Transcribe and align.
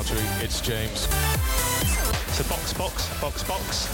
Valtteri, 0.00 0.42
it's 0.42 0.62
James. 0.62 1.00
So 2.32 2.42
box, 2.48 2.72
box, 2.72 3.20
box, 3.20 3.42
box. 3.44 3.88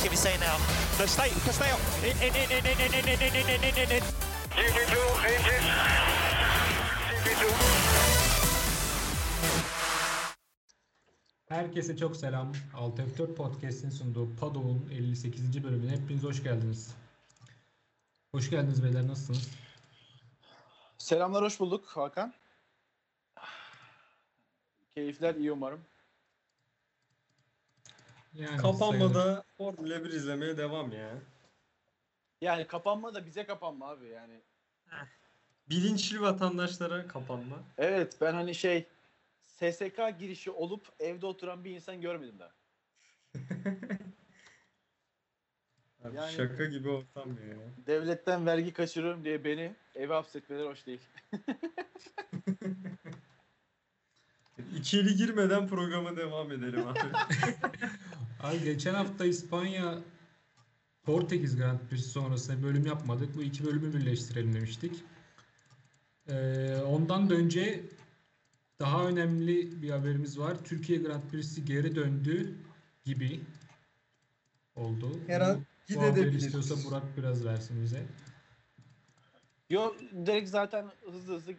Can 0.00 0.10
we 0.10 0.16
say 0.16 0.34
now? 0.40 0.56
No, 0.98 1.04
stay, 1.04 1.28
stay 1.52 1.70
up. 1.70 1.80
In, 2.02 2.16
in, 2.26 2.34
in, 2.34 2.48
in, 2.50 2.64
in, 2.64 2.80
in, 2.80 2.94
in, 2.96 3.20
in, 3.20 3.34
in, 3.36 3.64
in, 3.64 3.74
in, 3.76 3.90
in. 3.96 4.02
GP2 4.56 4.96
engine. 5.28 5.66
GP2. 7.24 7.44
Herkese 11.48 11.96
çok 11.96 12.16
selam. 12.16 12.52
Alt 12.74 12.98
F4 12.98 13.34
Podcast'in 13.34 13.90
sunduğu 13.90 14.36
Pado'nun 14.36 14.88
58. 14.92 15.64
bölümüne 15.64 15.90
hepiniz 15.90 16.22
hoş 16.22 16.42
geldiniz. 16.42 16.90
Hoş 18.32 18.50
geldiniz 18.50 18.84
beyler 18.84 19.08
nasılsınız? 19.08 19.48
Selamlar, 20.98 21.44
hoş 21.44 21.60
bulduk 21.60 21.86
Hakan. 21.86 22.34
Keyifler 25.00 25.34
iyi 25.34 25.52
umarım. 25.52 25.80
Yani 28.34 28.46
sayılır. 28.48 28.62
Kapanmada 28.62 29.44
Formula 29.56 30.04
1 30.04 30.10
izlemeye 30.10 30.56
devam 30.56 30.92
ya. 30.92 31.10
Yani 32.40 32.66
kapanma 32.66 33.14
da 33.14 33.26
bize 33.26 33.46
kapanma 33.46 33.88
abi 33.88 34.08
yani. 34.08 34.40
Bilinçli 35.70 36.20
vatandaşlara 36.20 37.06
kapanma. 37.08 37.56
Evet 37.78 38.16
ben 38.20 38.32
hani 38.32 38.54
şey 38.54 38.86
SSK 39.42 40.18
girişi 40.18 40.50
olup 40.50 40.88
evde 40.98 41.26
oturan 41.26 41.64
bir 41.64 41.70
insan 41.70 42.00
görmedim 42.00 42.38
daha. 42.38 42.52
Abi 46.04 46.16
Yani- 46.16 46.32
Şaka 46.32 46.64
gibi 46.64 46.88
ortam 46.88 47.28
ya. 47.28 47.56
Devletten 47.86 48.46
vergi 48.46 48.72
kaçırıyorum 48.72 49.24
diye 49.24 49.44
beni 49.44 49.74
eve 49.94 50.14
hapsetmeleri 50.14 50.66
hoş 50.68 50.86
değil. 50.86 51.00
İçeri 54.78 55.14
girmeden 55.16 55.68
programa 55.68 56.16
devam 56.16 56.52
edelim 56.52 56.86
abi. 56.88 56.98
Ay 58.42 58.64
geçen 58.64 58.94
hafta 58.94 59.24
İspanya 59.24 59.98
Portekiz 61.02 61.56
Grand 61.56 61.78
Prix'si 61.80 62.08
sonrasında 62.10 62.62
bölüm 62.62 62.86
yapmadık. 62.86 63.36
Bu 63.36 63.42
iki 63.42 63.64
bölümü 63.64 63.94
birleştirelim 63.94 64.52
demiştik. 64.54 64.92
Ee, 66.28 66.76
ondan 66.86 67.30
da 67.30 67.34
önce 67.34 67.84
daha 68.80 69.06
önemli 69.08 69.82
bir 69.82 69.90
haberimiz 69.90 70.38
var. 70.38 70.56
Türkiye 70.64 70.98
Grand 70.98 71.22
Prix'si 71.30 71.64
geri 71.64 71.96
döndü 71.96 72.54
gibi 73.04 73.40
oldu. 74.76 75.10
Her 75.26 75.40
an 75.40 75.56
Bu- 75.56 75.94
Bu 75.94 76.00
gidebilir. 76.10 76.32
istiyorsa 76.32 76.74
Burak 76.90 77.02
biraz 77.16 77.44
versin 77.44 77.82
bize. 77.82 78.06
Yo 79.70 79.94
direkt 80.26 80.48
zaten 80.48 80.86
hızlı 81.12 81.34
hızlı 81.34 81.52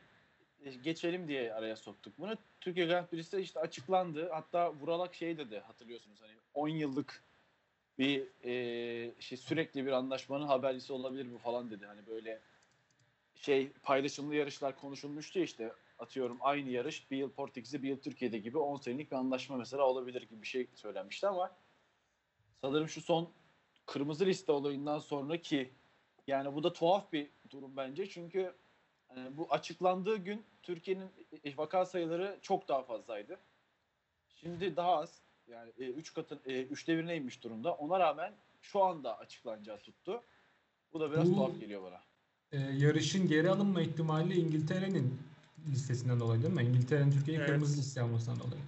geçelim 0.83 1.27
diye 1.27 1.53
araya 1.53 1.75
soktuk 1.75 2.19
bunu. 2.19 2.37
Türkiye 2.61 2.85
Grand 2.85 3.07
Prix'si 3.07 3.37
işte 3.37 3.59
açıklandı. 3.59 4.29
Hatta 4.29 4.73
Vuralak 4.73 5.15
şey 5.15 5.37
dedi 5.37 5.59
hatırlıyorsunuz 5.59 6.21
hani 6.21 6.31
10 6.53 6.67
yıllık 6.67 7.23
bir 7.99 8.27
e, 8.43 9.21
şey 9.21 9.37
sürekli 9.37 9.85
bir 9.85 9.91
anlaşmanın 9.91 10.47
habercisi 10.47 10.93
olabilir 10.93 11.27
bu 11.33 11.37
falan 11.37 11.71
dedi. 11.71 11.85
Hani 11.85 12.07
böyle 12.07 12.39
şey 13.35 13.69
paylaşımlı 13.83 14.35
yarışlar 14.35 14.79
konuşulmuştu 14.79 15.39
ya 15.39 15.45
işte 15.45 15.71
atıyorum 15.99 16.37
aynı 16.41 16.69
yarış 16.69 17.11
bir 17.11 17.17
yıl 17.17 17.31
Portekiz'de 17.31 17.83
bir 17.83 17.89
yıl 17.89 17.97
Türkiye'de 17.97 18.37
gibi 18.37 18.57
10 18.57 18.77
senelik 18.77 19.11
bir 19.11 19.15
anlaşma 19.15 19.57
mesela 19.57 19.83
olabilir 19.83 20.21
gibi 20.21 20.41
bir 20.41 20.47
şey 20.47 20.67
söylenmişti 20.75 21.27
ama 21.27 21.51
sanırım 22.61 22.89
şu 22.89 23.01
son 23.01 23.29
kırmızı 23.85 24.25
liste 24.25 24.51
olayından 24.51 24.99
sonraki 24.99 25.69
yani 26.27 26.55
bu 26.55 26.63
da 26.63 26.73
tuhaf 26.73 27.13
bir 27.13 27.29
durum 27.49 27.77
bence 27.77 28.09
çünkü 28.09 28.53
e, 29.17 29.37
bu 29.37 29.47
açıklandığı 29.49 30.17
gün 30.17 30.43
Türkiye'nin 30.63 31.07
e, 31.45 31.57
vaka 31.57 31.85
sayıları 31.85 32.37
çok 32.41 32.67
daha 32.67 32.83
fazlaydı. 32.83 33.39
Şimdi 34.35 34.75
daha 34.75 34.97
az. 34.97 35.21
Yani 35.47 35.71
3 35.77 36.13
katın 36.13 36.39
3'te 36.45 36.97
birine 36.97 37.15
inmiş 37.17 37.43
durumda. 37.43 37.73
Ona 37.73 37.99
rağmen 37.99 38.33
şu 38.61 38.83
anda 38.83 39.17
açıklanacağı 39.17 39.77
tuttu. 39.77 40.21
Bu 40.93 40.99
da 40.99 41.11
biraz 41.11 41.31
Bu- 41.31 41.35
tuhaf 41.35 41.59
geliyor 41.59 41.83
bana. 41.83 42.01
Ee, 42.51 42.57
yarışın 42.57 43.27
geri 43.27 43.49
alınma 43.49 43.81
ihtimali 43.81 44.33
İngiltere'nin 44.39 45.19
listesinden 45.71 46.19
dolayı 46.19 46.41
değil 46.43 46.53
mi? 46.53 46.63
İngiltere'nin 46.63 47.11
Türkiye'ye 47.11 47.39
Evet. 47.43 47.49
kırmızı 47.51 47.77
liste 47.79 48.01
almasından 48.01 48.39
dolayı. 48.39 48.61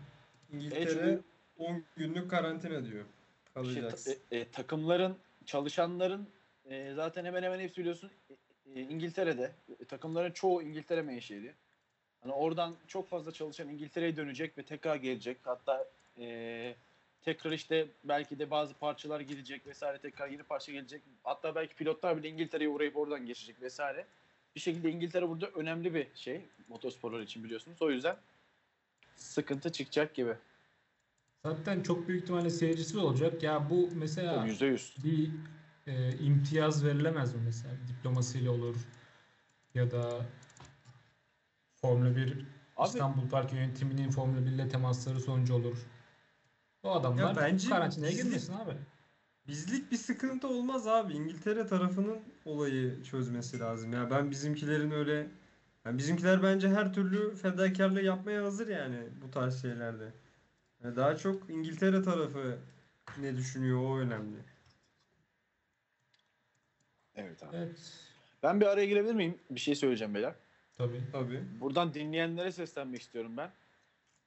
İngiltere 0.53 1.19
10 1.57 1.83
günlük 1.97 2.29
karantina 2.29 2.85
diyor. 2.85 3.05
İşte 3.05 3.53
Kalacaksın. 3.53 4.13
ta- 4.29 4.35
e, 4.35 4.39
e, 4.39 4.51
takımların, 4.51 5.17
çalışanların 5.45 6.27
e, 6.65 6.93
zaten 6.93 7.25
hemen 7.25 7.43
hemen 7.43 7.59
hepsi 7.59 7.77
biliyorsun 7.81 8.11
e, 8.29 8.33
e, 8.33 8.37
İngiltere'de. 8.75 9.51
E, 9.79 9.85
takımların 9.85 10.31
çoğu 10.31 10.62
İngiltere 10.62 11.01
menşeli. 11.01 11.53
Hani 12.22 12.34
oradan 12.34 12.75
çok 12.88 13.09
fazla 13.09 13.31
çalışan 13.31 13.69
İngiltere'ye 13.69 14.16
dönecek 14.16 14.57
ve 14.57 14.63
tekrar 14.63 14.96
gelecek. 14.96 15.38
Hatta 15.44 15.88
e, 16.19 16.75
tekrar 17.22 17.51
işte 17.51 17.88
belki 18.03 18.40
de 18.40 18.50
bazı 18.51 18.74
parçalar 18.74 19.19
gidecek 19.19 19.68
vesaire 19.68 19.97
tekrar 19.97 20.29
yeni 20.29 20.44
parça 20.44 20.72
gelecek. 20.72 21.01
Hatta 21.24 21.56
belki 21.56 21.75
pilotlar 21.75 22.18
bile 22.18 22.29
İngiltere'ye 22.29 22.69
uğrayıp 22.69 22.97
oradan 22.97 23.25
geçecek 23.25 23.62
vesaire. 23.62 24.06
Bir 24.56 24.59
şekilde 24.59 24.91
İngiltere 24.91 25.30
burada 25.30 25.47
önemli 25.47 25.94
bir 25.94 26.07
şey 26.16 26.41
motorsporlar 26.68 27.19
için 27.19 27.44
biliyorsunuz. 27.44 27.81
O 27.81 27.91
yüzden 27.91 28.18
sıkıntı 29.16 29.72
çıkacak 29.72 30.16
gibi. 30.16 30.35
Zaten 31.45 31.84
çok 31.84 32.07
büyük 32.07 32.24
ihtimalle 32.24 32.50
seyircisi 32.50 32.97
olacak. 32.97 33.44
Ya 33.44 33.69
bu 33.69 33.90
mesela 33.95 34.45
Yüzde 34.45 34.66
yüz. 34.66 34.95
bir 35.03 35.31
e, 35.88 36.17
imtiyaz 36.17 36.85
verilemez 36.85 37.33
mi 37.35 37.41
mesela? 37.45 37.73
Diplomasıyla 37.88 38.51
olur 38.51 38.75
ya 39.73 39.91
da 39.91 40.25
Formula 41.81 42.16
1 42.16 42.45
Abi- 42.77 42.88
İstanbul 42.88 43.29
Park 43.29 43.53
yönetiminin 43.53 44.11
Formula 44.11 44.45
1 44.45 44.51
ile 44.51 44.69
temasları 44.69 45.19
sonucu 45.19 45.53
olur. 45.55 45.77
O 46.83 46.91
adamlar 46.91 47.29
Ya 47.29 47.35
bence 47.35 47.69
karantinaya 47.69 48.11
bizlik- 48.11 48.23
girmesin 48.23 48.53
abi. 48.53 48.71
Bizlik 49.47 49.91
bir 49.91 49.97
sıkıntı 49.97 50.47
olmaz 50.47 50.88
abi. 50.88 51.13
İngiltere 51.13 51.67
tarafının 51.67 52.19
olayı 52.45 53.03
çözmesi 53.03 53.59
lazım. 53.59 53.94
Ya 53.94 54.11
ben 54.11 54.31
bizimkilerin 54.31 54.91
öyle 54.91 55.27
yani 55.85 55.97
bizimkiler 55.97 56.44
bence 56.44 56.69
her 56.69 56.94
türlü 56.94 57.35
fedakarlığı 57.35 58.01
yapmaya 58.01 58.44
hazır 58.44 58.67
yani 58.67 58.97
bu 59.21 59.31
tarz 59.31 59.61
şeylerde. 59.61 60.11
Yani 60.83 60.95
daha 60.95 61.17
çok 61.17 61.50
İngiltere 61.50 62.01
tarafı 62.03 62.57
ne 63.19 63.35
düşünüyor 63.38 63.79
o 63.83 63.97
önemli. 63.97 64.38
Evet 67.16 67.44
abi. 67.44 67.56
Evet. 67.57 67.94
Ben 68.44 68.62
bir 68.62 68.66
araya 68.66 68.85
girebilir 68.85 69.13
miyim? 69.13 69.40
Bir 69.50 69.59
şey 69.59 69.75
söyleyeceğim 69.75 70.16
beyler. 70.16 70.34
Tabii. 70.78 71.01
Tabii. 71.12 71.44
Buradan 71.59 71.94
dinleyenlere 71.94 72.51
seslenmek 72.51 73.01
istiyorum 73.01 73.38
ben. 73.38 73.51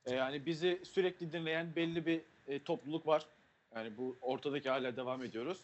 Ee, 0.06 0.14
yani 0.14 0.46
bizi 0.46 0.80
sürekli 0.84 1.32
dinleyen 1.32 1.76
belli 1.76 2.06
bir 2.06 2.20
e, 2.46 2.64
topluluk 2.64 3.06
var. 3.06 3.26
Yani 3.74 3.96
bu 3.96 4.16
ortadaki 4.20 4.70
hala 4.70 4.96
devam 4.96 5.24
ediyoruz. 5.24 5.60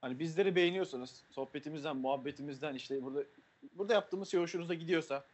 Hani 0.00 0.18
bizleri 0.18 0.56
beğeniyorsanız, 0.56 1.24
sohbetimizden, 1.30 1.96
muhabbetimizden 1.96 2.74
işte 2.74 3.02
burada 3.02 3.24
burada 3.72 3.94
yaptığımız 3.94 4.30
şey 4.30 4.40
hoşunuza 4.40 4.74
gidiyorsa 4.74 5.24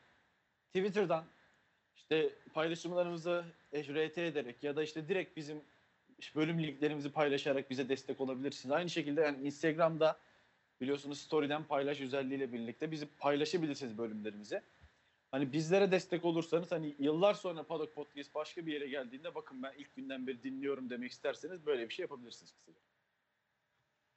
Twitter'dan 0.66 1.24
işte 1.96 2.30
paylaşımlarımızı 2.54 3.44
e, 3.72 3.82
RT 3.82 4.18
ederek 4.18 4.64
ya 4.64 4.76
da 4.76 4.82
işte 4.82 5.08
direkt 5.08 5.36
bizim 5.36 5.60
bölüm 6.36 6.62
linklerimizi 6.62 7.12
paylaşarak 7.12 7.70
bize 7.70 7.88
destek 7.88 8.20
olabilirsiniz. 8.20 8.72
Aynı 8.72 8.90
şekilde 8.90 9.20
yani 9.20 9.46
Instagram'da 9.46 10.18
biliyorsunuz 10.80 11.18
story'den 11.18 11.64
paylaş 11.64 12.00
özelliğiyle 12.00 12.52
birlikte 12.52 12.90
bizi 12.90 13.06
paylaşabilirsiniz 13.06 13.98
bölümlerimizi. 13.98 14.62
Hani 15.30 15.52
bizlere 15.52 15.90
destek 15.90 16.24
olursanız 16.24 16.72
hani 16.72 16.94
yıllar 16.98 17.34
sonra 17.34 17.62
Paddock 17.62 17.94
Podcast 17.94 18.34
başka 18.34 18.66
bir 18.66 18.72
yere 18.72 18.88
geldiğinde 18.88 19.34
bakın 19.34 19.62
ben 19.62 19.72
ilk 19.78 19.96
günden 19.96 20.26
beri 20.26 20.42
dinliyorum 20.42 20.90
demek 20.90 21.12
isterseniz 21.12 21.66
böyle 21.66 21.88
bir 21.88 21.94
şey 21.94 22.02
yapabilirsiniz 22.02 22.52
kısaca. 22.52 22.80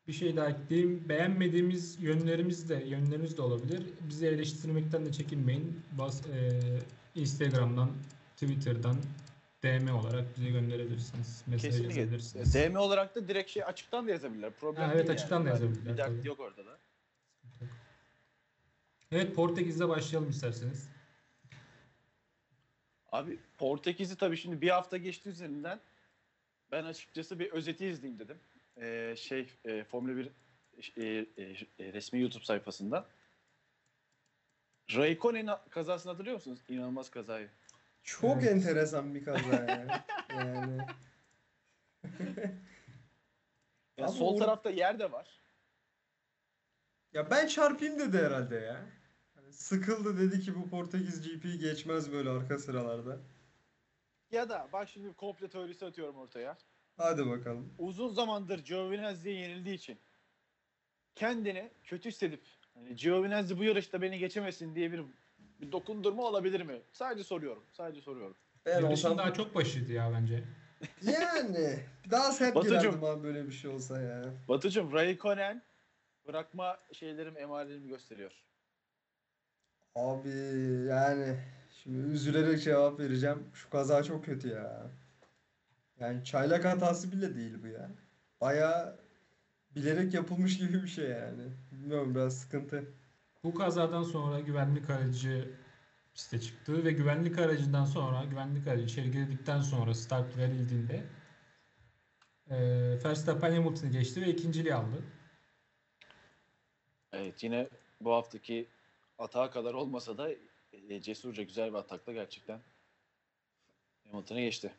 Bir 0.07 0.13
şey 0.13 0.35
daha 0.35 0.49
ekleyeyim. 0.49 1.09
Beğenmediğimiz 1.09 2.03
yönlerimiz 2.03 2.69
de 2.69 2.83
yönlerimiz 2.85 3.37
de 3.37 3.41
olabilir. 3.41 3.83
Bizi 4.09 4.27
eleştirmekten 4.27 5.05
de 5.05 5.11
çekinmeyin. 5.11 5.81
Bas, 5.97 6.21
e, 6.27 6.59
Instagram'dan, 7.15 7.91
Twitter'dan 8.33 8.97
DM 9.63 9.95
olarak 9.95 10.37
bize 10.37 10.49
gönderebilirsiniz. 10.49 11.43
Mesaj 11.47 11.61
Kesinlikle. 11.61 11.99
yazabilirsiniz. 11.99 12.53
DM 12.53 12.75
olarak 12.75 13.15
da 13.15 13.27
direkt 13.27 13.51
şey 13.51 13.63
açıktan 13.63 14.07
da 14.07 14.11
yazabilirler. 14.11 14.51
Problem 14.51 14.85
Ha, 14.85 14.91
evet, 14.93 15.07
değil 15.07 15.11
açıktan 15.17 15.45
da 15.45 15.49
yani. 15.49 15.61
yazabilirler, 15.61 15.93
Bir 15.93 15.97
dert 15.97 16.25
yok 16.25 16.39
orada 16.39 16.65
da. 16.65 16.77
Evet 19.11 19.35
Portekiz'de 19.35 19.89
başlayalım 19.89 20.29
isterseniz. 20.29 20.89
Abi 23.11 23.39
Portekiz'i 23.57 24.17
tabii 24.17 24.37
şimdi 24.37 24.61
bir 24.61 24.69
hafta 24.69 24.97
geçti 24.97 25.29
üzerinden. 25.29 25.79
Ben 26.71 26.83
açıkçası 26.83 27.39
bir 27.39 27.51
özeti 27.51 27.85
izleyeyim 27.85 28.19
dedim. 28.19 28.37
Ee, 28.81 29.15
şey 29.17 29.49
e, 29.65 29.83
Formula 29.83 30.17
1 30.17 30.25
e, 30.97 31.03
e, 31.03 31.43
e, 31.79 31.93
resmi 31.93 32.21
YouTube 32.21 32.45
sayfasında. 32.45 33.05
Raikkonen 34.95 35.49
kazasını 35.69 36.11
hatırlıyor 36.11 36.35
musunuz? 36.35 36.59
İnanılmaz 36.69 37.09
kazayı. 37.09 37.49
Çok 38.03 38.43
Evet. 38.43 38.51
enteresan 38.51 39.15
bir 39.15 39.23
kaza 39.25 39.53
ya. 39.55 40.05
yani. 40.29 40.81
Ya 43.97 44.07
sol 44.07 44.35
or- 44.35 44.39
tarafta 44.39 44.69
yer 44.69 44.99
de 44.99 45.11
var. 45.11 45.27
Ya 47.13 47.29
ben 47.31 47.47
çarpayım 47.47 47.99
dedi 47.99 48.17
herhalde 48.17 48.55
ya. 48.55 48.85
Hani 49.35 49.53
sıkıldı 49.53 50.17
dedi 50.19 50.41
ki 50.41 50.55
bu 50.55 50.69
Portekiz 50.69 51.21
GP 51.21 51.43
geçmez 51.61 52.11
böyle 52.11 52.29
arka 52.29 52.59
sıralarda. 52.59 53.19
Ya 54.31 54.49
da 54.49 54.67
bak 54.73 54.89
şimdi 54.89 55.07
bir 55.07 55.13
komple 55.13 55.49
teorisi 55.49 55.85
atıyorum 55.85 56.15
ortaya. 56.15 56.57
Hadi 56.97 57.27
bakalım. 57.27 57.73
Uzun 57.77 58.09
zamandır 58.09 58.59
Giovinazzi'ye 58.59 59.35
yenildiği 59.35 59.75
için 59.75 59.99
kendini 61.15 61.71
kötü 61.83 62.09
hissedip 62.09 62.41
hani 62.73 62.95
Giovinazzi 62.95 63.57
bu 63.57 63.63
yarışta 63.63 64.01
beni 64.01 64.19
geçemesin 64.19 64.75
diye 64.75 64.91
bir, 64.91 65.01
bir 65.63 65.71
dokundurma 65.71 66.23
olabilir 66.23 66.61
mi? 66.61 66.81
Sadece 66.91 67.23
soruyorum. 67.23 67.63
Sadece 67.71 68.01
soruyorum. 68.01 68.35
Ben 68.65 68.81
olsam 68.81 69.17
daha 69.17 69.33
çok 69.33 69.55
başıydı 69.55 69.93
ya 69.93 70.11
bence. 70.13 70.43
yani 71.01 71.79
daha 72.11 72.31
sert 72.31 72.55
Batucuğum. 72.55 72.79
girerdim 72.79 73.03
abi 73.03 73.23
böyle 73.23 73.47
bir 73.47 73.51
şey 73.51 73.71
olsa 73.71 74.01
ya. 74.01 74.23
Batucuğum 74.47 74.93
Raikkonen 74.93 75.63
bırakma 76.27 76.77
şeylerim 76.93 77.37
emarelerini 77.37 77.87
gösteriyor. 77.87 78.31
Abi 79.95 80.29
yani 80.89 81.37
şimdi 81.83 82.13
üzülerek 82.13 82.63
cevap 82.63 82.99
vereceğim. 82.99 83.43
Şu 83.53 83.69
kaza 83.69 84.03
çok 84.03 84.25
kötü 84.25 84.47
ya. 84.47 84.91
Yani 85.99 86.25
çaylak 86.25 86.65
hatası 86.65 87.11
bile 87.11 87.35
değil 87.35 87.63
bu 87.63 87.67
ya. 87.67 87.89
Baya 88.41 88.95
bilerek 89.75 90.13
yapılmış 90.13 90.57
gibi 90.57 90.83
bir 90.83 90.87
şey 90.87 91.09
yani. 91.09 91.43
Bilmiyorum 91.71 92.15
biraz 92.15 92.37
sıkıntı. 92.37 92.83
Bu 93.43 93.53
kazadan 93.53 94.03
sonra 94.03 94.39
güvenlik 94.39 94.89
aracı 94.89 95.57
piste 96.13 96.41
çıktı 96.41 96.85
ve 96.85 96.91
güvenlik 96.91 97.39
aracından 97.39 97.85
sonra 97.85 98.23
güvenlik 98.23 98.67
aracı 98.67 98.83
içeri 98.83 99.11
girdikten 99.11 99.61
sonra 99.61 99.93
start 99.93 100.37
verildiğinde 100.37 101.03
e, 102.49 102.57
Verstappen 103.03 103.51
Hamilton'ı 103.51 103.91
geçti 103.91 104.21
ve 104.21 104.29
ikinciliği 104.29 104.73
aldı. 104.73 105.03
Evet 107.11 107.43
yine 107.43 107.67
bu 108.01 108.13
haftaki 108.13 108.67
atağa 109.17 109.51
kadar 109.51 109.73
olmasa 109.73 110.17
da 110.17 110.29
e, 110.89 111.01
cesurca 111.01 111.43
güzel 111.43 111.69
bir 111.69 111.77
atakla 111.77 112.13
gerçekten 112.13 112.59
Hamilton'ı 114.11 114.39
geçti. 114.39 114.73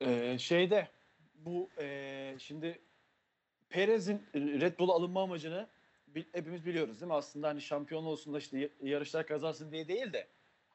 Ee, 0.00 0.38
şeyde 0.38 0.88
bu 1.34 1.70
e, 1.78 2.36
şimdi 2.38 2.78
Perez'in 3.68 4.26
Red 4.34 4.78
Bull 4.78 4.88
alınma 4.88 5.22
amacını 5.22 5.68
hepimiz 6.32 6.66
biliyoruz 6.66 7.00
değil 7.00 7.08
mi? 7.08 7.14
Aslında 7.14 7.48
hani 7.48 7.60
şampiyon 7.60 8.04
olsun 8.04 8.34
da 8.34 8.38
işte 8.38 8.70
yarışlar 8.82 9.26
kazansın 9.26 9.72
diye 9.72 9.88
değil 9.88 10.12
de 10.12 10.28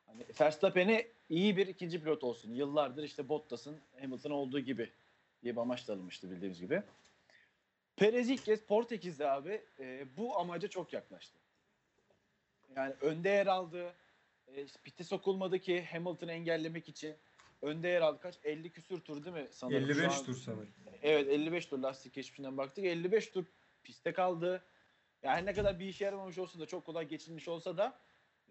hani 0.08 0.26
Verstappen'e 0.42 1.08
iyi 1.30 1.58
bir 1.58 1.68
ikinci 1.68 2.00
pilot 2.02 2.24
olsun. 2.24 2.54
Yıllardır 2.54 3.04
işte 3.04 3.30
Bottas'ın 3.30 3.80
Hamilton 4.02 4.32
olduğu 4.32 4.60
gibi 4.60 4.90
diye 5.44 5.56
bir 5.56 5.62
amaçla 5.62 5.94
alınmıştı 5.94 6.32
bildiğimiz 6.32 6.60
gibi. 6.60 6.84
Perez 7.96 8.30
ilk 8.30 8.46
kez 8.46 8.62
Portekiz'de 8.62 9.30
abi 9.30 9.62
e, 9.80 10.06
bu 10.18 10.38
amaca 10.38 10.68
çok 10.68 10.94
yaklaştı. 10.94 11.40
Yani 12.76 12.94
önde 13.02 13.30
yer 13.30 13.48
aldı. 13.48 13.94
E, 14.56 14.66
pite 14.84 15.04
sokulmadı 15.04 15.60
ki 15.60 15.84
Hamilton'ı 15.84 16.32
engellemek 16.32 16.90
için. 16.90 17.16
Önde 17.62 17.88
yer 17.88 18.02
aldı. 18.02 18.20
Kaç? 18.22 18.36
50 18.44 18.70
küsür 18.70 19.00
tur 19.02 19.26
değil 19.26 19.36
mi? 19.36 19.48
Sanırım. 19.52 19.80
Şu 19.80 19.92
55 19.92 20.18
an- 20.20 20.26
tur 20.26 20.36
sanırım. 20.36 20.70
Evet 21.02 21.28
55 21.28 21.66
tur 21.66 21.80
lastik 21.80 22.14
geçmişinden 22.14 22.58
baktık. 22.58 22.86
55 22.86 23.28
tur 23.30 23.46
piste 23.84 24.14
kaldı. 24.14 24.64
Yani 25.24 25.46
ne 25.46 25.54
kadar 25.54 25.80
bir 25.80 25.86
işe 25.86 26.06
yaramamış 26.06 26.38
olsa 26.38 26.60
da 26.60 26.66
çok 26.66 26.86
kolay 26.86 27.08
geçilmiş 27.08 27.48
olsa 27.48 27.78
da 27.78 28.00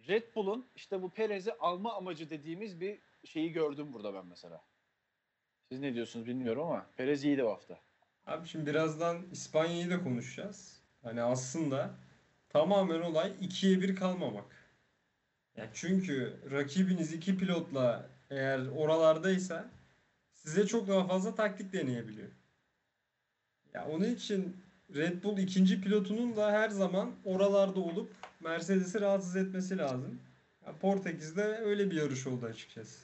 Red 0.09 0.35
Bull'un 0.35 0.71
işte 0.75 1.03
bu 1.03 1.11
Perez'i 1.11 1.53
alma 1.53 1.95
amacı 1.95 2.31
dediğimiz 2.31 2.81
bir 2.81 2.99
şeyi 3.25 3.53
gördüm 3.53 3.93
burada 3.93 4.15
ben 4.15 4.27
mesela. 4.27 4.65
Siz 5.69 5.81
ne 5.81 5.95
diyorsunuz 5.95 6.27
bilmiyorum 6.27 6.63
ama 6.63 6.87
Perez 6.97 7.25
iyiydi 7.25 7.45
bu 7.45 7.51
hafta. 7.51 7.81
Abi 8.27 8.49
şimdi 8.49 8.71
birazdan 8.71 9.27
İspanya'yı 9.33 9.91
da 9.91 10.03
konuşacağız. 10.03 10.81
Hani 11.03 11.23
aslında 11.23 11.95
tamamen 12.49 13.01
olay 13.01 13.33
ikiye 13.41 13.81
bir 13.81 13.97
kalmamak. 13.97 14.59
Yani 15.57 15.71
çünkü 15.75 16.41
rakibiniz 16.51 17.13
iki 17.13 17.39
pilotla 17.39 18.11
eğer 18.31 18.67
oralardaysa 18.67 19.71
size 20.33 20.67
çok 20.67 20.89
daha 20.89 21.07
fazla 21.07 21.35
taktik 21.35 21.73
deneyebiliyor. 21.73 22.31
Ya 23.75 23.89
onun 23.89 24.15
için 24.15 24.57
Red 24.95 25.23
Bull 25.23 25.39
ikinci 25.39 25.81
pilotunun 25.81 26.37
da 26.37 26.53
her 26.53 26.69
zaman 26.69 27.15
oralarda 27.25 27.81
olup 27.81 28.13
Mercedes'i 28.41 29.01
rahatsız 29.01 29.37
etmesi 29.37 29.79
lazım. 29.79 30.21
Ya 30.67 30.79
Portekiz'de 30.79 31.43
öyle 31.43 31.91
bir 31.91 31.97
yarış 31.97 32.27
oldu 32.27 32.47
açıkçası. 32.47 32.99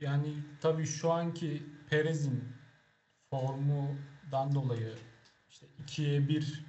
Yani 0.00 0.34
tabii 0.60 0.86
şu 0.86 1.10
anki 1.10 1.62
Perez'in 1.90 2.44
formundan 3.30 4.54
dolayı 4.54 4.92
işte 5.50 5.66
2'ye 5.86 6.28
1 6.28 6.64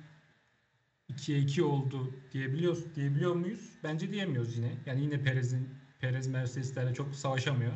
2'ye 1.09 1.39
2 1.39 1.63
oldu 1.63 2.13
diyebiliyoruz 2.33 2.95
diyebiliyor 2.95 3.35
muyuz? 3.35 3.69
Bence 3.83 4.11
diyemiyoruz 4.11 4.57
yine. 4.57 4.71
Yani 4.85 5.01
yine 5.01 5.23
Perez'in 5.23 5.69
Perez 5.99 6.27
Mercedes'lerle 6.27 6.93
çok 6.93 7.15
savaşamıyor. 7.15 7.73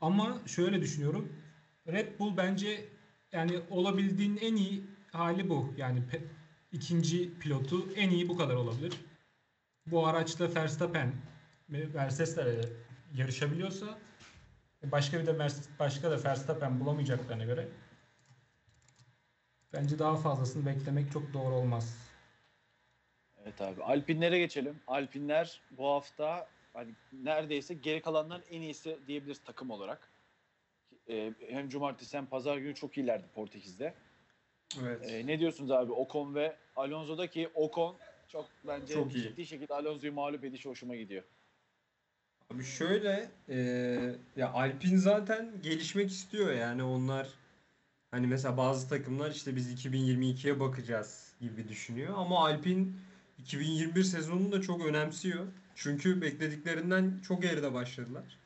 Ama 0.00 0.42
şöyle 0.46 0.82
düşünüyorum. 0.82 1.32
Red 1.86 2.18
Bull 2.18 2.36
bence 2.36 2.88
yani 3.32 3.60
olabildiğin 3.70 4.36
en 4.36 4.56
iyi 4.56 4.84
hali 5.12 5.48
bu. 5.48 5.74
Yani 5.76 6.02
ikinci 6.72 7.38
pilotu 7.38 7.92
en 7.96 8.10
iyi 8.10 8.28
bu 8.28 8.36
kadar 8.36 8.54
olabilir. 8.54 8.92
Bu 9.86 10.06
araçla 10.06 10.54
Verstappen 10.54 11.12
ve 11.70 11.86
Mercedes'lerle 11.94 12.68
yarışabiliyorsa 13.14 13.98
Başka 14.82 15.20
bir 15.20 15.26
de 15.26 15.32
Mercedes, 15.32 15.68
başka 15.78 16.10
da 16.10 16.24
Verstappen 16.24 16.80
bulamayacaklarına 16.80 17.44
göre 17.44 17.68
bence 19.72 19.98
daha 19.98 20.16
fazlasını 20.16 20.66
beklemek 20.66 21.12
çok 21.12 21.32
doğru 21.32 21.54
olmaz. 21.54 22.10
Evet 23.42 23.60
abi. 23.60 23.82
Alpinlere 23.82 24.38
geçelim. 24.38 24.80
Alpinler 24.86 25.60
bu 25.70 25.88
hafta 25.88 26.48
hani 26.72 26.94
neredeyse 27.12 27.74
geri 27.74 28.02
kalanların 28.02 28.44
en 28.50 28.60
iyisi 28.60 28.98
diyebiliriz 29.06 29.42
takım 29.44 29.70
olarak. 29.70 30.10
Ee, 31.10 31.32
hem 31.48 31.68
cumartesi 31.68 32.16
hem 32.16 32.26
pazar 32.26 32.56
günü 32.56 32.74
çok 32.74 32.98
iyilerdi 32.98 33.26
Portekiz'de. 33.34 33.94
Evet. 34.82 35.12
Ee, 35.12 35.26
ne 35.26 35.40
diyorsunuz 35.40 35.70
abi 35.70 35.92
Ocon 35.92 36.34
ve 36.34 36.56
Alonso'daki 36.76 37.48
Ocon 37.54 37.96
çok 38.28 38.48
bence 38.66 38.94
Çok 38.94 39.14
iyi. 39.14 39.22
ciddi 39.22 39.46
şekilde 39.46 39.74
Alonso'yu 39.74 40.12
mağlup 40.12 40.44
edişi 40.44 40.68
hoşuma 40.68 40.96
gidiyor. 40.96 41.22
Abi 42.54 42.64
şöyle 42.64 43.30
e, 43.48 43.56
ya 44.36 44.52
Alpin 44.52 44.96
zaten 44.96 45.52
gelişmek 45.62 46.10
istiyor 46.10 46.52
yani 46.52 46.82
onlar 46.82 47.28
hani 48.10 48.26
mesela 48.26 48.56
bazı 48.56 48.88
takımlar 48.88 49.30
işte 49.30 49.56
biz 49.56 49.86
2022'ye 49.86 50.60
bakacağız 50.60 51.32
gibi 51.40 51.68
düşünüyor 51.68 52.14
ama 52.16 52.44
Alpin 52.44 52.96
2021 53.38 54.02
sezonunu 54.02 54.52
da 54.52 54.60
çok 54.60 54.86
önemsiyor. 54.86 55.46
Çünkü 55.74 56.22
beklediklerinden 56.22 57.20
çok 57.22 57.42
geride 57.42 57.74
başladılar. 57.74 58.38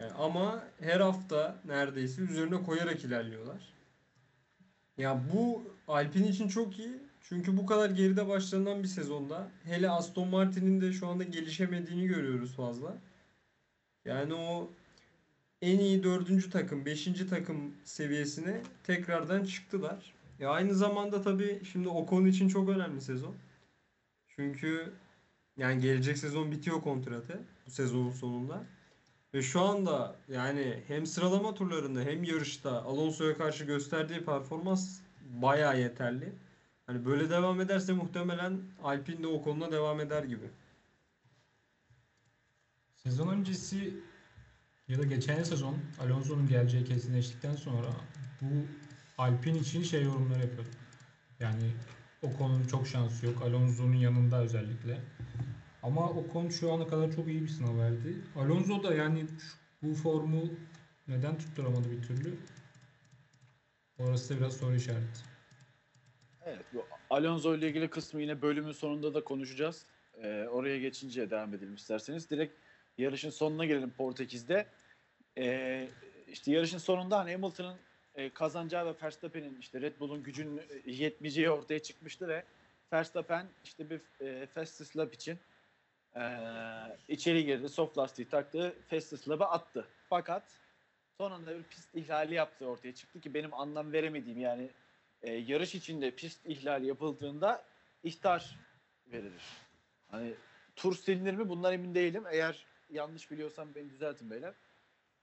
Yani 0.00 0.12
ama 0.12 0.64
her 0.80 1.00
hafta 1.00 1.60
neredeyse 1.64 2.22
üzerine 2.22 2.62
koyarak 2.62 3.04
ilerliyorlar. 3.04 3.74
Ya 4.96 5.20
bu 5.32 5.74
Alpin 5.88 6.24
için 6.24 6.48
çok 6.48 6.78
iyi. 6.78 6.98
Çünkü 7.20 7.56
bu 7.56 7.66
kadar 7.66 7.90
geride 7.90 8.28
başlanan 8.28 8.82
bir 8.82 8.88
sezonda 8.88 9.50
hele 9.64 9.90
Aston 9.90 10.28
Martin'in 10.28 10.80
de 10.80 10.92
şu 10.92 11.06
anda 11.08 11.24
gelişemediğini 11.24 12.06
görüyoruz 12.06 12.54
fazla. 12.56 12.98
Yani 14.04 14.34
o 14.34 14.70
en 15.62 15.78
iyi 15.78 16.02
dördüncü 16.02 16.50
takım, 16.50 16.86
beşinci 16.86 17.28
takım 17.28 17.74
seviyesine 17.84 18.62
tekrardan 18.82 19.44
çıktılar. 19.44 20.14
Ya 20.38 20.50
aynı 20.50 20.74
zamanda 20.74 21.22
tabii 21.22 21.62
şimdi 21.72 21.88
Ocon 21.88 22.26
için 22.26 22.48
çok 22.48 22.68
önemli 22.68 23.00
sezon. 23.00 23.36
Çünkü 24.28 24.92
yani 25.56 25.80
gelecek 25.82 26.18
sezon 26.18 26.52
bitiyor 26.52 26.80
kontratı 26.80 27.42
bu 27.66 27.70
sezonun 27.70 28.10
sonunda. 28.10 28.64
Ve 29.34 29.42
şu 29.42 29.60
anda 29.60 30.16
yani 30.28 30.82
hem 30.88 31.06
sıralama 31.06 31.54
turlarında 31.54 32.00
hem 32.00 32.24
yarışta 32.24 32.82
Alonso'ya 32.82 33.36
karşı 33.36 33.64
gösterdiği 33.64 34.24
performans 34.24 35.00
bayağı 35.20 35.80
yeterli. 35.80 36.32
Hani 36.86 37.04
böyle 37.04 37.30
devam 37.30 37.60
ederse 37.60 37.92
muhtemelen 37.92 38.60
Alpine 38.82 39.22
de 39.22 39.26
o 39.26 39.42
konuda 39.42 39.72
devam 39.72 40.00
eder 40.00 40.24
gibi. 40.24 40.50
Sezon 42.94 43.28
öncesi 43.28 43.94
ya 44.88 44.98
da 44.98 45.04
geçen 45.04 45.42
sezon 45.42 45.76
Alonso'nun 46.00 46.48
geleceği 46.48 46.84
kesinleştikten 46.84 47.56
sonra 47.56 47.88
bu 48.40 48.46
Alpine 49.18 49.58
için 49.58 49.82
şey 49.82 50.02
yorumları 50.02 50.40
yapıyordum. 50.40 50.72
Yani 51.40 51.70
Ocon'un 52.22 52.66
çok 52.66 52.86
şansı 52.86 53.26
yok. 53.26 53.42
Alonso'nun 53.42 53.96
yanında 53.96 54.42
özellikle. 54.42 55.00
Ama 55.84 56.10
Ocon 56.10 56.48
şu 56.48 56.72
ana 56.72 56.86
kadar 56.86 57.12
çok 57.12 57.28
iyi 57.28 57.42
bir 57.42 57.48
sınav 57.48 57.78
verdi. 57.78 58.14
Alonso 58.36 58.82
da 58.82 58.94
yani 58.94 59.20
şu- 59.20 59.88
bu 59.88 59.94
formu 59.94 60.50
neden 61.08 61.38
tutturamadı 61.38 61.90
bir 61.90 62.02
türlü? 62.02 62.34
Orası 63.98 64.34
da 64.34 64.38
biraz 64.38 64.56
soru 64.56 64.74
işareti. 64.76 65.20
Evet 66.44 66.64
bu 66.74 66.86
Alonso 67.10 67.54
ile 67.56 67.68
ilgili 67.68 67.88
kısmı 67.90 68.20
yine 68.22 68.42
bölümün 68.42 68.72
sonunda 68.72 69.14
da 69.14 69.24
konuşacağız. 69.24 69.86
Ee, 70.22 70.46
oraya 70.50 70.78
geçince 70.78 71.30
devam 71.30 71.54
edelim 71.54 71.74
isterseniz. 71.74 72.30
Direkt 72.30 72.54
yarışın 72.98 73.30
sonuna 73.30 73.64
gelelim 73.64 73.90
Portekiz'de. 73.90 74.66
Ee, 75.38 75.88
işte 76.28 76.52
yarışın 76.52 76.78
sonunda 76.78 77.18
hani 77.18 77.32
Hamilton'ın 77.32 77.76
e, 78.14 78.30
kazanacağı 78.30 78.86
ve 78.86 78.94
Verstappen'in 79.02 79.56
işte 79.60 79.80
Red 79.80 80.00
Bull'un 80.00 80.22
gücünün 80.22 80.58
e, 80.58 80.90
yetmeyeceği 80.92 81.50
ortaya 81.50 81.78
çıkmıştı 81.78 82.28
ve 82.28 82.44
Verstappen 82.92 83.46
işte 83.64 83.90
bir 83.90 84.00
e, 84.26 84.46
fastest 84.46 84.96
lap 84.96 85.14
için 85.14 85.38
Ee, 86.16 86.20
içeri 87.08 87.44
girdi. 87.44 87.68
Soft 87.68 87.98
lastiği 87.98 88.28
taktı. 88.28 88.76
Festus 88.88 89.28
Lab'a 89.28 89.50
attı. 89.50 89.88
Fakat 90.08 90.42
son 91.18 91.30
anda 91.30 91.58
bir 91.58 91.62
pist 91.62 91.94
ihlali 91.94 92.34
yaptığı 92.34 92.66
ortaya 92.66 92.94
çıktı 92.94 93.20
ki 93.20 93.34
benim 93.34 93.54
anlam 93.54 93.92
veremediğim 93.92 94.40
yani 94.40 94.70
e, 95.22 95.32
yarış 95.32 95.74
içinde 95.74 96.10
pist 96.10 96.46
ihlali 96.46 96.86
yapıldığında 96.86 97.64
ihtar 98.02 98.58
verilir. 99.06 99.42
Hani 100.10 100.34
tur 100.76 100.96
silinir 100.96 101.34
mi 101.34 101.48
bundan 101.48 101.72
emin 101.72 101.94
değilim. 101.94 102.24
Eğer 102.30 102.66
yanlış 102.90 103.30
biliyorsam 103.30 103.74
beni 103.74 103.90
düzeltin 103.90 104.30
beyler. 104.30 104.54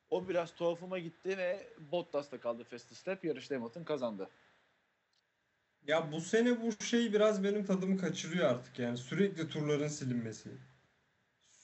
O 0.09 0.29
biraz 0.29 0.55
tuhafıma 0.55 0.99
gitti 0.99 1.37
ve 1.37 1.67
Bottas'ta 1.91 2.39
kaldı 2.39 2.63
Festus 2.63 3.07
Lap. 3.07 3.25
Yarışta 3.25 3.55
Hamilton 3.55 3.83
kazandı. 3.83 4.29
Ya 5.87 6.11
bu 6.11 6.21
sene 6.21 6.61
bu 6.61 6.83
şey 6.83 7.13
biraz 7.13 7.43
benim 7.43 7.65
tadımı 7.65 7.97
kaçırıyor 7.97 8.49
artık 8.49 8.79
yani 8.79 8.97
sürekli 8.97 9.49
turların 9.49 9.87
silinmesi. 9.87 10.49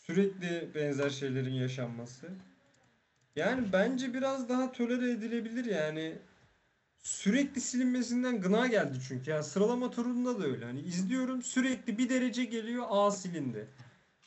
Sürekli 0.08 0.70
benzer 0.76 1.10
şeylerin 1.10 1.54
yaşanması. 1.54 2.28
Yani 3.36 3.68
bence 3.74 4.14
biraz 4.14 4.50
daha 4.50 4.72
tolere 4.72 5.12
edilebilir 5.12 5.66
yani. 5.66 6.18
Sürekli 7.00 7.62
silinmesinden 7.62 8.42
gına 8.42 8.68
geldi 8.68 8.98
çünkü. 9.08 9.32
Yani 9.32 9.44
sıralama 9.44 9.92
turunda 9.92 10.40
da 10.40 10.46
öyle. 10.46 10.66
Hani 10.66 10.82
izliyorum 10.82 11.42
sürekli 11.42 11.98
bir 11.98 12.10
derece 12.10 12.46
geliyor 12.46 12.86
A 12.90 13.12
silindi. 13.12 13.68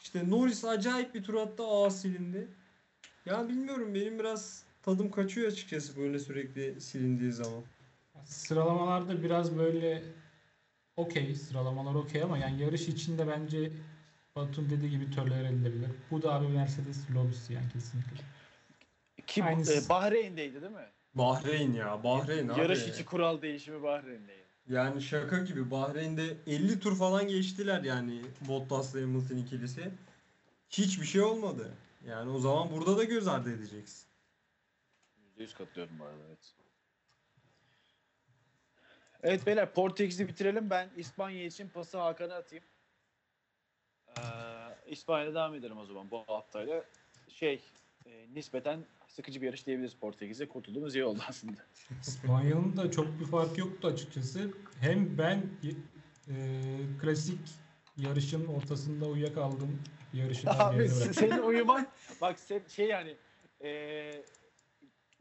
İşte 0.03 0.31
Norris 0.31 0.65
acayip 0.65 1.15
bir 1.15 1.23
tur 1.23 1.35
attı 1.35 1.63
A 1.67 1.91
silindi. 1.91 2.49
Ya 3.27 3.49
bilmiyorum 3.49 3.95
benim 3.95 4.19
biraz 4.19 4.63
tadım 4.83 5.11
kaçıyor 5.11 5.49
açıkçası 5.49 5.97
böyle 5.97 6.19
sürekli 6.19 6.81
silindiği 6.81 7.33
zaman. 7.33 7.63
Sıralamalarda 8.25 9.23
biraz 9.23 9.59
böyle 9.59 10.03
okey 10.97 11.35
sıralamalar 11.35 11.95
okey 11.95 12.23
ama 12.23 12.39
yani 12.39 12.63
yarış 12.63 12.89
içinde 12.89 13.29
bence 13.29 13.71
Batum 14.37 14.71
dediği 14.71 14.91
gibi 14.91 15.11
tolere 15.11 15.49
edilebilir. 15.49 15.91
Bu 16.11 16.23
da 16.23 16.35
abi 16.35 16.49
Mercedes 16.49 17.11
lobisi 17.15 17.53
yani 17.53 17.69
kesinlikle. 17.73 18.17
Ki 19.27 19.45
Aynısı. 19.45 19.87
e, 19.87 19.89
Bahreyn'deydi 19.89 20.63
değil 20.63 20.73
mi? 20.73 20.89
Bahreyn 21.15 21.73
ya 21.73 22.05
Bahreyn 22.05 22.49
abi. 22.49 22.61
Yarış 22.61 22.89
içi 22.89 23.05
kural 23.05 23.43
değişimi 23.43 23.83
Bahreyn'deydi. 23.83 24.45
Yani 24.69 25.03
şaka 25.03 25.39
gibi 25.39 25.71
Bahreyn'de 25.71 26.37
50 26.47 26.81
tur 26.81 26.99
falan 26.99 27.29
geçtiler 27.29 27.83
yani 27.83 28.23
Bottas'la 28.49 29.01
Hamilton 29.01 29.37
ikilisi. 29.37 29.91
Hiçbir 30.71 31.07
şey 31.07 31.21
olmadı. 31.23 31.71
Yani 32.09 32.31
o 32.31 32.39
zaman 32.39 32.71
burada 32.71 32.97
da 32.97 33.05
göz 33.05 33.29
ardı 33.29 33.55
edeceksin. 33.55 34.07
%100 35.39 35.55
katılıyorum 35.55 35.99
bu 35.99 36.05
arada 36.05 36.23
evet. 36.29 36.55
Evet 39.23 39.47
beyler 39.47 39.73
Portekiz'i 39.73 40.29
bitirelim. 40.29 40.71
Ben 40.71 40.91
İspanya 40.97 41.45
için 41.45 41.69
pası 41.69 41.99
Hakan'a 41.99 42.35
atayım. 42.35 42.65
Ee, 44.19 44.23
İspanya'da 44.87 45.35
devam 45.35 45.55
edelim 45.55 45.79
o 45.79 45.85
zaman 45.85 46.11
bu 46.11 46.25
haftayla. 46.27 46.85
Şey 47.29 47.63
e, 48.07 48.35
nispeten 48.35 48.81
sıkıcı 49.09 49.41
bir 49.41 49.47
yarış 49.47 49.67
diyebiliriz 49.67 49.95
Portekiz'e. 49.95 50.49
Kurtulduğumuz 50.49 50.95
iyi 50.95 51.05
oldu 51.05 51.21
aslında. 51.29 51.61
İspanya'nın 52.01 52.77
da 52.77 52.91
çok 52.91 53.21
bir 53.21 53.25
farkı 53.25 53.61
yoktu 53.61 53.89
açıkçası. 53.89 54.51
Hem 54.81 55.19
ben 55.19 55.47
e, 56.29 56.35
klasik 57.01 57.39
yarışın 57.97 58.47
ortasında 58.47 59.07
uyuyakaldım. 59.07 59.83
Yarışı 60.13 60.47
da 60.47 60.59
Abi 60.59 60.89
senin 60.89 61.43
uyuman 61.43 61.87
bak 62.21 62.39
sen, 62.39 62.63
şey 62.69 62.87
yani 62.87 63.17
e, 63.65 63.71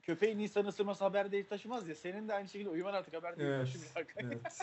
köpeğin 0.09 0.39
insan 0.39 0.65
ısırması 0.65 1.03
haber 1.03 1.31
değil 1.31 1.45
taşımaz 1.45 1.87
ya. 1.87 1.95
Senin 1.95 2.27
de 2.27 2.33
aynı 2.33 2.49
şekilde 2.49 2.69
uyuman 2.69 2.93
artık 2.93 3.13
haber 3.13 3.37
değil 3.37 3.49
Evet. 3.49 3.67
taşımıyor. 3.93 4.39
Evet. 4.41 4.61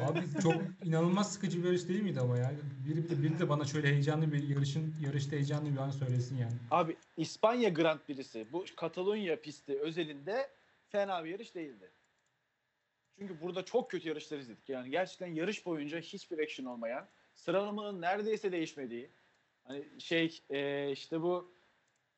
Abi 0.00 0.20
çok 0.42 0.54
inanılmaz 0.84 1.32
sıkıcı 1.32 1.62
bir 1.62 1.64
yarış 1.64 1.88
değil 1.88 2.02
miydi 2.02 2.20
ama 2.20 2.38
ya? 2.38 2.52
Biri 2.88 3.10
de, 3.10 3.22
biri 3.22 3.38
de 3.38 3.48
bana 3.48 3.64
şöyle 3.64 3.88
heyecanlı 3.88 4.32
bir 4.32 4.48
yarışın 4.48 4.94
yarışta 5.00 5.32
heyecanlı 5.32 5.72
bir 5.72 5.76
an 5.76 5.90
söylesin 5.90 6.36
yani. 6.36 6.52
Abi 6.70 6.96
İspanya 7.16 7.68
Grand 7.68 7.98
Prix'si 8.00 8.46
bu 8.52 8.64
Katalonya 8.76 9.40
pisti 9.40 9.80
özelinde 9.80 10.50
fena 10.88 11.24
bir 11.24 11.30
yarış 11.30 11.54
değildi. 11.54 11.90
Çünkü 13.18 13.40
burada 13.40 13.64
çok 13.64 13.90
kötü 13.90 14.08
yarışlar 14.08 14.38
izledik. 14.38 14.68
Yani 14.68 14.90
gerçekten 14.90 15.26
yarış 15.26 15.66
boyunca 15.66 16.00
hiçbir 16.00 16.38
action 16.38 16.66
olmayan, 16.66 17.08
sıralamanın 17.34 18.00
neredeyse 18.00 18.52
değişmediği, 18.52 19.10
hani 19.64 19.84
şey 19.98 20.40
e, 20.50 20.90
işte 20.92 21.22
bu 21.22 21.57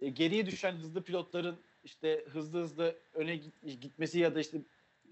e, 0.00 0.08
geriye 0.08 0.46
düşen 0.46 0.72
hızlı 0.72 1.02
pilotların 1.04 1.60
işte 1.84 2.24
hızlı 2.28 2.60
hızlı 2.60 2.98
öne 3.12 3.36
git- 3.36 3.80
gitmesi 3.80 4.18
ya 4.18 4.34
da 4.34 4.40
işte 4.40 4.62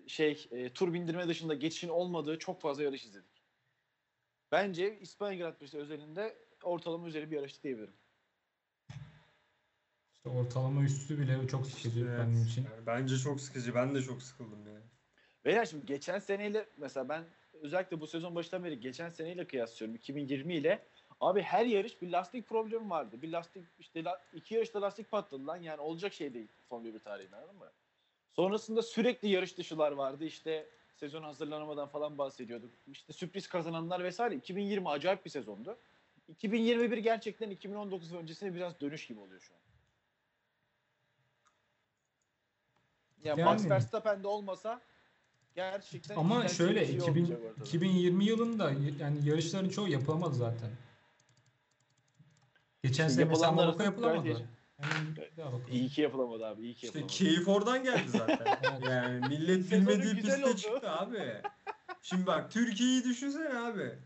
şey 0.06 0.48
e, 0.50 0.72
tur 0.72 0.92
bindirme 0.92 1.28
dışında 1.28 1.54
geçişin 1.54 1.88
olmadığı 1.88 2.38
çok 2.38 2.60
fazla 2.60 2.82
yarış 2.82 3.04
izledik. 3.04 3.42
Bence 4.52 4.98
İspanya 5.00 5.38
Grand 5.38 5.54
Prix'si 5.54 5.78
özelinde 5.78 6.36
ortalama 6.62 7.08
üzeri 7.08 7.30
bir 7.30 7.36
yarış 7.36 7.62
diyebilirim. 7.64 7.94
İşte 10.14 10.28
ortalama 10.28 10.82
üstü 10.84 11.18
bile 11.18 11.48
çok 11.48 11.66
sıkıcı 11.66 12.00
Evet. 12.08 12.18
benim 12.26 12.44
için. 12.44 12.64
Yani 12.64 12.86
bence 12.86 13.16
çok 13.16 13.40
sıkıcı. 13.40 13.74
Ben 13.74 13.94
de 13.94 14.02
çok 14.02 14.22
sıkıldım 14.22 14.66
yani. 14.66 14.84
Beyler 15.44 15.64
şimdi 15.64 15.86
geçen 15.86 16.18
seneyle 16.18 16.68
mesela 16.76 17.08
ben 17.08 17.24
özellikle 17.52 18.00
bu 18.00 18.06
sezon 18.06 18.34
başından 18.34 18.64
beri 18.64 18.80
geçen 18.80 19.08
seneyle 19.08 19.46
kıyaslıyorum 19.46 19.96
2020 19.96 20.54
ile. 20.54 20.88
Abi 21.20 21.42
her 21.42 21.66
yarış 21.66 22.02
bir 22.02 22.10
lastik 22.10 22.48
problemi 22.48 22.90
vardı. 22.90 23.22
Bir 23.22 23.32
lastik 23.32 23.64
işte 23.78 24.04
la- 24.04 24.22
iki 24.34 24.54
yarışta 24.54 24.82
lastik 24.82 25.10
patladı 25.10 25.46
lan 25.46 25.56
yani 25.56 25.80
olacak 25.80 26.12
şey 26.12 26.34
değil 26.34 26.48
Formula 26.68 26.94
1 26.94 26.98
tarihinde 26.98 27.36
anladın 27.36 27.56
mı? 27.56 27.70
Sonrasında 28.32 28.82
sürekli 28.82 29.28
yarış 29.28 29.58
dışılar 29.58 29.92
vardı 29.92 30.24
işte 30.24 30.68
sezon 30.96 31.22
hazırlanamadan 31.22 31.88
falan 31.88 32.18
bahsediyorduk. 32.18 32.70
İşte 32.86 33.12
sürpriz 33.12 33.48
kazananlar 33.48 34.04
vesaire 34.04 34.34
2020 34.34 34.88
acayip 34.88 35.24
bir 35.24 35.30
sezondu. 35.30 35.78
2021 36.28 36.98
gerçekten 36.98 37.50
2019 37.50 38.14
öncesine 38.14 38.54
biraz 38.54 38.80
dönüş 38.80 39.06
gibi 39.06 39.20
oluyor 39.20 39.40
şu 39.40 39.54
an. 39.54 39.60
Ya 43.24 43.36
Max 43.36 43.60
Yani. 43.60 43.70
Verstappen 43.70 44.22
de 44.22 44.28
olmasa 44.28 44.80
gerçekten 45.54 46.16
Ama 46.16 46.48
şöyle 46.48 46.86
şey 46.86 46.94
2000, 46.96 47.10
olmayacak 47.10 47.40
ortada. 47.50 47.64
2020 47.64 48.24
yılında 48.24 48.72
yani 49.00 49.28
yarışların 49.28 49.68
çoğu 49.68 49.88
yapılamadı 49.88 50.34
zaten. 50.34 50.70
Geçen 52.88 53.04
İşte 53.08 53.14
sene 53.20 53.24
mesela 53.24 53.52
Monaco 53.52 53.82
yapılamadı. 53.82 54.28
bakalım. 54.28 55.62
İyi 55.70 55.88
ki 55.88 56.00
yapılamadı 56.02 56.46
abi. 56.46 56.62
iyi 56.62 56.74
ki 56.74 56.86
İşte 56.86 56.98
yapılamadı. 56.98 57.12
keyif 57.12 57.48
oradan 57.48 57.84
geldi 57.84 58.08
zaten. 58.08 58.58
Yani 58.90 59.28
millet 59.28 59.70
bilmediği 59.70 60.14
piste 60.14 60.44
oldu. 60.46 60.56
çıktı 60.56 60.90
abi. 60.90 61.42
Şimdi 62.02 62.26
bak 62.26 62.50
Türkiye'yi 62.52 63.04
düşünsene 63.04 63.58
abi. 63.58 63.98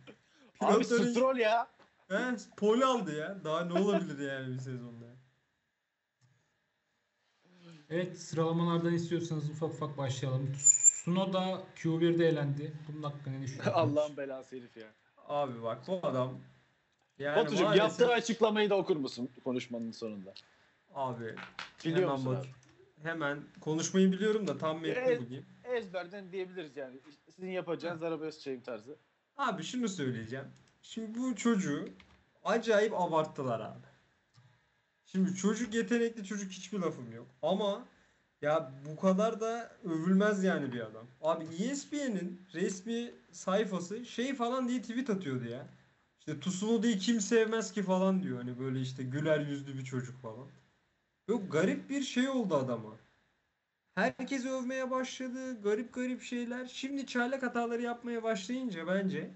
Abi 0.60 0.72
Pilotların- 0.84 1.10
Stroll 1.10 1.36
ya. 1.36 1.68
He, 2.08 2.18
pol 2.56 2.80
aldı 2.80 3.16
ya. 3.18 3.44
Daha 3.44 3.64
ne 3.64 3.72
olabilir 3.72 4.30
yani 4.32 4.54
bir 4.54 4.58
sezonda? 4.58 5.06
Evet 7.90 8.18
sıralamalardan 8.20 8.94
istiyorsanız 8.94 9.50
ufak 9.50 9.70
ufak 9.70 9.98
başlayalım. 9.98 10.52
Tsunoda 10.52 11.62
Q1'de 11.76 12.28
elendi. 12.28 12.72
Bunun 12.88 13.02
hakkında 13.02 13.30
ne 13.38 13.42
düşünüyorsunuz? 13.42 13.76
Allah'ın 13.98 14.16
belası 14.16 14.56
herif 14.56 14.76
ya. 14.76 14.86
Abi 15.28 15.62
bak 15.62 15.78
bu 15.86 16.00
adam 16.02 16.38
yani 17.18 17.36
Batucuğum 17.36 17.64
maalesef- 17.64 17.78
yaptığı 17.78 18.12
açıklamayı 18.12 18.70
da 18.70 18.76
okur 18.76 18.96
musun 18.96 19.30
konuşmanın 19.44 19.90
sonunda? 19.90 20.34
Abi 20.94 21.34
Biliyor 21.84 22.10
hemen 22.10 22.26
bak. 22.26 22.38
abi? 22.38 22.48
Hemen 23.02 23.40
konuşmayı 23.60 24.12
biliyorum 24.12 24.46
da 24.46 24.58
tam 24.58 24.80
metni 24.80 25.02
Evet. 25.06 25.20
bugün. 25.20 25.44
Ezberden 25.64 26.32
diyebiliriz 26.32 26.76
yani. 26.76 26.96
Sizin 27.30 27.50
yapacağınız 27.50 28.02
araba 28.02 28.30
çayım 28.30 28.60
tarzı. 28.60 28.96
Abi 29.36 29.62
şunu 29.62 29.88
söyleyeceğim. 29.88 30.44
Şimdi 30.82 31.18
bu 31.18 31.36
çocuğu 31.36 31.88
acayip 32.44 32.94
abarttılar 33.00 33.60
abi. 33.60 33.86
Şimdi 35.06 35.34
çocuk 35.34 35.74
yetenekli 35.74 36.24
çocuk 36.24 36.50
hiçbir 36.52 36.78
lafım 36.78 37.12
yok. 37.12 37.26
Ama 37.42 37.84
ya 38.42 38.72
bu 38.86 39.00
kadar 39.00 39.40
da 39.40 39.72
övülmez 39.84 40.44
yani 40.44 40.72
bir 40.72 40.80
adam. 40.80 41.06
Abi 41.22 41.44
ESPN'in 41.44 42.40
resmi 42.54 43.10
sayfası 43.32 44.04
şey 44.06 44.34
falan 44.34 44.68
diye 44.68 44.82
tweet 44.82 45.10
atıyordu 45.10 45.44
ya. 45.44 45.66
İşte 46.22 46.40
Tsunoda'yı 46.40 46.98
kim 46.98 47.20
sevmez 47.20 47.72
ki 47.72 47.82
falan 47.82 48.22
diyor. 48.22 48.38
Hani 48.38 48.58
böyle 48.58 48.80
işte 48.80 49.02
güler 49.02 49.40
yüzlü 49.40 49.78
bir 49.78 49.84
çocuk 49.84 50.22
falan. 50.22 50.48
Böyle 51.28 51.46
garip 51.46 51.90
bir 51.90 52.02
şey 52.02 52.28
oldu 52.28 52.54
adama. 52.54 52.96
Herkes 53.94 54.46
övmeye 54.46 54.90
başladı. 54.90 55.62
Garip 55.62 55.94
garip 55.94 56.22
şeyler. 56.22 56.66
Şimdi 56.66 57.06
çaylak 57.06 57.42
hataları 57.42 57.82
yapmaya 57.82 58.22
başlayınca 58.22 58.86
bence 58.86 59.30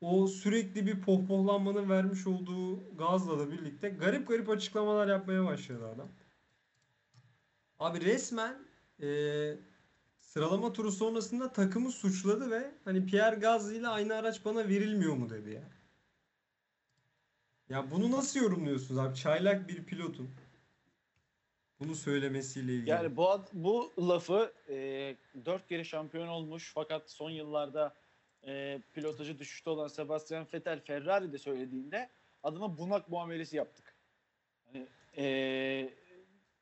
o 0.00 0.26
sürekli 0.26 0.86
bir 0.86 1.00
pohpohlanmanın 1.00 1.90
vermiş 1.90 2.26
olduğu 2.26 2.96
gazla 2.96 3.38
da 3.38 3.50
birlikte 3.52 3.88
garip 3.88 4.28
garip 4.28 4.48
açıklamalar 4.48 5.08
yapmaya 5.08 5.44
başladı 5.44 5.88
adam. 5.88 6.08
Abi 7.78 8.00
resmen 8.00 8.58
eee, 8.98 9.58
sıralama 10.20 10.72
turu 10.72 10.92
sonrasında 10.92 11.52
takımı 11.52 11.90
suçladı 11.92 12.50
ve 12.50 12.74
hani 12.84 13.06
Pierre 13.06 13.36
Gasly 13.36 13.76
ile 13.76 13.88
aynı 13.88 14.14
araç 14.14 14.44
bana 14.44 14.68
verilmiyor 14.68 15.14
mu 15.14 15.30
dedi 15.30 15.50
ya. 15.50 15.75
Ya 17.68 17.90
bunu 17.90 18.10
nasıl 18.10 18.40
yorumluyorsunuz 18.40 19.00
abi? 19.00 19.14
Çaylak 19.14 19.68
bir 19.68 19.84
pilotun 19.84 20.30
bunu 21.80 21.94
söylemesiyle 21.94 22.72
ilgili. 22.72 22.90
Yani 22.90 23.16
bu 23.16 23.44
bu 23.52 23.92
lafı 23.98 24.52
e, 24.68 24.76
dört 25.44 25.68
kere 25.68 25.84
şampiyon 25.84 26.28
olmuş 26.28 26.72
fakat 26.74 27.10
son 27.10 27.30
yıllarda 27.30 27.94
e, 28.46 28.80
pilotajı 28.94 29.38
düşüşte 29.38 29.70
olan 29.70 29.88
Sebastian 29.88 30.46
Vettel 30.54 30.80
Ferrari'de 30.80 31.38
söylediğinde 31.38 32.10
adama 32.42 32.78
bunak 32.78 33.08
muamelesi 33.08 33.56
yaptık. 33.56 33.96
Hani 34.66 34.86
e, 35.16 35.24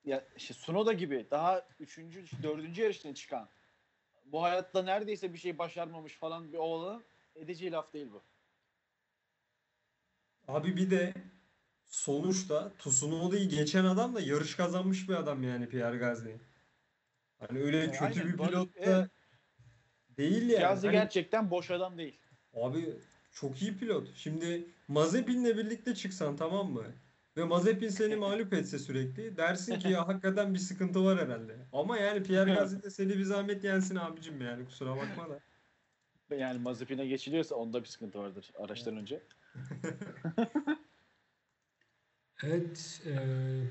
ya 0.05 0.25
işte 0.37 0.55
Sunoda 0.55 0.93
gibi 0.93 1.27
daha 1.31 1.67
üçüncü, 1.81 2.25
dördüncü 2.43 2.83
yarışına 2.83 3.15
çıkan 3.15 3.49
bu 4.25 4.43
hayatta 4.43 4.83
neredeyse 4.83 5.33
bir 5.33 5.39
şey 5.39 5.59
başarmamış 5.59 6.15
falan 6.15 6.53
bir 6.53 6.59
oğlanın 6.59 7.05
edeceği 7.35 7.73
laf 7.73 7.93
değil 7.93 8.09
bu. 8.13 8.23
Abi 10.49 10.77
bir 10.77 10.91
de 10.91 11.15
sonuçta 11.85 12.73
Tsunoda'yı 12.79 13.49
geçen 13.49 13.85
adam 13.85 14.15
da 14.15 14.21
yarış 14.21 14.55
kazanmış 14.55 15.09
bir 15.09 15.15
adam 15.15 15.43
yani 15.43 15.69
Pierre 15.69 15.97
Gasly. 15.97 16.37
Hani 17.39 17.59
öyle 17.59 17.83
E, 17.83 17.91
kötü 17.91 18.05
aynen, 18.05 18.33
bir 18.33 18.37
pilot 18.37 18.75
da 18.77 18.81
evet. 18.81 19.11
değil 20.19 20.49
yani. 20.49 20.61
Gazze 20.61 20.87
Hani 20.87 20.97
gerçekten 20.97 21.51
boş 21.51 21.71
adam 21.71 21.99
değil. 21.99 22.21
Abi 22.55 22.99
çok 23.33 23.63
iyi 23.63 23.77
pilot. 23.77 24.17
Şimdi 24.17 24.75
Mazepin'le 24.89 25.45
birlikte 25.57 25.95
çıksan 25.95 26.37
tamam 26.37 26.73
mı? 26.73 26.85
Ve 27.37 27.45
Mazepin 27.45 27.89
seni 27.89 28.17
mağlup 28.17 28.53
etse 28.53 28.79
sürekli 28.79 29.37
dersin 29.37 29.79
ki 29.79 29.89
ya 29.89 30.09
hakikaten 30.09 30.55
bir 30.55 30.59
sıkıntı 30.59 31.05
var 31.05 31.19
herhalde. 31.19 31.57
Ama 31.73 31.99
yani 31.99 32.23
Pierre 32.23 32.55
Gasly 32.55 32.83
de 32.83 32.91
seni 32.91 33.09
bir 33.19 33.23
zahmet 33.25 33.65
yensin 33.65 33.97
abicim 33.97 34.41
yani 34.41 34.65
kusura 34.65 34.97
bakma 34.97 35.29
da. 35.31 35.41
Yani 36.37 36.59
Mazepin'e 36.59 37.07
geçiliyorsa 37.07 37.55
onda 37.55 37.81
bir 37.83 37.89
sıkıntı 37.89 38.19
vardır 38.19 38.53
araçtan 38.59 38.97
önce. 38.97 39.23
Evet, 42.43 43.03
e, 43.07 43.13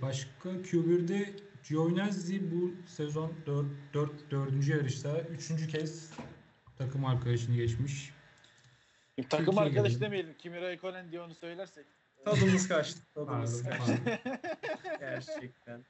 başka 0.01 0.49
Q1'de 0.49 1.33
Giovinazzi 1.69 2.51
bu 2.51 2.71
sezon 2.87 3.33
4, 3.45 3.65
4, 3.93 4.31
4. 4.31 4.67
yarışta 4.67 5.21
3. 5.21 5.67
kez 5.67 6.11
takım 6.77 7.05
arkadaşını 7.05 7.55
geçmiş. 7.55 8.13
Şimdi 9.15 9.29
takım 9.29 9.45
Türkiye 9.45 9.65
arkadaş 9.65 9.87
gelelim. 9.87 10.01
demeyelim. 10.01 10.33
Kimi 10.37 10.61
Raikkonen 10.61 11.11
diye 11.11 11.21
onu 11.21 11.35
söylersek. 11.35 11.85
Tadımız 12.25 12.67
kaçtı. 12.67 12.99
Tadımız 13.15 13.63
Pardon, 13.63 13.77
kaçtı. 13.77 14.01
pardon. 14.23 14.39
Gerçekten. 14.99 15.85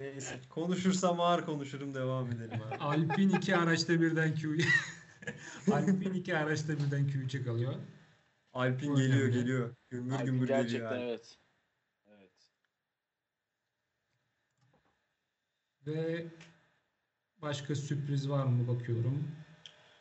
Neyse. 0.00 0.40
Konuşursam 0.48 1.20
ağır 1.20 1.44
konuşurum 1.44 1.94
devam 1.94 2.32
edelim 2.32 2.60
abi. 2.68 2.74
Alpin 2.76 3.28
iki 3.28 3.56
araçta 3.56 4.00
birden 4.00 4.34
Q 4.34 4.58
Alpin 5.72 6.14
iki 6.14 6.36
araçta 6.36 6.72
birden 6.72 7.08
Q3'e 7.08 7.44
kalıyor. 7.44 7.74
Alpin 8.56 8.90
Bu 8.92 8.96
geliyor 8.96 9.18
önemli. 9.20 9.32
geliyor. 9.34 9.74
Gümbür 9.90 10.14
Alpin 10.14 10.26
gümbür 10.26 10.48
gerçekten 10.48 10.78
geliyor. 10.78 10.92
Alpin. 10.92 11.06
evet. 11.08 11.38
Evet. 12.08 12.30
Ve 15.86 16.26
başka 17.42 17.74
sürpriz 17.74 18.30
var 18.30 18.44
mı 18.46 18.68
bakıyorum. 18.68 19.28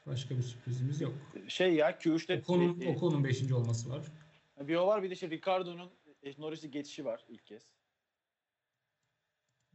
Başka 0.06 0.38
bir 0.38 0.42
sürprizimiz 0.44 1.02
yok. 1.02 1.14
Şey 1.48 1.74
ya 1.74 1.92
Q3'te 1.92 2.40
Ocon'un 2.40 2.82
e, 2.82 2.86
e, 2.86 2.96
Ocon'un 2.96 3.24
5. 3.24 3.52
olması 3.52 3.90
var. 3.90 4.02
bir 4.60 4.76
o 4.76 4.88
var 4.88 5.04
bir 5.04 5.10
de 5.10 5.14
işte 5.14 5.30
Ricardo'nun 5.30 5.92
e, 6.24 6.34
Norris'i 6.38 6.72
geçişi 6.72 7.06
var 7.06 7.26
ilk 7.30 7.46
kez. 7.46 7.64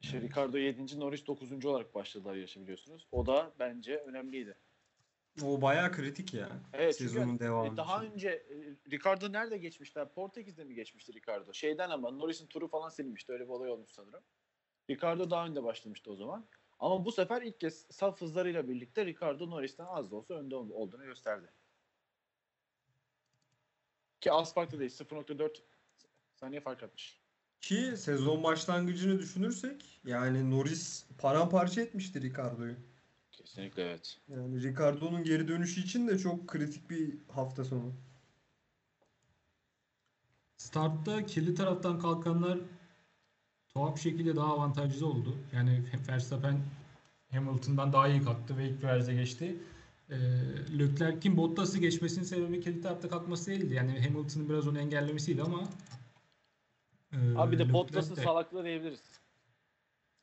İşte 0.02 0.20
Ricardo 0.20 0.58
7. 0.58 1.00
Norris 1.00 1.26
9. 1.26 1.64
olarak 1.64 1.94
başladılar 1.94 2.34
yarışı 2.34 2.60
biliyorsunuz. 2.60 3.06
O 3.12 3.26
da 3.26 3.52
bence 3.58 3.96
önemliydi. 3.96 4.56
O 5.44 5.62
bayağı 5.62 5.92
kritik 5.92 6.34
ya. 6.34 6.48
Evet, 6.72 6.96
Sezonun 6.96 7.38
devamı 7.38 7.74
E, 7.74 7.76
daha 7.76 8.04
için. 8.04 8.12
önce 8.14 8.28
e, 8.28 8.54
Ricardo 8.90 9.32
nerede 9.32 9.58
geçmişler? 9.58 10.12
Portekiz'de 10.12 10.64
mi 10.64 10.74
geçmişti 10.74 11.12
Ricardo? 11.14 11.52
Şeyden 11.54 11.90
ama 11.90 12.10
Norris'in 12.10 12.46
turu 12.46 12.68
falan 12.68 12.88
silinmişti. 12.88 13.32
Öyle 13.32 13.44
bir 13.44 13.48
olay 13.48 13.70
olmuş 13.70 13.90
sanırım. 13.90 14.22
Ricardo 14.90 15.30
daha 15.30 15.46
önde 15.46 15.62
başlamıştı 15.62 16.10
o 16.10 16.16
zaman. 16.16 16.46
Ama 16.78 17.04
bu 17.04 17.12
sefer 17.12 17.42
ilk 17.42 17.60
kez 17.60 17.86
saf 17.90 18.20
hızlarıyla 18.20 18.68
birlikte 18.68 19.06
Ricardo 19.06 19.50
Norris'ten 19.50 19.86
az 19.86 20.10
da 20.10 20.16
olsa 20.16 20.34
önde 20.34 20.56
ol- 20.56 20.70
olduğunu 20.70 21.04
gösterdi. 21.04 21.46
Ki 24.20 24.32
az 24.32 24.54
farklı 24.54 24.78
değil. 24.80 24.90
0.4 24.90 25.62
saniye 26.34 26.60
fark 26.60 26.82
atmış. 26.82 27.20
Ki 27.60 27.92
sezon 27.96 28.42
başlangıcını 28.42 29.18
düşünürsek 29.18 30.00
yani 30.04 30.50
Norris 30.50 31.06
paramparça 31.18 31.80
etmişti 31.80 32.22
Ricardo'yu. 32.22 32.76
Kesinlikle 33.50 33.82
evet. 33.82 34.18
Yani 34.28 34.62
Ricardo'nun 34.62 35.24
geri 35.24 35.48
dönüşü 35.48 35.80
için 35.80 36.08
de 36.08 36.18
çok 36.18 36.48
kritik 36.48 36.90
bir 36.90 37.18
hafta 37.28 37.64
sonu. 37.64 37.92
Startta 40.56 41.26
kirli 41.26 41.54
taraftan 41.54 41.98
kalkanlar 41.98 42.58
tuhaf 43.68 44.00
şekilde 44.00 44.36
daha 44.36 44.54
avantajlı 44.54 45.06
oldu. 45.06 45.36
Yani 45.52 45.84
Verstappen 46.08 46.60
Hamilton'dan 47.30 47.92
daha 47.92 48.08
iyi 48.08 48.22
kalktı 48.22 48.58
ve 48.58 48.68
ilk 48.68 48.82
virajda 48.82 49.12
geçti. 49.12 49.56
Ee, 50.10 50.16
Leclerc'in 50.78 51.36
Bottas'ı 51.36 51.78
geçmesinin 51.78 52.24
sebebi 52.24 52.60
kirli 52.60 52.80
tarafta 52.80 53.08
kalkması 53.08 53.50
değildi. 53.50 53.74
Yani 53.74 54.00
Hamilton'ın 54.00 54.48
biraz 54.48 54.68
onu 54.68 54.78
engellemesiydi 54.78 55.42
ama 55.42 55.68
e, 57.12 57.16
Abi 57.36 57.52
bir 57.52 57.58
de 57.58 57.72
Bottas'ın 57.72 58.16
de- 58.16 58.22
salaklığı 58.22 58.64
diyebiliriz. 58.64 59.02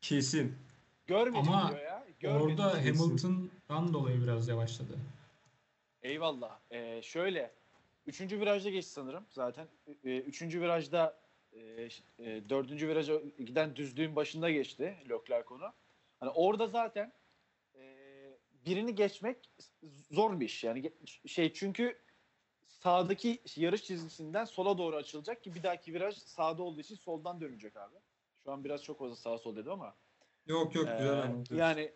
Kesin. 0.02 0.67
Görmedim 1.08 1.50
Ama 1.50 1.70
diyor 1.70 1.82
ya. 1.82 2.08
Görmedim. 2.20 2.66
Orada. 2.66 2.78
Hamilton'dan 2.78 3.94
dolayı 3.94 4.24
biraz 4.24 4.48
yavaşladı. 4.48 4.98
Eyvallah. 6.02 6.60
Ee, 6.72 7.02
şöyle. 7.02 7.52
Üçüncü 8.06 8.40
virajda 8.40 8.70
geçti 8.70 8.92
sanırım 8.92 9.26
zaten. 9.30 9.68
Ee, 10.04 10.18
üçüncü 10.18 10.62
virajda 10.62 11.20
e, 11.54 11.60
e, 12.20 12.50
dördüncü 12.50 12.88
viraja 12.88 13.22
giden 13.38 13.76
düzlüğün 13.76 14.16
başında 14.16 14.50
geçti 14.50 14.98
Leclerc 15.10 15.54
onu. 15.54 15.74
Hani 16.20 16.30
orada 16.30 16.68
zaten 16.68 17.14
e, 17.76 17.82
birini 18.66 18.96
geçmek 18.96 19.38
zor 20.12 20.40
bir 20.40 20.46
iş. 20.46 20.64
Yani 20.64 20.92
şey 21.26 21.54
çünkü 21.54 22.00
sağdaki 22.68 23.42
yarış 23.56 23.84
çizgisinden 23.84 24.46
sola 24.46 24.78
doğru 24.78 24.96
açılacak 24.96 25.44
ki 25.44 25.56
bir 25.56 25.64
dahaki 25.64 25.94
viraj 25.94 26.18
sağda 26.18 26.64
olduğu 26.64 26.82
için 26.82 26.96
soldan 26.96 27.42
dönecek 27.42 27.78
abi. 27.78 27.96
Şu 28.44 28.52
an 28.52 28.64
biraz 28.64 28.84
çok 28.84 29.00
fazla 29.00 29.16
sağa 29.16 29.38
sol 29.38 29.56
dedim 29.56 29.72
ama. 29.72 29.96
Yok 30.48 30.76
yok 30.76 30.88
Ee, 30.88 30.98
güzel 30.98 31.22
anlatıyorsun. 31.22 31.56
yani 31.56 31.92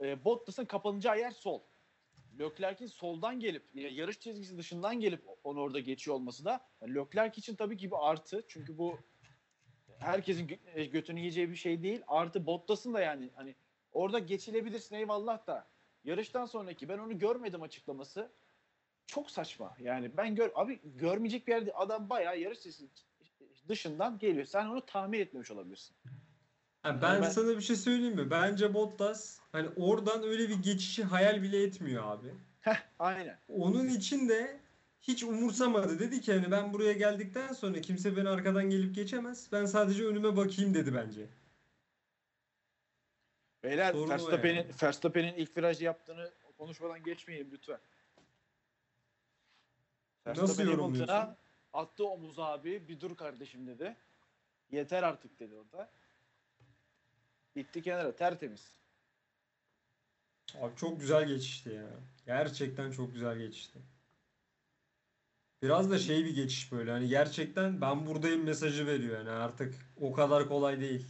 e, 0.00 0.24
Bottas'ın 0.24 0.64
kapanacağı 0.64 1.18
yer 1.18 1.30
sol. 1.30 1.62
Leclerc'in 2.38 2.86
soldan 2.86 3.40
gelip 3.40 3.74
ya 3.74 3.88
yarış 3.88 4.20
çizgisi 4.20 4.58
dışından 4.58 5.00
gelip 5.00 5.24
onu 5.44 5.60
orada 5.60 5.80
geçiyor 5.80 6.16
olması 6.16 6.44
da 6.44 6.60
yani 6.80 6.94
Leclerc 6.94 7.38
için 7.38 7.54
tabii 7.56 7.76
ki 7.76 7.90
bir 7.90 7.96
artı. 8.10 8.44
Çünkü 8.48 8.78
bu 8.78 8.98
herkesin 9.98 10.60
e, 10.74 10.84
götünü 10.84 11.18
yiyeceği 11.18 11.50
bir 11.50 11.56
şey 11.56 11.82
değil. 11.82 12.02
Artı 12.06 12.46
Bottas'ın 12.46 12.94
da 12.94 13.00
yani 13.00 13.30
hani 13.34 13.54
orada 13.92 14.18
geçilebilirsin 14.18 14.96
eyvallah 14.96 15.46
da 15.46 15.68
yarıştan 16.04 16.46
sonraki 16.46 16.88
ben 16.88 16.98
onu 16.98 17.18
görmedim 17.18 17.62
açıklaması 17.62 18.32
çok 19.06 19.30
saçma. 19.30 19.76
Yani 19.80 20.16
ben 20.16 20.34
gör 20.34 20.50
abi 20.54 20.80
görmeyecek 20.84 21.46
bir 21.46 21.52
yerde 21.52 21.72
adam 21.72 22.10
bayağı 22.10 22.38
yarış 22.40 22.60
çizgisi 22.60 22.88
dışından 23.68 24.18
geliyor. 24.18 24.44
Sen 24.46 24.66
onu 24.66 24.86
tahmin 24.86 25.20
etmemiş 25.20 25.50
olabilirsin. 25.50 25.96
Ha, 26.82 27.02
ben, 27.02 27.22
ben- 27.22 27.28
sana 27.28 27.56
bir 27.56 27.62
şey 27.62 27.76
söyleyeyim 27.76 28.14
mi? 28.14 28.30
Bence 28.30 28.74
Bottas 28.74 29.38
hani 29.52 29.68
oradan 29.76 30.22
öyle 30.22 30.48
bir 30.48 30.62
geçişi 30.62 31.04
hayal 31.04 31.42
bile 31.42 31.62
etmiyor 31.62 32.04
abi. 32.04 32.34
Aynen. 32.98 33.38
Onun 33.48 33.88
için 33.88 34.28
de 34.28 34.60
hiç 35.00 35.22
umursamadı. 35.22 35.98
Dedi 35.98 36.20
ki 36.20 36.32
hani 36.32 36.50
ben 36.50 36.72
buraya 36.72 36.92
geldikten 36.92 37.52
sonra 37.52 37.80
kimse 37.80 38.16
beni 38.16 38.28
arkadan 38.28 38.70
gelip 38.70 38.94
geçemez. 38.94 39.48
Ben 39.52 39.66
sadece 39.66 40.06
önüme 40.06 40.36
bakayım 40.36 40.74
dedi 40.74 40.94
bence. 40.94 41.26
Beyler 43.62 43.94
o 43.94 44.08
Verstappen'in 44.08 44.54
yani. 44.56 44.70
Verstappen'in 44.82 45.34
ilk 45.34 45.56
virajda 45.56 45.84
yaptığını 45.84 46.30
konuşmadan 46.58 47.02
geçmeyelim 47.02 47.50
lütfen. 47.52 47.78
Nasıl 50.26 50.62
yorumluyorsun? 50.62 51.14
Hamilton'a 51.14 51.36
attı 51.72 52.08
omuz 52.08 52.38
abi 52.38 52.88
bir 52.88 53.00
dur 53.00 53.16
kardeşim 53.16 53.66
dedi. 53.66 53.96
Yeter 54.70 55.02
artık 55.02 55.40
dedi 55.40 55.54
orada. 55.54 55.90
Gitti 57.58 57.82
kenara 57.82 58.16
tertemiz. 58.16 58.78
Abi 60.60 60.76
çok 60.76 61.00
güzel 61.00 61.28
geçişti 61.28 61.68
ya. 61.68 61.88
Gerçekten 62.26 62.90
çok 62.90 63.12
güzel 63.12 63.38
geçişti. 63.38 63.78
Biraz 65.62 65.90
da 65.90 65.98
şey 65.98 66.24
bir 66.24 66.34
geçiş 66.34 66.72
böyle 66.72 66.90
hani 66.90 67.08
gerçekten 67.08 67.80
ben 67.80 68.06
buradayım 68.06 68.44
mesajı 68.44 68.86
veriyor 68.86 69.18
yani 69.18 69.30
artık 69.30 69.74
o 70.00 70.12
kadar 70.12 70.48
kolay 70.48 70.80
değil. 70.80 71.06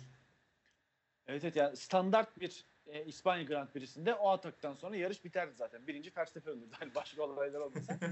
Evet 1.26 1.44
evet 1.44 1.56
yani 1.56 1.76
standart 1.76 2.40
bir 2.40 2.64
e, 2.87 3.04
İspanya 3.04 3.44
Grand 3.44 3.68
Prix'sinde 3.68 4.14
o 4.14 4.28
ataktan 4.28 4.74
sonra 4.74 4.96
yarış 4.96 5.24
biterdi 5.24 5.52
zaten. 5.56 5.87
Birinci 5.87 6.12
Verstappen 6.16 6.52
olurdu. 6.52 6.70
Hani 6.78 6.94
başka 6.94 7.22
olaylar 7.22 7.61
olmasa. 7.61 7.98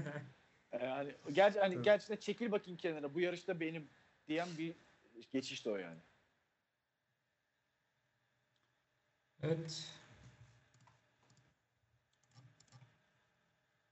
E, 0.71 0.85
yani, 0.85 1.15
ger 1.33 1.51
hani 1.51 1.81
gerçekten 1.81 2.15
çekil 2.15 2.51
bakayım 2.51 2.77
kenara 2.77 3.13
bu 3.13 3.19
yarışta 3.19 3.59
benim 3.59 3.89
diyen 4.27 4.47
bir 4.57 4.75
geçişti 5.31 5.69
o 5.69 5.75
yani. 5.77 5.99
Evet. 9.47 9.93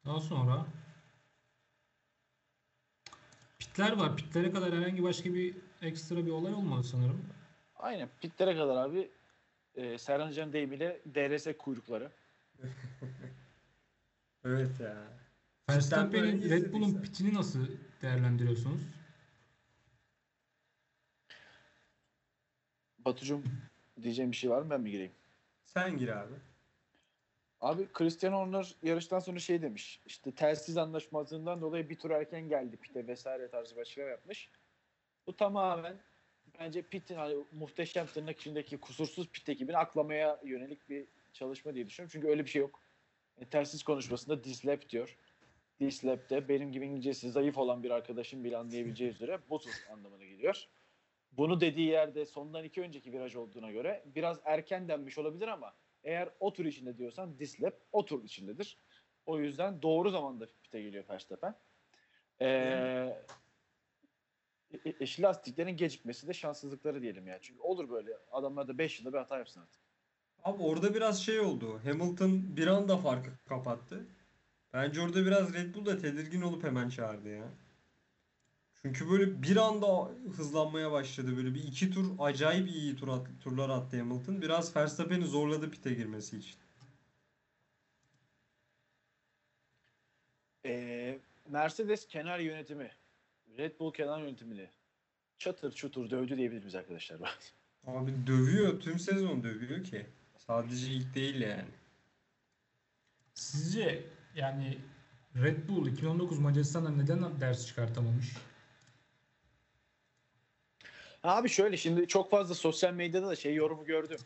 Daha 0.06 0.20
sonra 0.20 0.66
pitler 3.60 3.92
var. 3.92 4.18
Pitlere 4.18 4.52
kadar 4.52 4.74
herhangi 4.74 5.04
başka 5.04 5.34
bir 5.34 5.56
ekstra 5.82 6.26
bir 6.26 6.32
olay 6.32 6.54
olmadı 6.54 6.84
sanırım. 6.84 7.26
Aynen 7.76 8.10
pitlere 8.22 8.58
kadar 8.58 8.76
abi 8.76 9.12
e, 9.76 9.98
Serhan 9.98 10.28
Hoca'nın 10.28 10.54
deyimiyle 10.54 11.02
DRS 11.16 11.48
kuyrukları. 11.58 12.12
Evet 14.48 14.80
ya. 14.80 15.08
Verstappen'in 15.70 16.50
Red 16.50 16.74
Bull'un 16.74 17.02
pitini 17.02 17.34
nasıl 17.34 17.68
değerlendiriyorsunuz? 18.02 18.82
Batucum 23.00 23.44
diyeceğim 24.02 24.32
bir 24.32 24.38
şey 24.38 24.50
var 24.50 24.62
mı 24.62 24.70
ben 24.70 24.82
mi 24.82 24.92
gireyim? 24.92 25.12
Sen 25.66 25.98
gir 25.98 26.08
abi. 26.08 26.34
Abi 27.62 27.88
Christian 27.94 28.34
Horner 28.34 28.76
yarıştan 28.84 29.20
sonra 29.20 29.40
şey 29.40 29.62
demiş. 29.62 30.02
İşte 30.06 30.32
telsiz 30.32 30.78
anlaşmazlığından 30.78 31.62
dolayı 31.62 31.90
bir 31.90 32.00
tur 32.00 32.12
erken 32.12 32.50
geldi 32.50 32.78
pite 32.78 33.08
vesaire 33.08 33.50
tarzı 33.50 33.76
bir 33.76 34.10
yapmış. 34.10 34.50
Bu 35.28 35.36
tamamen 35.36 35.98
bence 36.60 36.82
pitin 36.82 37.16
hani 37.16 37.36
muhteşem 37.52 38.06
tırnak 38.08 38.40
içindeki 38.40 38.78
kusursuz 38.78 39.30
pit 39.30 39.50
ekibini 39.50 39.78
aklamaya 39.78 40.40
yönelik 40.44 40.90
bir 40.90 41.06
çalışma 41.34 41.74
diye 41.74 41.88
düşünüyorum. 41.88 42.12
Çünkü 42.14 42.28
öyle 42.28 42.46
bir 42.46 42.50
şey 42.50 42.62
yok. 42.62 42.80
E, 43.38 43.46
telsiz 43.46 43.84
konuşmasında 43.84 44.44
dislap 44.44 44.90
diyor. 44.90 45.18
Dislap 45.80 46.30
de 46.30 46.50
benim 46.50 46.72
gibi 46.72 46.86
İngilizcesi 46.86 47.32
zayıf 47.32 47.58
olan 47.58 47.84
bir 47.84 47.92
arkadaşım 47.92 48.44
bile 48.44 48.58
anlayabileceği 48.58 49.10
üzere 49.12 49.40
tur 49.50 49.72
anlamına 49.92 50.24
geliyor. 50.26 50.68
Bunu 51.38 51.62
dediği 51.62 51.88
yerde 51.88 52.26
sondan 52.26 52.64
iki 52.64 52.82
önceki 52.82 53.14
viraj 53.14 53.36
olduğuna 53.36 53.72
göre 53.72 54.04
biraz 54.16 54.40
erken 54.46 54.88
denmiş 54.88 55.18
olabilir 55.18 55.48
ama 55.48 55.74
eğer 56.04 56.30
o 56.40 56.54
tur 56.54 56.66
içinde 56.66 56.98
diyorsan 56.98 57.40
dislap 57.40 57.74
o 57.92 58.06
tur 58.06 58.24
içindedir. 58.24 58.78
O 59.26 59.40
yüzden 59.40 59.82
doğru 59.82 60.10
zamanda 60.10 60.48
pite 60.64 60.82
geliyor 60.82 61.04
Verstappen. 61.10 61.56
Ee, 62.42 62.46
e- 64.86 64.90
e- 64.90 65.22
lastiklerin 65.22 65.78
gecikmesi 65.78 66.28
de 66.28 66.34
şanssızlıkları 66.34 67.02
diyelim 67.02 67.28
yani. 67.28 67.40
Çünkü 67.42 67.62
olur 67.62 67.90
böyle 67.90 68.12
adamlar 68.32 68.68
da 68.68 68.78
5 68.78 69.00
yılda 69.00 69.14
bir 69.14 69.18
hata 69.18 69.38
yapsın 69.38 69.62
artık. 69.62 69.82
Abi 70.44 70.64
orada 70.64 70.94
biraz 70.94 71.24
şey 71.24 71.40
oldu. 71.40 71.80
Hamilton 71.84 72.58
bir 72.58 72.68
anda 72.68 72.98
farkı 72.98 73.30
kapattı. 73.46 74.06
Bence 74.74 75.02
orada 75.02 75.26
biraz 75.26 75.54
Red 75.54 75.76
Bull 75.76 75.86
da 75.86 75.98
tedirgin 75.98 76.42
olup 76.42 76.64
hemen 76.64 76.90
çağırdı 76.90 77.30
ya. 77.30 77.46
Çünkü 78.86 79.10
böyle 79.10 79.44
bir 79.44 79.56
anda 79.58 80.12
hızlanmaya 80.38 80.92
başladı. 80.92 81.38
Böyle 81.38 81.54
bir 81.54 81.64
iki 81.64 81.92
tur 81.92 82.06
acayip 82.20 82.70
iyi 82.70 82.96
tur 82.96 83.08
at- 83.08 83.28
turlar 83.44 83.70
attı 83.70 83.98
Hamilton. 84.00 84.42
Biraz 84.42 84.76
Verstappen'i 84.76 85.26
zorladı 85.26 85.72
pite 85.72 85.94
girmesi 85.94 86.38
için. 86.38 86.56
Ee, 90.66 91.20
Mercedes 91.50 92.08
kenar 92.08 92.40
yönetimi, 92.40 92.92
Red 93.58 93.80
Bull 93.80 93.94
kenar 93.94 94.22
yönetimini 94.22 94.70
çatır 95.38 95.72
çutur 95.72 96.10
dövdü 96.10 96.38
diyebilir 96.38 96.60
miyiz 96.60 96.76
arkadaşlar? 96.76 97.20
Abi 97.88 98.12
dövüyor. 98.28 98.80
Tüm 98.80 99.00
sezon 99.00 99.44
dövüyor 99.44 99.84
ki. 99.84 100.06
Sadece 100.38 100.88
ilk 100.88 101.16
değil 101.16 101.42
yani. 101.42 101.70
Sizce 103.34 104.04
yani 104.36 104.78
Red 105.36 105.68
Bull 105.68 105.88
2019 105.88 106.40
Macaristan'da 106.40 106.90
neden 106.90 107.42
ders 107.42 107.68
çıkartamamış? 107.68 108.34
Abi 111.26 111.50
şöyle 111.50 111.78
şimdi 111.78 112.08
çok 112.08 112.30
fazla 112.32 112.56
sosyal 112.56 112.94
medyada 112.94 113.28
da 113.28 113.36
şey 113.36 113.56
yorumu 113.56 113.86
gördüm. 113.86 114.20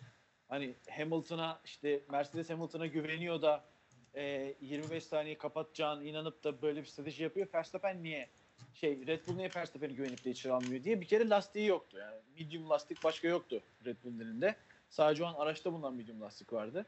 Hani 0.47 0.75
Hamilton'a 0.89 1.61
işte 1.65 2.01
Mercedes 2.11 2.49
Hamilton'a 2.49 2.87
güveniyor 2.87 3.41
da 3.41 3.63
e, 4.13 4.55
25 4.61 5.03
saniye 5.03 5.37
kapatacağını 5.37 6.03
inanıp 6.03 6.43
da 6.43 6.61
böyle 6.61 6.81
bir 6.81 6.85
strateji 6.85 7.23
yapıyor. 7.23 7.47
Verstappen 7.53 8.03
niye? 8.03 8.29
Şey 8.73 9.07
Red 9.07 9.27
Bull 9.27 9.35
niye 9.35 9.49
Verstappen'e 9.55 9.93
güvenip 9.93 10.25
de 10.25 10.29
içeri 10.29 10.53
almıyor 10.53 10.83
diye 10.83 11.01
bir 11.01 11.05
kere 11.05 11.29
lastiği 11.29 11.67
yoktu. 11.67 11.97
Yani 11.97 12.15
medium 12.39 12.69
lastik 12.69 13.03
başka 13.03 13.27
yoktu 13.27 13.63
Red 13.85 13.97
Bull'un 14.03 14.19
elinde. 14.19 14.55
Sadece 14.89 15.23
o 15.23 15.27
an 15.27 15.33
araçta 15.33 15.73
bulunan 15.73 15.93
medium 15.93 16.21
lastik 16.21 16.53
vardı. 16.53 16.85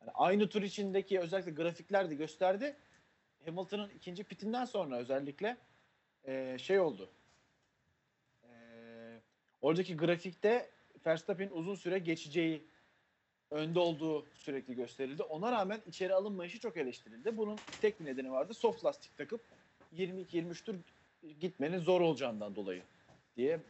Yani 0.00 0.10
aynı 0.14 0.48
tur 0.48 0.62
içindeki 0.62 1.20
özellikle 1.20 1.50
grafikler 1.50 2.10
de 2.10 2.14
gösterdi. 2.14 2.76
Hamilton'ın 3.46 3.88
ikinci 3.88 4.24
pitinden 4.24 4.64
sonra 4.64 4.96
özellikle 4.96 5.56
e, 6.24 6.58
şey 6.58 6.80
oldu. 6.80 7.10
Oradaki 9.62 9.96
grafikte 9.96 10.70
Verstappen'in 11.06 11.50
uzun 11.50 11.74
süre 11.74 11.98
geçeceği 11.98 12.66
önde 13.50 13.78
olduğu 13.78 14.26
sürekli 14.34 14.74
gösterildi. 14.74 15.22
Ona 15.22 15.52
rağmen 15.52 15.80
içeri 15.86 16.14
alınmayışı 16.14 16.60
çok 16.60 16.76
eleştirildi. 16.76 17.36
Bunun 17.36 17.58
tek 17.80 18.00
bir 18.00 18.04
nedeni 18.04 18.32
vardı. 18.32 18.54
Soft 18.54 18.84
lastik 18.84 19.16
takıp 19.16 19.40
22-23 19.96 20.64
tur 20.64 20.74
gitmenin 21.40 21.78
zor 21.78 22.00
olacağından 22.00 22.56
dolayı 22.56 22.82
diye 23.36 23.60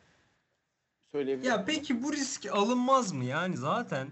söyleyebilirim. 1.13 1.51
Ya 1.51 1.65
peki 1.65 2.03
bu 2.03 2.13
risk 2.13 2.47
alınmaz 2.47 3.13
mı? 3.13 3.25
Yani 3.25 3.57
zaten 3.57 4.09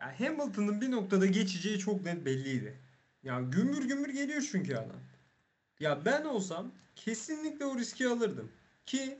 ya 0.00 0.20
Hamilton'ın 0.20 0.80
bir 0.80 0.90
noktada 0.90 1.26
geçeceği 1.26 1.78
çok 1.78 2.04
net 2.04 2.24
belliydi. 2.26 2.78
Ya 3.22 3.40
gümbür 3.40 3.84
gümbür 3.84 4.08
geliyor 4.08 4.48
çünkü 4.52 4.76
adam. 4.76 5.00
Ya 5.80 6.04
ben 6.04 6.24
olsam 6.24 6.72
kesinlikle 6.96 7.64
o 7.64 7.78
riski 7.78 8.08
alırdım. 8.08 8.52
Ki 8.86 9.18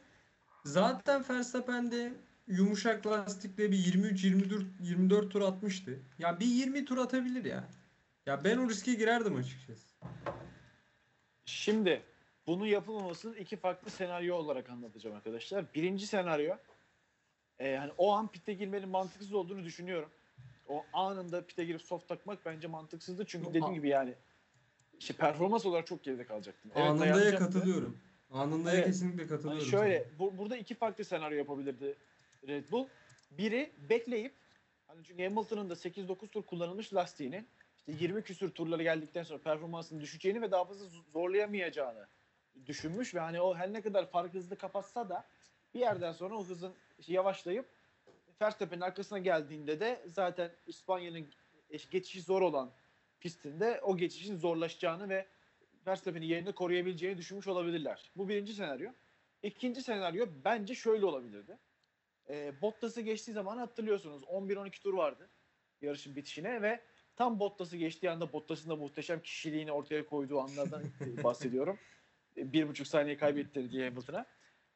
zaten 0.65 1.25
Verstappen'de 1.31 2.13
yumuşak 2.47 3.07
lastikle 3.07 3.71
bir 3.71 3.79
23 3.79 4.25
24 4.25 4.65
24 4.81 5.31
tur 5.31 5.43
atmıştı. 5.43 6.03
Ya 6.19 6.41
bir 6.41 6.47
20 6.47 6.85
tur 6.85 6.99
atabilir 6.99 7.45
ya. 7.45 7.69
Ya 8.27 8.45
ben 8.45 8.59
o 8.59 8.69
riske 8.69 8.95
girerdim 8.95 9.37
açıkçası. 9.37 9.95
Şimdi 11.45 12.03
bunu 12.47 12.67
yapılmamasının 12.67 13.35
iki 13.35 13.57
farklı 13.57 13.91
senaryo 13.91 14.37
olarak 14.37 14.71
anlatacağım 14.71 15.17
arkadaşlar. 15.17 15.75
Birinci 15.75 16.07
senaryo 16.07 16.57
e, 17.59 17.77
hani 17.77 17.93
o 17.99 18.13
an 18.13 18.31
pite 18.31 18.53
girmenin 18.55 18.89
mantıksız 18.89 19.33
olduğunu 19.33 19.65
düşünüyorum. 19.65 20.11
O 20.69 20.85
anında 20.93 21.47
pite 21.47 21.65
girip 21.65 21.83
soft 21.83 22.09
takmak 22.09 22.47
bence 22.47 22.69
mantıksızdı. 22.69 23.27
Çünkü 23.27 23.49
dediğim 23.49 23.75
gibi 23.75 23.89
yani 23.89 24.15
işte 24.99 25.15
performans 25.15 25.67
olarak 25.67 25.87
çok 25.87 26.05
geride 26.05 26.27
kalacaktın. 26.27 26.73
Evet, 26.75 26.91
Anında'ya 26.91 27.15
dayanacaktı. 27.15 27.45
katılıyorum. 27.45 27.99
Anında'ya 28.31 28.77
Evet. 28.77 28.87
kesinlikle 28.87 29.19
Hani 29.23 29.29
katılıyorum. 29.29 29.67
şöyle 29.67 30.05
bu, 30.19 30.39
burada 30.39 30.57
iki 30.57 30.75
farklı 30.75 31.05
senaryo 31.05 31.39
yapabilirdi 31.39 31.97
Red 32.49 32.71
Bull. 32.71 32.87
Biri 33.31 33.73
bekleyip 33.91 34.35
hani 34.87 35.05
çünkü 35.05 35.23
Hamilton'ın 35.25 35.71
da 35.71 35.75
8-9 35.75 36.29
tur 36.29 36.43
kullanılmış 36.43 36.95
lastiğini 36.95 37.45
işte 37.79 37.93
20 38.05 38.23
küsür 38.23 38.51
turları 38.51 38.83
geldikten 38.83 39.23
sonra 39.23 39.43
performansının 39.43 40.01
düşeceğini 40.01 40.43
ve 40.43 40.51
daha 40.51 40.65
fazla 40.65 40.87
zorlayamayacağını 41.13 42.07
düşünmüş 42.67 43.15
ve 43.15 43.21
hani 43.21 43.41
o 43.41 43.55
her 43.55 43.73
ne 43.73 43.81
kadar 43.83 44.11
fark 44.11 44.35
hızlı 44.35 44.57
kapatsa 44.57 45.09
da 45.09 45.25
bir 45.75 45.81
yerden 45.81 46.13
sonra 46.13 46.37
o 46.37 46.45
hızın 46.45 46.75
yavaşlayıp 47.07 47.67
Verstappen'in 48.43 48.81
arkasına 48.81 49.19
geldiğinde 49.19 49.81
de 49.81 50.03
zaten 50.07 50.51
İspanya'nın 50.67 51.27
geçişi 51.91 52.23
zor 52.23 52.43
olan 52.43 52.71
pistinde 53.21 53.81
o 53.83 53.97
geçişin 53.97 54.37
zorlaşacağını 54.37 55.09
ve 55.09 55.27
Verstappen'in 55.87 56.27
yerini 56.27 56.53
koruyabileceğini 56.53 57.19
düşünmüş 57.19 57.47
olabilirler. 57.49 58.11
Bu 58.17 58.29
birinci 58.29 58.55
senaryo. 58.55 58.91
İkinci 59.43 59.83
senaryo 59.83 60.27
bence 60.45 60.75
şöyle 60.75 61.07
olabilirdi. 61.07 61.59
E, 62.31 62.63
Bottas'ı 62.63 63.01
geçtiği 63.01 63.33
zaman 63.33 63.59
hatırlıyorsunuz 63.59 64.23
11-12 64.23 64.83
tur 64.83 64.95
vardı 64.95 65.29
yarışın 65.83 66.17
bitişine 66.17 66.63
ve 66.63 66.81
tam 67.17 67.41
Bottas'ı 67.41 67.77
geçtiği 67.77 68.11
anda 68.11 68.33
Bottas'ın 68.33 68.71
da 68.71 68.77
muhteşem 68.77 69.23
kişiliğini 69.23 69.73
ortaya 69.73 70.07
koyduğu 70.07 70.41
anlardan 70.41 70.83
bahsediyorum. 71.25 71.79
E, 72.37 72.53
Bir 72.53 72.69
buçuk 72.69 72.87
saniye 72.87 73.17
kaybetti 73.17 73.71
diye 73.71 73.89
Hamilton'a. 73.89 74.27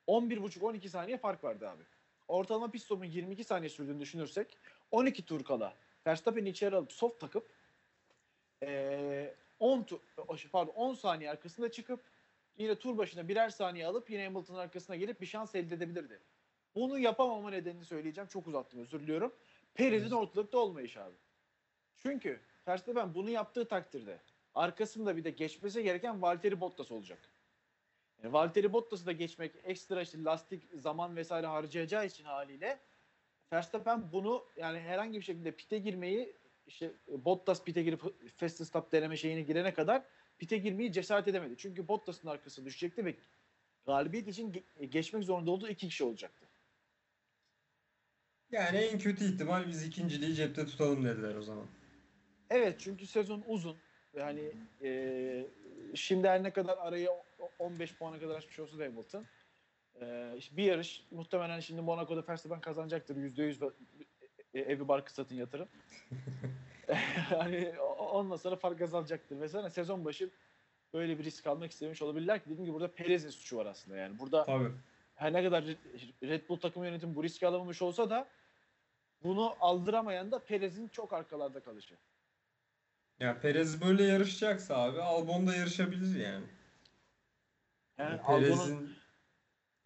11,5-12 0.08 0.88
saniye 0.88 1.18
fark 1.18 1.44
vardı 1.44 1.68
abi. 1.68 1.82
Ortalama 2.28 2.70
pit 2.70 2.82
stopun 2.82 3.04
22 3.04 3.44
saniye 3.44 3.68
sürdüğünü 3.68 4.00
düşünürsek 4.00 4.58
12 4.90 5.24
tur 5.24 5.44
kala 5.44 5.76
Verstappen'i 6.06 6.48
içeri 6.48 6.76
alıp 6.76 6.92
soft 6.92 7.20
takıp 7.20 7.48
eee 8.62 9.34
10 9.62 9.82
tur, 9.82 10.00
pardon 10.52 10.72
10 10.72 10.94
saniye 10.94 11.30
arkasında 11.30 11.70
çıkıp 11.70 12.00
yine 12.56 12.74
tur 12.74 12.98
başına 12.98 13.28
birer 13.28 13.48
saniye 13.48 13.86
alıp 13.86 14.10
yine 14.10 14.24
Hamilton'ın 14.24 14.58
arkasına 14.58 14.96
gelip 14.96 15.20
bir 15.20 15.26
şans 15.26 15.54
elde 15.54 15.74
edebilirdi. 15.74 16.20
Bunu 16.74 16.98
yapamama 16.98 17.50
nedenini 17.50 17.84
söyleyeceğim. 17.84 18.28
Çok 18.28 18.46
uzattım 18.46 18.80
özür 18.80 19.00
diliyorum. 19.00 19.34
Perez'in 19.74 20.10
ortalıkta 20.10 20.58
olmayış 20.58 20.96
abi. 20.96 21.14
Çünkü 21.96 22.40
Verstappen 22.68 23.14
bunu 23.14 23.30
yaptığı 23.30 23.68
takdirde 23.68 24.18
arkasında 24.54 25.16
bir 25.16 25.24
de 25.24 25.30
geçmesi 25.30 25.82
gereken 25.82 26.22
Valtteri 26.22 26.60
Bottas 26.60 26.92
olacak. 26.92 27.18
Yani 28.22 28.32
Valtteri 28.32 28.72
Bottas'ı 28.72 29.06
da 29.06 29.12
geçmek 29.12 29.52
ekstra 29.64 30.02
işte 30.02 30.24
lastik 30.24 30.62
zaman 30.74 31.16
vesaire 31.16 31.46
harcayacağı 31.46 32.06
için 32.06 32.24
haliyle 32.24 32.80
Verstappen 33.52 34.12
bunu 34.12 34.44
yani 34.56 34.80
herhangi 34.80 35.18
bir 35.18 35.24
şekilde 35.24 35.52
pite 35.52 35.78
girmeyi 35.78 36.41
işte 36.66 36.92
Bottas 37.08 37.64
pite 37.64 37.82
girip 37.82 38.00
stop 38.48 38.92
deneme 38.92 39.16
şeyine 39.16 39.42
girene 39.42 39.74
kadar 39.74 40.02
pite 40.38 40.58
girmeyi 40.58 40.92
cesaret 40.92 41.28
edemedi. 41.28 41.54
Çünkü 41.58 41.88
Bottas'ın 41.88 42.28
arkası 42.28 42.64
düşecekti 42.64 43.04
ve 43.04 43.14
galibiyet 43.86 44.28
için 44.28 44.52
ge- 44.52 44.84
geçmek 44.84 45.24
zorunda 45.24 45.50
olduğu 45.50 45.68
iki 45.68 45.88
kişi 45.88 46.04
olacaktı. 46.04 46.46
Yani 48.52 48.76
en 48.76 48.98
kötü 48.98 49.24
ihtimal 49.24 49.68
biz 49.68 49.86
ikinciliği 49.86 50.34
cepte 50.34 50.66
tutalım 50.66 51.04
dediler 51.04 51.34
o 51.34 51.42
zaman. 51.42 51.66
Evet 52.50 52.80
çünkü 52.80 53.06
sezon 53.06 53.44
uzun 53.46 53.76
ve 54.14 54.22
hani 54.22 54.52
e, 54.82 55.46
şimdi 55.94 56.28
her 56.28 56.42
ne 56.42 56.52
kadar 56.52 56.78
arayı 56.78 57.10
o- 57.10 57.50
15 57.58 57.94
puana 57.94 58.18
kadar 58.20 58.34
açmış 58.34 58.58
olsa 58.58 58.78
da 58.78 58.84
Hamilton 58.84 59.26
e, 60.00 60.34
işte 60.38 60.56
bir 60.56 60.62
yarış 60.64 61.06
muhtemelen 61.10 61.60
şimdi 61.60 61.80
Monaco'da 61.80 62.28
Verstappen 62.28 62.60
kazanacaktır 62.60 63.16
%100 63.16 63.60
ve- 63.62 63.70
e, 64.54 64.60
evi 64.60 64.88
barkı 64.88 65.12
satın 65.14 65.34
yatırım. 65.36 65.68
hani 67.38 67.74
ondan 67.98 68.36
sonra 68.36 68.56
fark 68.56 68.80
azalacaktır. 68.80 69.36
Mesela 69.36 69.70
sezon 69.70 70.04
başı 70.04 70.30
böyle 70.94 71.18
bir 71.18 71.24
risk 71.24 71.46
almak 71.46 71.70
istemiş 71.70 72.02
olabilirler 72.02 72.38
ki 72.38 72.44
dediğim 72.44 72.64
gibi 72.64 72.74
burada 72.74 72.94
Perez'in 72.94 73.30
suçu 73.30 73.56
var 73.56 73.66
aslında 73.66 73.96
yani. 73.96 74.18
Burada 74.18 74.44
Tabii. 74.44 74.72
her 75.14 75.32
ne 75.32 75.42
kadar 75.42 75.64
Red- 76.22 76.48
Bull 76.48 76.56
takım 76.56 76.84
yönetimi 76.84 77.14
bu 77.14 77.24
riski 77.24 77.46
alamamış 77.46 77.82
olsa 77.82 78.10
da 78.10 78.28
bunu 79.22 79.56
aldıramayan 79.60 80.32
da 80.32 80.38
Perez'in 80.38 80.88
çok 80.88 81.12
arkalarda 81.12 81.60
kalışı. 81.60 81.94
Ya 83.20 83.40
Perez 83.40 83.82
böyle 83.82 84.04
yarışacaksa 84.04 84.76
abi 84.76 85.02
Albon 85.02 85.46
da 85.46 85.54
yarışabilir 85.54 86.20
yani. 86.20 86.44
Yani 87.98 88.20
Perez'in 88.26 88.96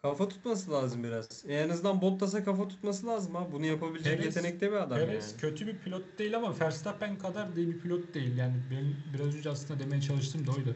kafa 0.01 0.27
tutması 0.29 0.71
lazım 0.71 1.03
biraz. 1.03 1.45
E, 1.47 1.53
En 1.53 1.69
azından 1.69 2.01
Bottas'a 2.01 2.43
kafa 2.43 2.67
tutması 2.67 3.07
lazım 3.07 3.35
ha. 3.35 3.47
Bunu 3.51 3.65
yapabilecek 3.65 4.19
Perez- 4.19 4.25
yetenekte 4.25 4.71
bir 4.71 4.75
adam 4.77 4.97
Perez 4.99 5.31
yani. 5.31 5.41
kötü 5.41 5.67
bir 5.67 5.77
pilot 5.77 6.19
değil 6.19 6.35
ama 6.37 6.59
Verstappen 6.59 7.17
kadar 7.17 7.55
da 7.55 7.59
iyi 7.59 7.67
bir 7.75 7.79
pilot 7.79 8.13
değil. 8.13 8.37
Yani 8.37 8.55
benim 8.71 8.97
biraz 9.13 9.35
önce 9.35 9.49
aslında 9.49 9.79
demeye 9.79 10.01
çalıştığım 10.01 10.47
da 10.47 10.51
oydu. 10.51 10.75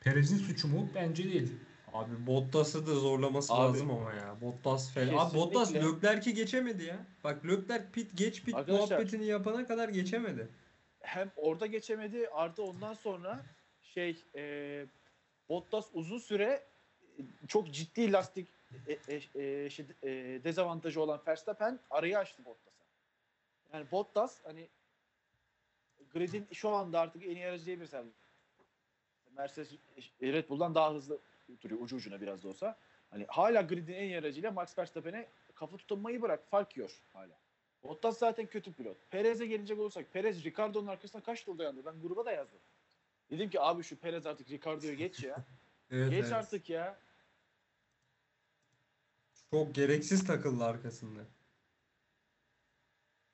Perez'in 0.00 0.36
suçu 0.38 0.68
mu? 0.68 0.88
Bence 0.94 1.24
değil. 1.24 1.52
Abi 1.92 2.26
Bottas'ı 2.26 2.86
da 2.86 2.94
zorlaması 2.94 3.52
Abi, 3.54 3.60
lazım 3.62 3.90
ama 3.90 4.12
ya. 4.12 4.40
Bottas 4.40 4.94
falan. 4.94 5.08
Abi 5.18 5.34
Bottas. 5.34 5.74
Leclerc'i 5.74 6.34
geçemedi 6.34 6.84
ya. 6.84 7.06
Bak 7.24 7.44
Leclerc 7.46 7.84
pit 7.92 8.16
geç 8.16 8.42
pit 8.44 8.54
Arkadaşlar- 8.54 8.88
muhabbetini 8.96 9.26
yapana 9.26 9.66
kadar 9.66 9.88
geçemedi. 9.88 10.48
hem 11.00 11.30
orada 11.36 11.66
geçemedi 11.66 12.28
artı 12.32 12.62
ondan 12.62 12.94
sonra 12.94 13.40
şey 13.82 14.22
e, 14.36 14.86
Bottas 15.48 15.86
uzun 15.92 16.18
süre 16.18 16.62
çok 17.48 17.70
ciddi 17.74 18.12
lastik 18.12 18.48
e, 18.86 19.14
e, 19.14 19.44
e, 19.64 19.70
şey, 19.70 19.86
e, 20.02 20.08
dezavantajı 20.44 21.00
olan 21.00 21.22
Verstappen 21.26 21.80
arayı 21.90 22.18
açtı 22.18 22.44
Bottas'a. 22.44 22.84
Yani 23.72 23.86
Bottas 23.92 24.44
hani 24.44 24.68
gridin 26.12 26.48
şu 26.52 26.68
anda 26.68 27.00
artık 27.00 27.22
en 27.22 27.36
iyi 27.36 27.46
aracı 27.46 27.66
diyebiliriz. 27.66 27.94
Mercedes 29.36 29.72
e, 30.20 30.32
Red 30.32 30.48
Bull'dan 30.48 30.74
daha 30.74 30.94
hızlı 30.94 31.20
duruyor 31.62 31.80
ucu 31.80 31.96
ucuna 31.96 32.20
biraz 32.20 32.44
da 32.44 32.48
olsa. 32.48 32.78
Hani 33.10 33.26
hala 33.28 33.62
gridin 33.62 33.92
en 33.92 34.04
iyi 34.04 34.18
aracıyla 34.18 34.50
Max 34.50 34.78
Verstappen'e 34.78 35.28
kafa 35.54 35.76
tutunmayı 35.76 36.22
bırak 36.22 36.48
fark 36.48 36.76
yiyor 36.76 37.02
hala. 37.12 37.38
Bottas 37.82 38.18
zaten 38.18 38.46
kötü 38.46 38.72
pilot. 38.72 39.10
Perez'e 39.10 39.46
gelecek 39.46 39.78
olursak 39.78 40.12
Perez 40.12 40.44
Ricardo'nun 40.44 40.86
arkasına 40.86 41.22
kaç 41.22 41.44
tur 41.44 41.58
dayandı? 41.58 41.84
Ben 41.84 42.02
gruba 42.02 42.24
da 42.24 42.32
yazdım. 42.32 42.60
Dedim 43.30 43.50
ki 43.50 43.60
abi 43.60 43.82
şu 43.82 43.96
Perez 43.96 44.26
artık 44.26 44.50
Ricardo'ya 44.50 44.94
geç 44.94 45.24
ya. 45.24 45.36
Evet, 45.94 46.10
geç 46.10 46.24
evet. 46.24 46.32
artık 46.32 46.70
ya. 46.70 46.98
Çok 49.52 49.74
gereksiz 49.74 50.26
takıldı 50.26 50.64
arkasında. 50.64 51.20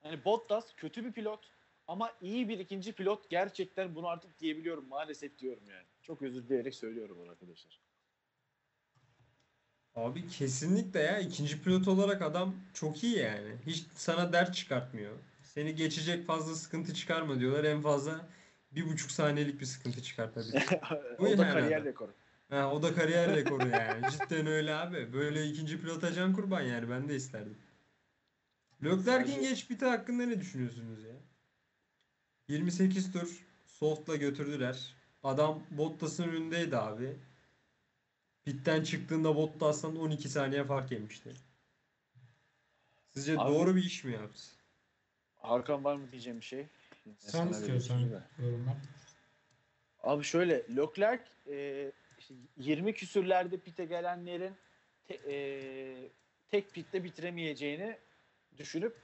Yani 0.04 0.24
Bottas 0.24 0.72
kötü 0.76 1.04
bir 1.04 1.12
pilot 1.12 1.50
ama 1.86 2.12
iyi 2.20 2.48
bir 2.48 2.58
ikinci 2.58 2.92
pilot. 2.92 3.30
Gerçekten 3.30 3.94
bunu 3.94 4.06
artık 4.08 4.38
diyebiliyorum. 4.38 4.88
Maalesef 4.88 5.38
diyorum 5.38 5.62
yani. 5.68 5.86
Çok 6.02 6.22
özür 6.22 6.44
dileyerek 6.44 6.74
söylüyorum 6.74 7.16
bunu 7.20 7.30
arkadaşlar. 7.30 7.80
Abi 9.94 10.28
kesinlikle 10.28 11.00
ya 11.00 11.18
ikinci 11.18 11.62
pilot 11.62 11.88
olarak 11.88 12.22
adam 12.22 12.56
çok 12.74 13.04
iyi 13.04 13.18
yani. 13.18 13.56
Hiç 13.66 13.86
sana 13.94 14.32
dert 14.32 14.54
çıkartmıyor. 14.54 15.18
Seni 15.42 15.74
geçecek 15.74 16.26
fazla 16.26 16.54
sıkıntı 16.54 16.94
çıkarma 16.94 17.40
diyorlar. 17.40 17.64
En 17.64 17.80
fazla 17.80 18.28
bir 18.72 18.88
buçuk 18.88 19.10
saniyelik 19.10 19.60
bir 19.60 19.66
sıkıntı 19.66 20.02
çıkartabilir. 20.02 20.66
Bu 21.18 21.26
o 21.26 21.38
da 21.38 21.46
yani 21.46 21.52
kariyer 21.52 21.84
rekoru. 21.84 22.14
Ha, 22.50 22.72
o 22.72 22.82
da 22.82 22.94
kariyer 22.94 23.36
rekoru 23.36 23.68
yani. 23.68 24.10
Cidden 24.10 24.46
öyle 24.46 24.74
abi. 24.74 25.12
Böyle 25.12 25.46
ikinci 25.46 25.80
pilota 25.80 26.12
can 26.12 26.32
kurban 26.32 26.60
yani. 26.60 26.90
Ben 26.90 27.08
de 27.08 27.16
isterdim. 27.16 27.58
Leclerc'in 28.84 29.42
geç 29.42 29.70
biti 29.70 29.84
hakkında 29.86 30.26
ne 30.26 30.40
düşünüyorsunuz 30.40 31.04
ya? 31.04 31.14
28 32.48 33.12
tur 33.12 33.46
soft'la 33.66 34.16
götürdüler. 34.16 34.94
Adam 35.22 35.62
Bottas'ın 35.70 36.28
önündeydi 36.28 36.76
abi. 36.76 37.16
Pitten 38.44 38.82
çıktığında 38.82 39.36
Bottas'tan 39.36 39.96
12 39.96 40.28
saniye 40.28 40.64
fark 40.64 40.92
yemişti. 40.92 41.34
Sizce 43.14 43.38
Abi- 43.38 43.54
doğru 43.54 43.76
bir 43.76 43.84
iş 43.84 44.04
mi 44.04 44.12
yaptı? 44.12 44.42
Hakan 45.36 45.84
var 45.84 45.96
mı 45.96 46.12
diyeceğim 46.12 46.40
bir 46.40 46.44
şey? 46.44 46.66
Sen 47.18 47.48
istiyorsan 47.48 47.98
şimdi. 47.98 48.22
yorumlar. 48.38 48.76
Abi 50.02 50.24
şöyle 50.24 50.76
Leclerc 50.76 51.22
e, 51.46 51.92
işte 52.28 52.34
20 52.56 52.94
küsürlerde 52.94 53.60
pite 53.60 53.84
gelenlerin 53.84 54.56
te- 55.06 55.32
e, 55.32 56.10
tek 56.50 56.72
pitte 56.72 57.04
bitiremeyeceğini 57.04 57.98
düşünüp 58.56 58.96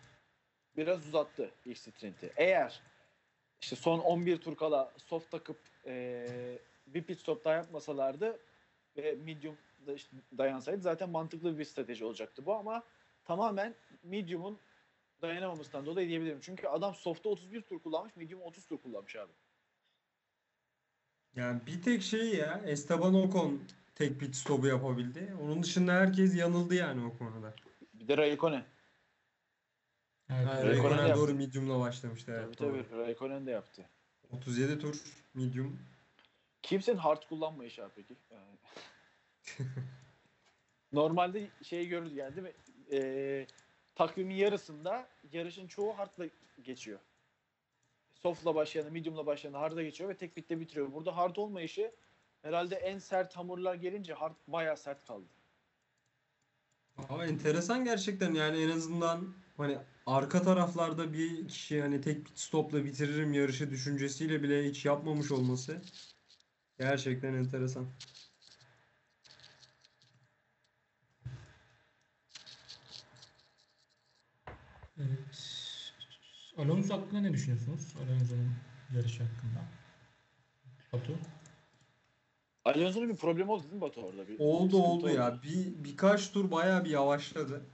biraz 0.76 1.06
uzattı 1.06 1.50
ilk 1.64 1.78
sprinti. 1.78 2.32
Eğer 2.36 2.82
işte 3.60 3.76
son 3.76 3.98
11 3.98 4.36
tur 4.36 4.56
kala 4.56 4.92
soft 4.96 5.30
takıp 5.30 5.58
e, 5.86 6.58
bir 6.86 7.02
pit 7.02 7.20
stop 7.20 7.44
daha 7.44 7.54
yapmasalardı 7.54 8.40
ve 8.96 9.12
medium 9.14 9.56
da 9.86 9.94
işte 9.94 10.16
dayansaydı 10.38 10.80
zaten 10.80 11.10
mantıklı 11.10 11.58
bir 11.58 11.64
strateji 11.64 12.04
olacaktı 12.04 12.46
bu 12.46 12.54
ama 12.54 12.82
tamamen 13.24 13.74
medium'un 14.02 14.58
dayanamamasından 15.22 15.86
dolayı 15.86 16.08
diyebilirim. 16.08 16.40
Çünkü 16.40 16.66
adam 16.66 16.94
soft'ta 16.94 17.28
31 17.28 17.62
tur 17.62 17.78
kullanmış, 17.78 18.16
medium 18.16 18.42
30 18.42 18.66
tur 18.66 18.78
kullanmış 18.78 19.16
abi. 19.16 19.32
Yani 21.36 21.60
bir 21.66 21.82
tek 21.82 22.02
şey 22.02 22.34
ya 22.34 22.62
Esteban 22.66 23.14
Ocon 23.14 23.60
tek 23.94 24.20
pit 24.20 24.36
stop'u 24.36 24.66
yapabildi. 24.66 25.34
Onun 25.42 25.62
dışında 25.62 25.92
herkes 25.92 26.36
yanıldı 26.36 26.74
yani 26.74 27.06
o 27.06 27.18
konuda. 27.18 27.54
Bir 27.94 28.08
de 28.08 28.16
Raikkonen. 28.16 28.64
Evet. 30.30 30.46
Ha, 30.46 30.52
Raikkonen 30.52 30.98
Raikkonen 30.98 31.16
doğru 31.16 31.34
medium'la 31.34 31.80
başlamıştı. 31.80 32.32
Evet, 32.44 32.58
tabii 32.58 32.72
doğru. 32.72 32.88
tabii 32.90 33.00
Raikkonen 33.00 33.46
de 33.46 33.50
yaptı. 33.50 33.88
37 34.30 34.78
tur 34.78 35.02
medium. 35.34 35.78
Kimsenin 36.62 36.96
hard 36.96 37.22
kullanmayışı 37.28 37.84
abi 37.84 37.92
peki. 37.96 38.16
Yani. 38.30 38.58
Normalde 40.92 41.48
şey 41.62 41.88
görürüz 41.88 42.16
yani 42.16 42.36
değil 42.36 42.46
mi? 42.46 42.52
Ee, 42.92 43.46
takvimin 43.94 44.34
yarısında 44.34 45.08
yarışın 45.32 45.66
çoğu 45.66 45.98
hardla 45.98 46.26
geçiyor. 46.62 46.98
Soft'la 48.24 48.54
başlayan, 48.54 48.92
medium'la 48.92 49.26
başlayan 49.26 49.52
hard'a 49.52 49.82
geçiyor 49.82 50.10
ve 50.10 50.16
tek 50.16 50.36
bitte 50.36 50.60
bitiriyor. 50.60 50.92
Burada 50.92 51.16
hard 51.16 51.36
olmayışı 51.36 51.92
herhalde 52.42 52.76
en 52.76 52.98
sert 52.98 53.36
hamurlar 53.36 53.74
gelince 53.74 54.14
hard 54.14 54.34
bayağı 54.48 54.76
sert 54.76 55.06
kaldı. 55.06 55.26
Ama 57.08 57.26
enteresan 57.26 57.84
gerçekten 57.84 58.34
yani 58.34 58.62
en 58.62 58.70
azından 58.70 59.34
hani 59.56 59.78
arka 60.06 60.42
taraflarda 60.42 61.12
bir 61.12 61.48
kişi 61.48 61.82
hani 61.82 62.00
tek 62.00 62.26
pit 62.26 62.38
stopla 62.38 62.84
bitiririm 62.84 63.32
yarışı 63.32 63.70
düşüncesiyle 63.70 64.42
bile 64.42 64.68
hiç 64.68 64.84
yapmamış 64.84 65.30
olması 65.30 65.80
gerçekten 66.78 67.34
enteresan. 67.34 67.86
Evet. 74.98 75.33
Alonso 76.58 76.94
hakkında 76.94 77.20
ne 77.20 77.32
düşünüyorsunuz? 77.32 77.94
Alonso'nun 77.96 78.50
yarışı 78.96 79.22
hakkında. 79.22 79.60
Batu. 80.92 81.18
Alonso'nun 82.64 83.08
bir 83.08 83.16
problemi 83.16 83.50
oldu 83.50 83.62
değil 83.62 83.74
mi 83.74 83.80
Batu 83.80 84.00
orada? 84.00 84.28
Bir 84.28 84.38
Oldu 84.38 84.82
oldu 84.82 85.08
ya. 85.08 85.42
Bir 85.42 85.84
birkaç 85.84 86.32
tur 86.32 86.50
bayağı 86.50 86.84
bir 86.84 86.90
yavaşladı. 86.90 87.66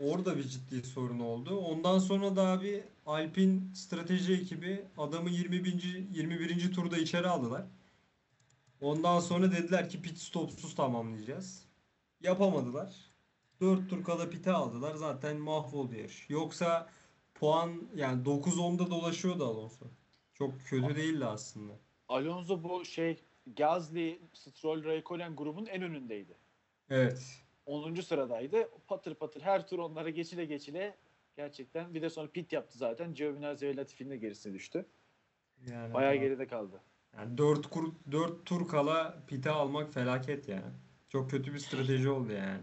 Orada 0.00 0.36
bir 0.36 0.44
ciddi 0.44 0.82
sorun 0.82 1.20
oldu. 1.20 1.56
Ondan 1.58 1.98
sonra 1.98 2.36
da 2.36 2.46
abi 2.46 2.84
Alpine 3.06 3.60
strateji 3.74 4.32
ekibi 4.34 4.84
adamı 4.98 5.30
21. 5.30 6.06
21. 6.10 6.72
turda 6.72 6.98
içeri 6.98 7.28
aldılar. 7.28 7.64
Ondan 8.80 9.20
sonra 9.20 9.52
dediler 9.52 9.90
ki 9.90 10.02
pit 10.02 10.18
stopsuz 10.18 10.74
tamamlayacağız. 10.74 11.64
Yapamadılar. 12.20 12.94
4 13.60 13.90
tur 13.90 14.04
kala 14.04 14.30
pite 14.30 14.52
aldılar. 14.52 14.94
Zaten 14.94 15.36
mahvoldu 15.36 15.94
yarış. 15.94 16.30
Yoksa 16.30 16.88
puan 17.40 17.88
yani 17.94 18.22
9-10'da 18.22 18.90
dolaşıyordu 18.90 19.44
Alonso. 19.44 19.86
Çok 20.34 20.60
kötü 20.66 20.96
değildi 20.96 21.24
aslında. 21.26 21.72
Alonso 22.08 22.62
bu 22.64 22.84
şey 22.84 23.22
Gasly, 23.56 24.20
Stroll, 24.32 24.84
Raikkonen 24.84 25.36
grubun 25.36 25.66
en 25.66 25.82
önündeydi. 25.82 26.36
Evet. 26.90 27.42
10. 27.66 27.94
sıradaydı. 27.94 28.68
Patır 28.88 29.14
patır 29.14 29.40
her 29.40 29.68
tur 29.68 29.78
onlara 29.78 30.10
geçile 30.10 30.44
geçile 30.44 30.96
gerçekten 31.36 31.94
bir 31.94 32.02
de 32.02 32.10
sonra 32.10 32.30
pit 32.30 32.52
yaptı 32.52 32.78
zaten. 32.78 33.14
Giovinazzi 33.14 33.66
ve 33.66 33.76
Latifi'nin 33.76 34.10
de 34.10 34.16
gerisine 34.16 34.54
düştü. 34.54 34.86
Yani 35.70 35.94
Bayağı 35.94 36.14
daha- 36.14 36.22
geride 36.22 36.46
kaldı. 36.46 36.80
Yani 37.16 37.38
4 37.38 37.66
kur 37.70 37.92
4 38.12 38.46
tur 38.46 38.68
kala 38.68 39.22
pite 39.26 39.50
almak 39.50 39.94
felaket 39.94 40.48
yani. 40.48 40.72
Çok 41.08 41.30
kötü 41.30 41.54
bir 41.54 41.58
strateji 41.58 42.08
oldu 42.08 42.32
yani. 42.32 42.62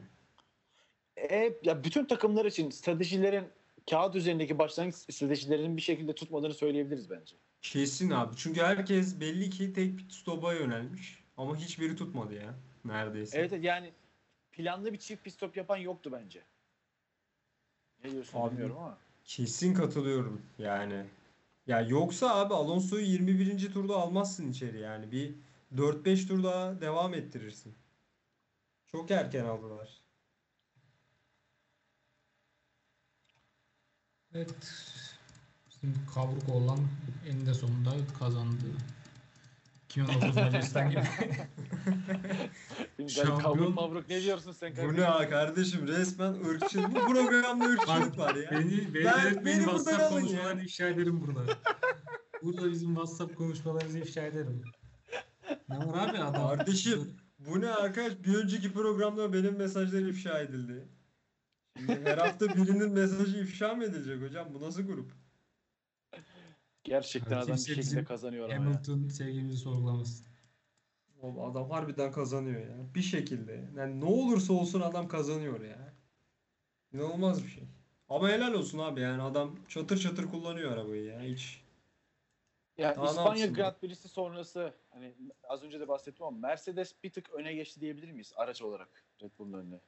E, 1.17 1.53
ya 1.63 1.83
bütün 1.83 2.05
takımlar 2.05 2.45
için 2.45 2.69
stratejilerin 2.69 3.45
kağıt 3.89 4.15
üzerindeki 4.15 4.59
başlangıç 4.59 4.95
stratejilerinin 4.95 5.77
bir 5.77 5.81
şekilde 5.81 6.15
tutmadığını 6.15 6.53
söyleyebiliriz 6.53 7.09
bence. 7.09 7.35
Kesin 7.61 8.11
abi. 8.11 8.35
Çünkü 8.37 8.61
herkes 8.61 9.19
belli 9.19 9.49
ki 9.49 9.73
tek 9.73 9.97
pit 9.97 10.11
stop'a 10.11 10.53
yönelmiş. 10.53 11.23
Ama 11.37 11.55
hiçbiri 11.57 11.95
tutmadı 11.95 12.33
ya. 12.33 12.53
Neredeyse. 12.85 13.37
Evet 13.39 13.63
yani 13.63 13.91
planlı 14.51 14.93
bir 14.93 14.97
çift 14.97 15.23
pit 15.23 15.33
stop 15.33 15.57
yapan 15.57 15.77
yoktu 15.77 16.09
bence. 16.13 16.41
Ne 18.03 18.11
diyorsun 18.11 18.39
Abi- 18.39 18.51
bilmiyorum 18.51 18.77
ama. 18.77 18.97
Kesin 19.25 19.73
katılıyorum 19.73 20.41
yani. 20.59 21.05
Ya 21.67 21.81
yoksa 21.81 22.35
abi 22.35 22.53
Alonso'yu 22.53 23.05
21. 23.05 23.73
turda 23.73 23.95
almazsın 23.95 24.51
içeri 24.51 24.79
yani. 24.79 25.11
Bir 25.11 25.31
4-5 25.75 26.27
tur 26.27 26.43
daha 26.43 26.81
devam 26.81 27.13
ettirirsin. 27.13 27.73
Çok 28.91 29.11
erken 29.11 29.45
aldılar. 29.45 30.02
Evet. 34.35 34.49
Bizim 35.69 35.95
kavruk 36.15 36.49
olan 36.49 36.79
eninde 37.29 37.53
sonunda 37.53 37.89
kazandı. 38.19 38.55
2019 39.89 40.35
Macaristan 40.35 40.89
gibi. 40.89 40.99
Şampiyon- 42.99 43.41
kavruk 43.41 43.75
mavruk 43.75 44.09
ne 44.09 44.21
diyorsun 44.21 44.51
sen 44.51 44.71
Bu 44.71 44.75
kardeşim? 44.75 45.01
ne 45.01 45.05
ha 45.05 45.29
kardeşim 45.29 45.87
resmen 45.87 46.33
ırkçılık. 46.33 46.95
Bu 46.95 47.05
programda 47.13 47.65
ırkçılık 47.65 48.17
var 48.17 48.35
ya. 48.35 48.51
Beni, 48.51 48.93
beni, 48.93 49.05
Ben- 49.05 49.19
evet, 49.23 49.45
beni 49.45 49.63
WhatsApp 49.63 49.99
alın 50.01 50.13
ya. 50.21 50.27
konuşmalarını 50.27 50.63
ifşa 50.63 50.87
ederim 50.87 51.21
burada. 51.21 51.53
burada 52.43 52.71
bizim 52.71 52.89
WhatsApp 52.95 53.35
konuşmalarımızı 53.35 53.99
ifşa 53.99 54.21
ederim. 54.21 54.61
Ne 55.69 55.77
var 55.77 56.09
abi 56.09 56.17
adam? 56.17 56.57
Kardeşim 56.57 57.17
bu 57.39 57.61
ne 57.61 57.69
arkadaş? 57.69 58.13
Bir 58.23 58.35
önceki 58.35 58.73
programda 58.73 59.33
benim 59.33 59.57
mesajlar 59.57 59.99
ifşa 60.01 60.39
edildi. 60.39 60.87
Şimdi 61.77 62.01
her 62.05 62.17
hafta 62.27 62.47
birinin 62.49 62.91
mesajı 62.91 63.37
ifşa 63.37 63.75
mı 63.75 63.83
edilecek 63.83 64.21
hocam? 64.21 64.53
Bu 64.53 64.61
nasıl 64.61 64.83
grup? 64.83 65.11
Gerçekten 66.83 67.31
adam 67.31 67.47
bir 67.47 67.47
kimse 67.47 67.75
şekilde 67.75 68.03
kazanıyor 68.03 68.49
ama 68.49 68.53
ya. 68.53 68.59
Hamilton 68.59 69.07
sevgimizi 69.07 69.57
sorgulamasın. 69.57 70.25
O 71.21 71.51
adam 71.51 71.69
harbiden 71.69 72.11
kazanıyor 72.11 72.61
ya. 72.61 72.95
Bir 72.95 73.01
şekilde. 73.01 73.71
Yani 73.75 73.99
ne 73.99 74.05
olursa 74.05 74.53
olsun 74.53 74.81
adam 74.81 75.07
kazanıyor 75.07 75.61
ya. 75.61 75.93
İnanılmaz 76.93 77.43
bir 77.43 77.49
şey. 77.49 77.63
Ama 78.09 78.29
helal 78.29 78.53
olsun 78.53 78.79
abi 78.79 79.01
yani 79.01 79.21
adam 79.21 79.55
çatır 79.67 79.97
çatır 79.97 80.29
kullanıyor 80.29 80.71
arabayı 80.71 81.03
ya. 81.03 81.21
Hiç 81.21 81.63
Ya 82.77 82.95
Daha 82.95 83.05
İspanya 83.05 83.45
Grand 83.45 83.75
Prix'si 83.75 84.09
sonrası 84.09 84.73
hani 84.89 85.15
az 85.43 85.63
önce 85.63 85.79
de 85.79 85.87
bahsettim 85.87 86.25
ama 86.25 86.37
Mercedes 86.37 87.03
bir 87.03 87.11
tık 87.11 87.29
öne 87.29 87.53
geçti 87.53 87.81
diyebilir 87.81 88.11
miyiz 88.11 88.33
araç 88.35 88.61
olarak 88.61 89.05
Red 89.21 89.31
Bull'un 89.39 89.53
önüne? 89.53 89.81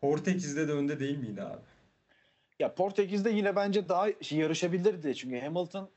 Portekiz'de 0.00 0.68
de 0.68 0.72
önde 0.72 1.00
değil 1.00 1.18
miydi 1.18 1.42
abi? 1.42 1.62
Ya 2.58 2.74
Portekiz'de 2.74 3.30
yine 3.30 3.56
bence 3.56 3.88
daha 3.88 4.12
şey, 4.20 4.38
yarışabilirdi 4.38 5.14
çünkü 5.14 5.40
Hamilton 5.40 5.90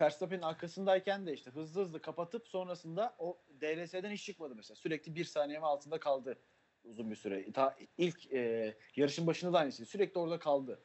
Verstappen'in 0.00 0.42
arkasındayken 0.42 1.26
de 1.26 1.32
işte 1.32 1.50
hızlı 1.50 1.80
hızlı 1.82 2.02
kapatıp 2.02 2.48
sonrasında 2.48 3.16
o 3.18 3.38
DRS'den 3.60 4.10
hiç 4.10 4.24
çıkmadı 4.24 4.54
mesela. 4.56 4.76
Sürekli 4.76 5.14
bir 5.14 5.24
saniye 5.24 5.58
altında 5.58 6.00
kaldı 6.00 6.38
uzun 6.84 7.10
bir 7.10 7.16
süre. 7.16 7.52
Ta 7.52 7.76
ilk 7.98 8.32
e, 8.32 8.74
yarışın 8.96 9.26
başında 9.26 9.52
da 9.52 9.58
aynısıydı. 9.58 9.90
Sürekli 9.90 10.18
orada 10.18 10.38
kaldı. 10.38 10.80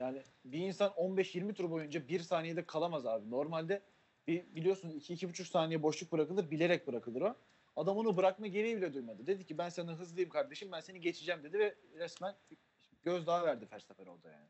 Yani 0.00 0.22
bir 0.44 0.58
insan 0.58 0.90
15-20 0.90 1.54
tur 1.54 1.70
boyunca 1.70 2.08
bir 2.08 2.20
saniyede 2.20 2.66
kalamaz 2.66 3.06
abi. 3.06 3.30
Normalde 3.30 3.82
bir, 4.26 4.54
biliyorsun 4.54 4.90
2-2,5 4.90 5.44
saniye 5.44 5.82
boşluk 5.82 6.12
bırakılır. 6.12 6.50
Bilerek 6.50 6.86
bırakılır 6.86 7.20
o. 7.20 7.36
Adam 7.78 7.96
onu 7.96 8.16
bırakma 8.16 8.46
gereği 8.46 8.76
bile 8.76 8.94
duymadı. 8.94 9.26
Dedi 9.26 9.46
ki 9.46 9.58
ben 9.58 9.68
sana 9.68 9.92
hızlıyım 9.92 10.30
kardeşim 10.30 10.72
ben 10.72 10.80
seni 10.80 11.00
geçeceğim 11.00 11.42
dedi 11.42 11.58
ve 11.58 11.74
resmen 11.94 12.34
gözdağı 13.02 13.46
verdi 13.46 13.68
Verstappen 13.72 14.06
orada 14.06 14.30
yani. 14.30 14.48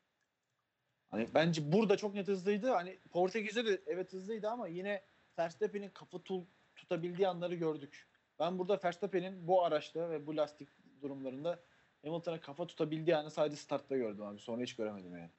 Hani 1.10 1.28
bence 1.34 1.72
burada 1.72 1.96
çok 1.96 2.14
net 2.14 2.28
hızlıydı. 2.28 2.70
Hani 2.70 2.98
Portekiz'de 3.10 3.66
de 3.66 3.82
evet 3.86 4.12
hızlıydı 4.12 4.48
ama 4.48 4.68
yine 4.68 5.02
Verstappen'in 5.38 5.90
kafa 5.90 6.18
tul- 6.18 6.46
tutabildiği 6.76 7.28
anları 7.28 7.54
gördük. 7.54 8.08
Ben 8.38 8.58
burada 8.58 8.80
Verstappen'in 8.84 9.48
bu 9.48 9.64
araçta 9.64 10.10
ve 10.10 10.26
bu 10.26 10.36
lastik 10.36 10.68
durumlarında 11.02 11.60
Hamilton'a 12.04 12.40
kafa 12.40 12.66
tutabildiği 12.66 13.16
anı 13.16 13.30
sadece 13.30 13.56
startta 13.56 13.96
gördüm 13.96 14.24
abi. 14.24 14.38
Sonra 14.38 14.62
hiç 14.62 14.76
göremedim 14.76 15.16
yani. 15.16 15.30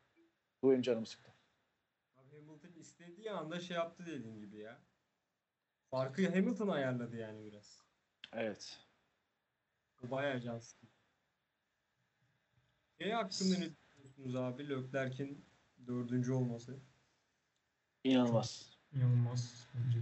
Bu 0.61 0.71
benim 0.71 0.81
canımı 0.81 1.05
sıktı. 1.05 1.31
Abi 2.17 2.35
Hamilton 2.35 2.79
istediği 2.79 3.31
anda 3.31 3.59
şey 3.59 3.77
yaptı 3.77 4.05
dediğin 4.05 4.39
gibi 4.39 4.57
ya. 4.57 4.81
Farkı 5.91 6.29
Hamilton 6.29 6.67
ayarladı 6.67 7.17
yani 7.17 7.45
biraz. 7.45 7.81
Evet. 8.33 8.79
Bu 10.01 10.11
bayağı 10.11 10.41
can 10.41 10.59
sıkıntı. 10.59 10.93
Şey 13.01 13.11
hakkında 13.11 13.57
ne 13.57 13.69
düşünüyorsunuz 13.69 14.35
abi? 14.35 14.69
Leclerc'in 14.69 15.45
dördüncü 15.87 16.33
olması. 16.33 16.79
İnanılmaz. 18.03 18.77
İnanılmaz 18.93 19.67
bence. 19.75 19.99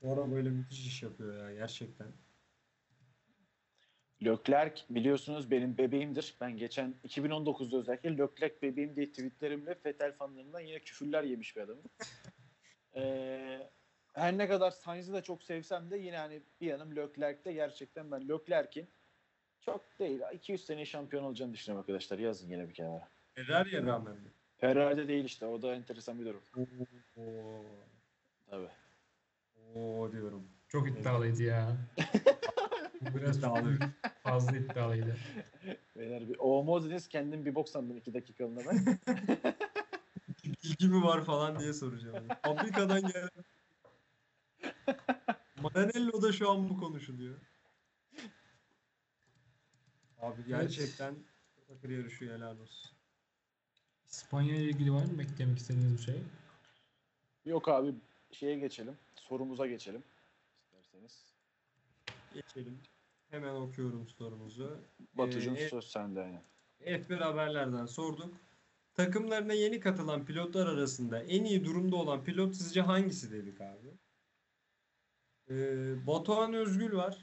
Sonra 0.00 0.30
böyle 0.30 0.50
müthiş 0.50 0.86
iş 0.86 1.02
yapıyor 1.02 1.48
ya 1.48 1.54
gerçekten. 1.54 2.12
Leclerc 4.24 4.82
biliyorsunuz 4.90 5.50
benim 5.50 5.78
bebeğimdir. 5.78 6.36
Ben 6.40 6.56
geçen 6.56 6.94
2019'da 7.04 7.78
özellikle 7.78 8.18
Leclerc 8.18 8.62
bebeğim 8.62 8.96
diye 8.96 9.10
tweetlerimle 9.10 9.78
Vettel 9.84 10.12
fanlarından 10.12 10.60
yine 10.60 10.80
küfürler 10.80 11.24
yemiş 11.24 11.56
bir 11.56 11.60
adamım. 11.60 11.84
Ee, 12.98 13.70
her 14.16 14.38
ne 14.38 14.48
kadar 14.48 14.70
Sainz'ı 14.70 15.12
da 15.12 15.22
çok 15.22 15.42
sevsem 15.42 15.90
de 15.90 15.96
yine 15.98 16.16
hani 16.16 16.42
bir 16.60 16.66
yanım 16.66 16.96
Leclerc'te 16.96 17.52
gerçekten 17.52 18.10
ben 18.10 18.28
Leclerc'in 18.28 18.88
çok 19.60 19.98
değil 19.98 20.20
200 20.32 20.64
sene 20.66 20.84
şampiyon 20.84 21.24
olacağını 21.24 21.52
düşünüyorum 21.52 21.80
arkadaşlar. 21.80 22.18
Yazın 22.18 22.48
yine 22.50 22.68
bir 22.68 22.74
kenara. 22.74 23.08
Ferrari'ye 23.34 23.82
rağmen 23.82 24.14
mi? 24.14 24.30
Ferrari'de 24.56 25.08
değil 25.08 25.24
işte. 25.24 25.46
O 25.46 25.62
da 25.62 25.74
enteresan 25.74 26.20
bir 26.20 26.26
durum. 26.26 26.42
Oo, 27.16 27.64
Tabii. 28.50 28.68
oo 29.74 30.12
diyorum. 30.12 30.48
Çok 30.68 30.88
iddialıydı 30.88 31.42
ya. 31.42 31.76
Biraz 33.00 33.38
İddialı. 33.38 33.78
fazla 34.22 34.56
iddialıydı. 34.56 35.16
Beyler 35.96 36.28
bir 36.28 36.36
o 36.38 36.82
dediniz 36.84 37.08
kendim 37.08 37.44
bir 37.46 37.54
bok 37.54 37.68
sandım 37.68 37.96
2 37.96 38.14
dakikalığına 38.14 38.60
ben. 38.70 38.98
Bilgi 40.64 40.88
mi 40.88 41.02
var 41.04 41.24
falan 41.24 41.58
diye 41.58 41.72
soracağım. 41.72 42.28
Fabrikadan 42.42 43.00
gelen. 43.00 43.28
Maranello'da 45.62 46.32
şu 46.32 46.50
an 46.50 46.68
bu 46.70 46.80
konuşuluyor. 46.80 47.36
Abi 50.20 50.44
gerçekten 50.46 51.14
takır 51.68 51.90
yarışıyor 51.90 52.36
helal 52.36 52.58
olsun. 52.58 52.90
İspanya 54.08 54.56
ile 54.56 54.64
ilgili 54.64 54.92
var 54.92 55.04
mı 55.04 55.18
beklemek 55.18 55.58
istediğiniz 55.58 55.92
bir 55.98 56.02
şey? 56.02 56.22
Yok 57.44 57.68
abi 57.68 57.94
şeye 58.32 58.58
geçelim. 58.58 58.96
Sorumuza 59.16 59.66
geçelim. 59.66 60.02
İsterseniz. 60.64 61.34
Geçelim. 62.34 62.78
Hemen 63.30 63.54
okuyorum 63.54 64.08
sorumuzu. 64.08 64.78
Batucuğum 65.14 65.56
Ee, 65.56 65.68
söz 65.68 65.84
sende 65.84 66.20
yani. 66.20 66.40
F1 66.80 67.16
haberlerden 67.16 67.86
sorduk. 67.86 68.34
Takımlarına 68.94 69.52
yeni 69.52 69.80
katılan 69.80 70.24
pilotlar 70.24 70.66
arasında 70.66 71.22
en 71.22 71.44
iyi 71.44 71.64
durumda 71.64 71.96
olan 71.96 72.24
pilot 72.24 72.54
sizce 72.56 72.80
hangisi 72.80 73.32
dedik 73.32 73.60
abi? 73.60 73.94
Ee, 75.50 76.06
Batuhan 76.06 76.54
Özgül 76.54 76.92
var. 76.92 77.18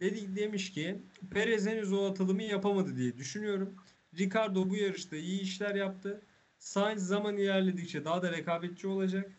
Dedik 0.00 0.36
demiş 0.36 0.72
ki 0.72 1.02
Perez 1.30 1.66
henüz 1.66 1.92
o 1.92 2.04
atılımı 2.04 2.42
yapamadı 2.42 2.96
diye 2.96 3.18
düşünüyorum. 3.18 3.76
Ricardo 4.18 4.70
bu 4.70 4.76
yarışta 4.76 5.16
iyi 5.16 5.40
işler 5.40 5.74
yaptı. 5.74 6.22
Sainz 6.58 7.06
zaman 7.06 7.36
ilerledikçe 7.36 8.04
daha 8.04 8.22
da 8.22 8.32
rekabetçi 8.32 8.88
olacak. 8.88 9.32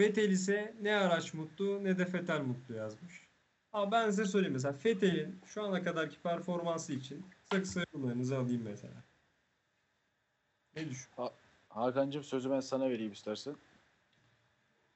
Vettel 0.00 0.30
ise 0.30 0.74
ne 0.80 0.94
araç 0.94 1.34
mutlu 1.34 1.84
ne 1.84 1.98
de 1.98 2.12
Vettel 2.12 2.40
mutlu 2.40 2.74
yazmış. 2.74 3.28
Ama 3.72 3.92
ben 3.92 4.10
size 4.10 4.24
söyleyeyim 4.24 4.52
mesela 4.52 4.74
Vettel'in 4.84 5.40
şu 5.46 5.62
ana 5.62 5.82
kadarki 5.82 6.18
performansı 6.22 6.92
için 6.92 7.26
kısa 7.40 7.62
kısa 7.62 7.80
yorumlarınızı 7.80 8.38
alayım 8.38 8.62
mesela. 8.62 9.04
Ne 10.76 10.90
düşün? 10.90 11.10
Hakan'cığım 11.68 12.24
sözü 12.24 12.50
ben 12.50 12.60
sana 12.60 12.90
vereyim 12.90 13.12
istersen. 13.12 13.56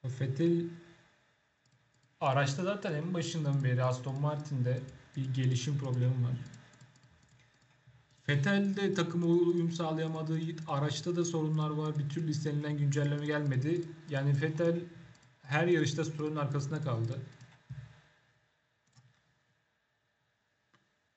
Vettel 0.04 0.64
araçta 2.20 2.64
zaten 2.64 2.94
en 2.94 3.14
başından 3.14 3.64
beri 3.64 3.82
Aston 3.82 4.20
Martin'de 4.20 4.80
bir 5.16 5.34
gelişim 5.34 5.78
problemi 5.78 6.24
var. 6.24 6.36
Vettel 8.28 8.76
de 8.76 8.94
takıma 8.94 9.26
uyum 9.26 9.72
sağlayamadığı 9.72 10.40
araçta 10.68 11.16
da 11.16 11.24
sorunlar 11.24 11.70
var. 11.70 11.98
Bir 11.98 12.08
türlü 12.08 12.30
istenilen 12.30 12.78
güncelleme 12.78 13.26
gelmedi. 13.26 13.80
Yani 14.10 14.42
Vettel 14.42 14.80
her 15.42 15.66
yarışta 15.66 16.04
Stroll'ün 16.04 16.36
arkasında 16.36 16.82
kaldı. 16.82 17.18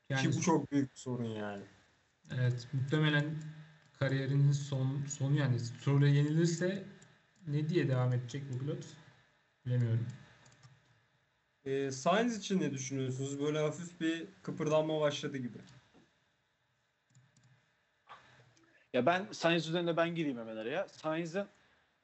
Yani 0.09 0.21
Ki 0.21 0.37
bu 0.37 0.41
çok 0.41 0.71
büyük 0.71 0.91
bir 0.91 0.99
sorun 0.99 1.25
yani. 1.25 1.63
Evet, 2.31 2.67
muhtemelen 2.73 3.25
kariyerinin 3.99 4.51
son 4.51 5.05
sonu 5.05 5.37
yani 5.37 5.59
Stroll'e 5.59 6.09
yenilirse 6.09 6.83
ne 7.47 7.69
diye 7.69 7.87
devam 7.87 8.13
edecek 8.13 8.43
bu 8.53 8.59
pilot? 8.59 8.85
Bilemiyorum. 9.65 10.05
Ee, 11.69 11.91
Sainz 11.91 12.37
için 12.37 12.59
ne 12.59 12.71
düşünüyorsunuz? 12.71 13.39
Böyle 13.39 13.59
hafif 13.59 14.01
bir 14.01 14.27
kıpırdanma 14.43 15.01
başladı 15.01 15.37
gibi. 15.37 15.57
Ya 18.93 19.05
ben 19.05 19.27
Sainz 19.31 19.67
üzerinde 19.67 19.97
ben 19.97 20.15
gireyim 20.15 20.37
hemen 20.37 20.57
araya. 20.57 20.87
Sainz'in 20.87 21.45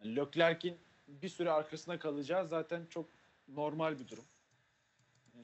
yani 0.04 0.16
Leclerc'in 0.16 0.78
bir 1.08 1.30
süre 1.30 1.52
arkasında 1.52 2.00
kalacağı 2.00 2.48
zaten 2.48 2.86
çok 2.90 3.10
normal 3.48 4.00
bir 4.00 4.08
durum. 4.08 4.26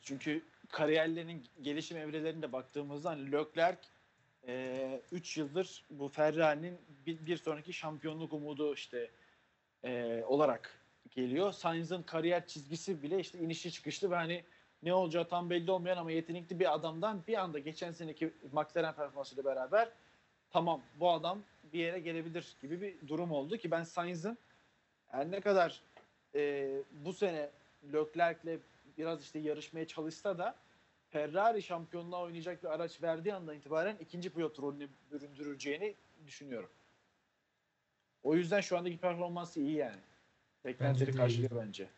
Çünkü 0.01 0.43
kariyerlerinin 0.69 1.47
gelişim 1.61 1.97
evrelerine 1.97 2.51
baktığımızda 2.51 3.09
hani 3.09 3.31
Leclerc 3.31 3.81
3 5.11 5.37
yıldır 5.37 5.85
bu 5.89 6.07
Ferrari'nin 6.07 6.77
bir, 7.05 7.25
bir 7.25 7.37
sonraki 7.37 7.73
şampiyonluk 7.73 8.33
umudu 8.33 8.73
işte 8.73 9.11
e, 9.83 10.23
olarak 10.27 10.80
geliyor. 11.11 11.51
Sainz'ın 11.51 12.03
kariyer 12.03 12.47
çizgisi 12.47 13.03
bile 13.03 13.19
işte 13.19 13.39
inişli 13.39 13.71
çıkışlı 13.71 14.11
ve 14.11 14.15
hani 14.15 14.43
ne 14.83 14.93
olacağı 14.93 15.27
tam 15.27 15.49
belli 15.49 15.71
olmayan 15.71 15.97
ama 15.97 16.11
yetenekli 16.11 16.59
bir 16.59 16.73
adamdan 16.73 17.23
bir 17.27 17.37
anda 17.37 17.59
geçen 17.59 17.91
seneki 17.91 18.33
McLaren 18.51 18.95
performansıyla 18.95 19.45
beraber 19.45 19.89
tamam 20.49 20.81
bu 20.95 21.11
adam 21.11 21.43
bir 21.73 21.79
yere 21.79 21.99
gelebilir 21.99 22.55
gibi 22.61 22.81
bir 22.81 23.07
durum 23.07 23.31
oldu 23.31 23.57
ki 23.57 23.71
ben 23.71 23.83
Sainz'ın 23.83 24.37
her 25.07 25.31
ne 25.31 25.41
kadar 25.41 25.81
e, 26.35 26.69
bu 26.91 27.13
sene 27.13 27.49
Leclerc'le 27.93 28.59
biraz 28.97 29.23
işte 29.23 29.39
yarışmaya 29.39 29.87
çalışsa 29.87 30.37
da 30.37 30.55
Ferrari 31.09 31.61
şampiyonluğa 31.61 32.21
oynayacak 32.21 32.63
bir 32.63 32.67
araç 32.67 33.01
verdiği 33.01 33.33
andan 33.33 33.55
itibaren 33.55 33.97
ikinci 33.99 34.29
pilot 34.29 34.59
rolüne 34.59 34.87
büründüreceğini 35.11 35.95
düşünüyorum. 36.25 36.69
O 38.23 38.35
yüzden 38.35 38.61
şu 38.61 38.77
andaki 38.77 38.97
performansı 38.97 39.59
iyi 39.59 39.75
yani. 39.75 40.01
Beklentileri 40.65 41.15
karşılıyor 41.15 41.51
bence. 41.65 41.89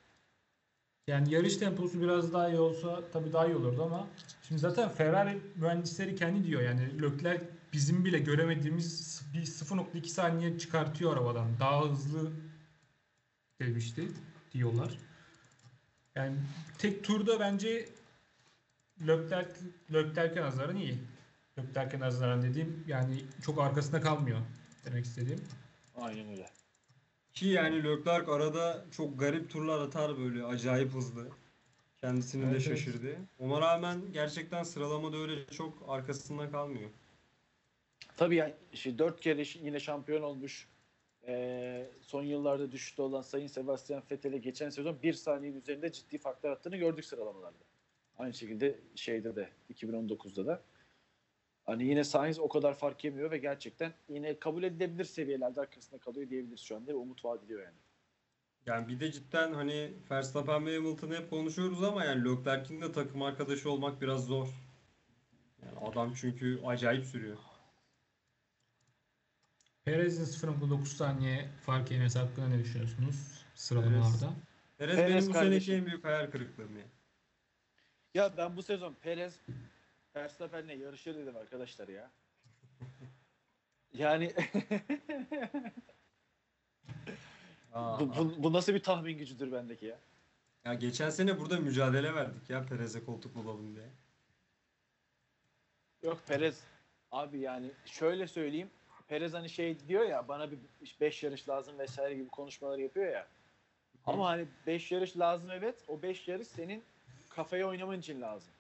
Yani 1.08 1.34
yarış 1.34 1.58
temposu 1.58 2.02
biraz 2.02 2.34
daha 2.34 2.50
iyi 2.50 2.60
olsa 2.60 3.04
tabii 3.14 3.34
daha 3.34 3.48
iyi 3.48 3.56
olurdu 3.56 3.84
ama 3.84 4.08
şimdi 4.48 4.62
zaten 4.62 4.90
Ferrari 4.90 5.42
mühendisleri 5.56 6.16
kendi 6.16 6.44
diyor 6.44 6.62
yani 6.62 7.02
Leclerc 7.02 7.44
bizim 7.74 8.06
bile 8.06 8.20
göremediğimiz 8.20 9.22
bir 9.34 9.46
0.2 9.46 10.08
saniye 10.08 10.60
çıkartıyor 10.60 11.18
arabadan. 11.18 11.60
Daha 11.60 11.90
hızlı 11.90 12.32
demişti 13.60 14.08
diyorlar. 14.54 14.98
Yani 16.16 16.36
tek 16.78 17.04
turda 17.04 17.40
bence 17.40 17.90
Leclerc 19.02 19.50
Leclerc'e 19.94 20.42
nazaran 20.42 20.76
iyi. 20.76 20.98
Leclerc'e 21.60 22.00
nazaran 22.00 22.44
dediğim 22.44 22.84
yani 22.88 23.26
çok 23.46 23.62
arkasında 23.62 24.02
kalmıyor 24.02 24.40
demek 24.86 25.06
istediğim. 25.06 25.42
Aynen 25.96 26.28
öyle. 26.28 26.50
Ki 27.34 27.48
yani 27.48 27.84
Leclerc 27.84 28.32
arada 28.32 28.86
çok 28.92 29.20
garip 29.20 29.50
turlar 29.50 29.80
atar 29.80 30.20
böyle 30.20 30.44
acayip 30.44 30.94
hızlı. 30.94 31.28
Kendisini 32.02 32.42
de 32.42 32.46
Evet, 32.46 32.68
evet. 32.68 32.78
şaşırdı. 32.80 33.16
Ona 33.40 33.62
rağmen 33.62 34.02
gerçekten 34.14 34.64
sıralamada 34.64 35.18
öyle 35.18 35.48
çok 35.48 35.86
arkasında 35.88 36.52
kalmıyor. 36.52 36.90
Tabii 38.18 38.36
yani 38.36 38.54
işte 38.74 38.98
dört 38.98 39.22
kere 39.22 39.44
yine 39.64 39.80
şampiyon 39.80 40.22
olmuş. 40.22 40.68
Ee, 41.28 41.90
son 42.02 42.24
yıllarda 42.24 42.72
düşüşte 42.72 43.02
olan 43.02 43.22
Sayın 43.22 43.48
Sebastian 43.48 44.04
Vettel'e 44.12 44.38
geçen 44.38 44.70
sezon 44.70 45.02
bir 45.04 45.14
saniyenin 45.14 45.62
üzerinde 45.62 45.92
ciddi 45.92 46.18
farklar 46.18 46.52
attığını 46.52 46.78
gördük 46.78 47.06
sıralamalarda. 47.06 47.64
Aynı 48.18 48.34
şekilde 48.34 48.80
şeyde 48.96 49.36
de 49.36 49.50
2019'da 49.74 50.46
da. 50.46 50.62
Hani 51.66 51.84
yine 51.84 52.04
Sainz 52.04 52.40
o 52.40 52.50
kadar 52.50 52.74
fark 52.74 53.04
yemiyor 53.04 53.32
ve 53.32 53.38
gerçekten 53.38 53.94
yine 54.10 54.40
kabul 54.40 54.64
edilebilir 54.64 55.06
seviyelerde 55.06 55.62
arkasında 55.62 56.00
kalıyor 56.00 56.30
diyebiliriz 56.30 56.60
şu 56.62 56.76
anda 56.76 56.92
ve 56.92 56.96
umut 56.96 57.26
vaat 57.26 57.44
ediyor 57.44 57.62
yani. 57.64 57.78
Yani 58.66 58.88
bir 58.88 59.00
de 59.00 59.12
cidden 59.12 59.54
hani 59.54 59.94
Verstappen 60.12 60.66
ve 60.66 60.76
Hamilton'ı 60.76 61.16
hep 61.16 61.30
konuşuyoruz 61.30 61.84
ama 61.84 62.06
yani 62.06 62.26
Leclerc'in 62.26 62.82
de 62.82 62.92
takım 62.92 63.22
arkadaşı 63.22 63.72
olmak 63.72 64.02
biraz 64.02 64.26
zor. 64.26 64.48
Yani 65.66 65.80
adam 65.90 66.14
çünkü 66.14 66.62
acayip 66.66 67.06
sürüyor. 67.06 67.38
Perez'in 69.86 70.48
0.9 70.48 70.86
saniye 70.86 71.50
fark 71.66 71.92
yemesi 71.92 72.20
hakkında 72.20 72.48
ne 72.48 72.60
düşünüyorsunuz 72.60 73.46
sıralamalarda? 73.56 74.34
Perez, 74.78 74.96
Perez 74.96 75.16
benim 75.16 75.30
bu 75.30 75.34
kardeşim. 75.34 75.62
seneki 75.62 75.74
en 75.74 75.86
büyük 75.86 76.04
hayal 76.04 76.32
kırıklığım 76.32 76.78
ya. 76.78 76.86
Ya 78.14 78.38
ben 78.38 78.58
bu 78.58 78.64
sezon 78.64 78.94
Perez 78.94 79.40
Verstappen'le 80.16 80.80
yarışır 80.80 81.16
dedim 81.16 81.38
arkadaşlar 81.38 81.88
ya. 81.88 82.12
Yani 83.94 84.34
bu, 87.76 88.16
bu, 88.18 88.44
bu 88.44 88.54
nasıl 88.54 88.74
bir 88.74 88.84
tahmin 88.84 89.18
gücüdür 89.18 89.52
bendeki 89.52 89.86
ya? 89.86 90.00
Ya 90.66 90.74
geçen 90.74 91.10
sene 91.10 91.40
burada 91.40 91.60
mücadele 91.60 92.16
verdik 92.16 92.50
ya 92.50 92.66
Perez'e 92.66 93.06
koltuk 93.06 93.36
bulalım 93.36 93.76
diye. 93.76 93.90
Yok 96.04 96.22
Perez 96.28 96.64
abi 97.12 97.40
yani 97.40 97.72
şöyle 97.86 98.28
söyleyeyim. 98.28 98.70
Perez 99.08 99.34
hani 99.34 99.50
şey 99.50 99.88
diyor 99.88 100.04
ya 100.04 100.28
bana 100.28 100.52
bir 100.52 100.60
5 101.02 101.24
yarış 101.24 101.50
lazım 101.50 101.80
vesaire 101.80 102.16
gibi 102.16 102.30
konuşmalar 102.30 102.78
yapıyor 102.78 103.12
ya. 103.12 103.28
Ama 104.06 104.28
hani 104.30 104.48
5 104.68 104.92
yarış 104.92 105.18
lazım 105.18 105.52
evet. 105.52 105.76
O 105.88 106.02
5 106.02 106.28
yarış 106.28 106.48
senin 106.48 106.84
kafaya 107.30 107.68
oynaman 107.68 108.00
için 108.00 108.22
lazım. 108.22 108.54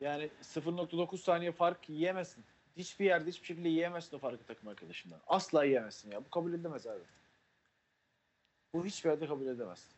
Yani 0.00 0.30
0.9 0.42 1.18
saniye 1.18 1.52
fark 1.52 1.88
yiyemezsin. 1.88 2.44
Hiçbir 2.76 3.04
yerde 3.04 3.30
hiçbir 3.30 3.46
şekilde 3.46 3.68
yiyemezsin 3.68 4.16
o 4.16 4.18
farkı 4.18 4.44
takım 4.44 4.68
arkadaşından. 4.68 5.20
Asla 5.26 5.64
yiyemezsin 5.64 6.10
ya. 6.10 6.24
Bu 6.24 6.30
kabul 6.30 6.52
edilemez 6.52 6.86
abi. 6.86 7.04
Bu 8.74 8.84
hiçbir 8.84 9.10
yerde 9.10 9.26
kabul 9.26 9.46
edemezsin. 9.46 9.92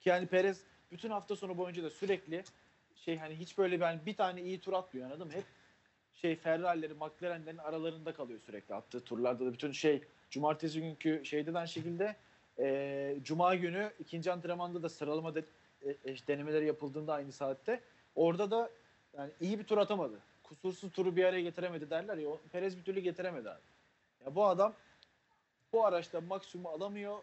Ki 0.00 0.08
yani 0.08 0.26
Perez 0.26 0.62
bütün 0.90 1.10
hafta 1.10 1.36
sonu 1.36 1.58
boyunca 1.58 1.82
da 1.82 1.90
sürekli 1.90 2.44
şey 2.96 3.18
hani 3.18 3.34
hiç 3.34 3.58
böyle 3.58 3.80
ben 3.80 4.06
bir 4.06 4.16
tane 4.16 4.42
iyi 4.42 4.60
tur 4.60 4.72
atmıyor 4.72 5.06
anladın 5.06 5.26
mı? 5.26 5.32
Hep 5.32 5.44
şey 6.14 6.36
Ferrari'leri, 6.36 6.94
McLaren'lerin 6.94 7.58
aralarında 7.58 8.14
kalıyor 8.14 8.40
sürekli 8.40 8.74
attığı 8.74 9.04
turlarda 9.04 9.46
da 9.46 9.52
bütün 9.52 9.72
şey 9.72 10.02
cumartesi 10.30 10.80
günkü 10.80 11.24
şeyde 11.24 11.54
de 11.54 11.58
aynı 11.58 11.68
şekilde 11.68 12.16
e, 12.58 13.16
cuma 13.22 13.54
günü 13.54 13.92
ikinci 13.98 14.32
antrenmanda 14.32 14.82
da 14.82 14.88
sıralama 14.88 15.34
e, 15.86 16.10
e, 16.10 16.26
denemeleri 16.28 16.66
yapıldığında 16.66 17.14
aynı 17.14 17.32
saatte 17.32 17.80
orada 18.14 18.50
da 18.50 18.70
yani 19.16 19.30
iyi 19.40 19.58
bir 19.58 19.64
tur 19.64 19.78
atamadı. 19.78 20.20
Kusursuz 20.42 20.92
turu 20.92 21.16
bir 21.16 21.24
araya 21.24 21.42
getiremedi 21.42 21.90
derler 21.90 22.16
ya. 22.16 22.30
Perez 22.52 22.76
bir 22.76 22.84
türlü 22.84 23.00
getiremedi 23.00 23.50
abi. 23.50 23.60
Ya 24.24 24.34
bu 24.34 24.46
adam 24.46 24.74
bu 25.72 25.86
araçta 25.86 26.20
maksimum 26.20 26.66
alamıyor. 26.66 27.18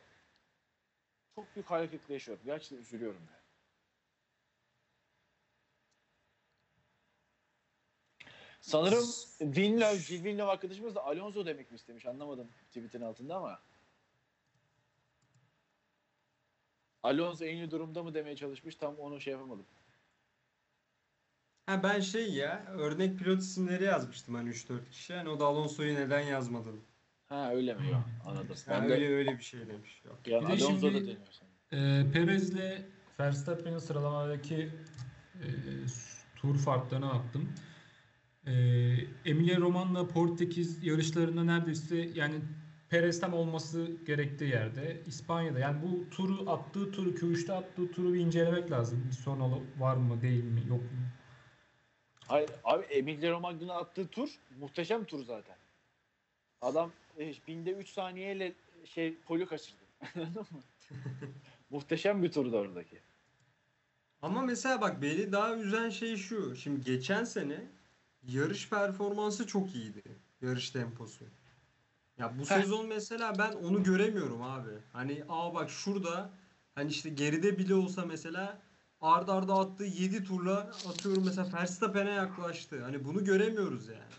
Çok 1.35 1.55
büyük 1.55 1.71
hayal 1.71 1.87
kırıklığı 1.87 2.13
yaşıyorum. 2.13 2.43
Gerçekten 2.45 2.77
üzülüyorum 2.77 3.21
ya. 3.31 3.43
Sanırım 8.61 9.05
Villeneuve, 9.41 9.95
Gilles 9.95 10.11
Villeneuve 10.11 10.51
arkadaşımız 10.51 10.95
da 10.95 11.05
Alonso 11.05 11.45
demek 11.45 11.71
mi 11.71 11.75
istemiş 11.75 12.05
anlamadım 12.05 12.47
tweetin 12.67 13.01
altında 13.01 13.35
ama. 13.35 13.59
Alonso 17.03 17.45
en 17.45 17.55
iyi 17.55 17.71
durumda 17.71 18.03
mı 18.03 18.13
demeye 18.13 18.35
çalışmış 18.35 18.75
tam 18.75 18.95
onu 18.95 19.21
şey 19.21 19.33
yapamadım. 19.33 19.65
Ha 21.65 21.83
ben 21.83 21.99
şey 21.99 22.33
ya 22.33 22.65
örnek 22.67 23.19
pilot 23.19 23.41
isimleri 23.41 23.83
yazmıştım 23.83 24.35
hani 24.35 24.49
3-4 24.49 24.89
kişi. 24.91 25.13
Hani 25.13 25.29
o 25.29 25.39
da 25.39 25.45
Alonso'yu 25.45 25.95
neden 25.95 26.19
yazmadın? 26.21 26.79
Ha 27.29 27.51
öyle 27.53 27.73
mi? 27.73 27.87
Yok, 27.91 28.01
anladım. 28.25 28.55
Ha, 28.67 28.71
Ben 28.81 28.89
de 28.89 28.93
öyle 28.93 29.15
öyle 29.15 29.37
bir 29.37 29.43
şey 29.43 29.59
demiş. 29.67 30.01
Yok. 30.05 30.19
yani 30.25 30.41
Bir 30.53 30.59
de 30.59 30.63
Alonso 30.65 30.87
da 30.87 30.91
şimdi- 30.91 31.01
deniyor 31.07 31.27
sanırım. 31.31 32.07
Ee, 32.07 32.11
Perez'le 32.11 32.81
Verstappen'in 33.19 33.77
sıralamadaki 33.79 34.69
e, 35.35 35.45
tur 36.35 36.57
farklarına 36.57 37.09
baktım. 37.09 37.53
E, 38.47 38.51
Emilia 39.25 39.59
Romagna 39.59 40.07
Portekiz 40.07 40.83
yarışlarında 40.83 41.43
neredeyse 41.43 41.97
yani 41.97 42.35
Perez 42.93 43.19
tam 43.19 43.33
olması 43.33 43.91
gerektiği 44.05 44.49
yerde 44.49 45.01
İspanya'da 45.07 45.59
yani 45.59 45.81
bu 45.81 46.09
turu 46.09 46.51
attığı 46.51 46.91
turu 46.91 47.09
Q3'te 47.09 47.53
attığı 47.53 47.91
turu 47.91 48.13
bir 48.13 48.19
incelemek 48.19 48.71
lazım. 48.71 49.03
Bir 49.07 49.15
sorun 49.15 49.67
var 49.79 49.95
mı 49.95 50.21
değil 50.21 50.43
mi 50.43 50.59
yok 50.69 50.81
mu? 50.81 51.07
Hayır, 52.27 52.49
abi 52.63 52.85
Emilia 52.85 53.31
Romagna'nın 53.31 53.69
attığı 53.69 54.07
tur 54.07 54.29
muhteşem 54.59 55.05
tur 55.05 55.23
zaten. 55.25 55.55
Adam 56.61 56.91
e, 57.19 57.33
binde 57.47 57.71
3 57.71 57.89
saniyeyle 57.89 58.53
şey 58.85 59.15
poli 59.15 59.45
kaçırdı. 59.45 59.83
Anladın 60.15 60.45
mı? 60.51 60.61
muhteşem 61.69 62.23
bir 62.23 62.31
turdu 62.31 62.57
oradaki. 62.57 62.99
Ama 64.21 64.41
mesela 64.41 64.81
bak 64.81 65.01
beni 65.01 65.31
daha 65.31 65.55
üzen 65.55 65.89
şey 65.89 66.17
şu. 66.17 66.55
Şimdi 66.55 66.83
geçen 66.83 67.23
sene 67.23 67.67
yarış 68.27 68.69
performansı 68.69 69.47
çok 69.47 69.75
iyiydi. 69.75 70.03
Yarış 70.41 70.69
temposu. 70.69 71.25
Ya 72.23 72.33
bu 72.39 72.45
sezon 72.45 72.87
mesela 72.87 73.33
ben 73.37 73.51
onu 73.51 73.83
göremiyorum 73.83 74.41
abi. 74.41 74.69
Hani 74.93 75.23
aa 75.29 75.53
bak 75.53 75.69
şurada 75.69 76.29
hani 76.75 76.91
işte 76.91 77.09
geride 77.09 77.57
bile 77.57 77.75
olsa 77.75 78.05
mesela 78.05 78.57
ard 79.01 79.27
arda 79.27 79.53
attığı 79.53 79.83
7 79.83 80.23
turla 80.23 80.57
atıyorum 80.89 81.23
mesela 81.25 81.53
Verstappen'e 81.53 82.11
yaklaştı. 82.11 82.83
Hani 82.83 83.05
bunu 83.05 83.23
göremiyoruz 83.25 83.87
yani. 83.87 84.13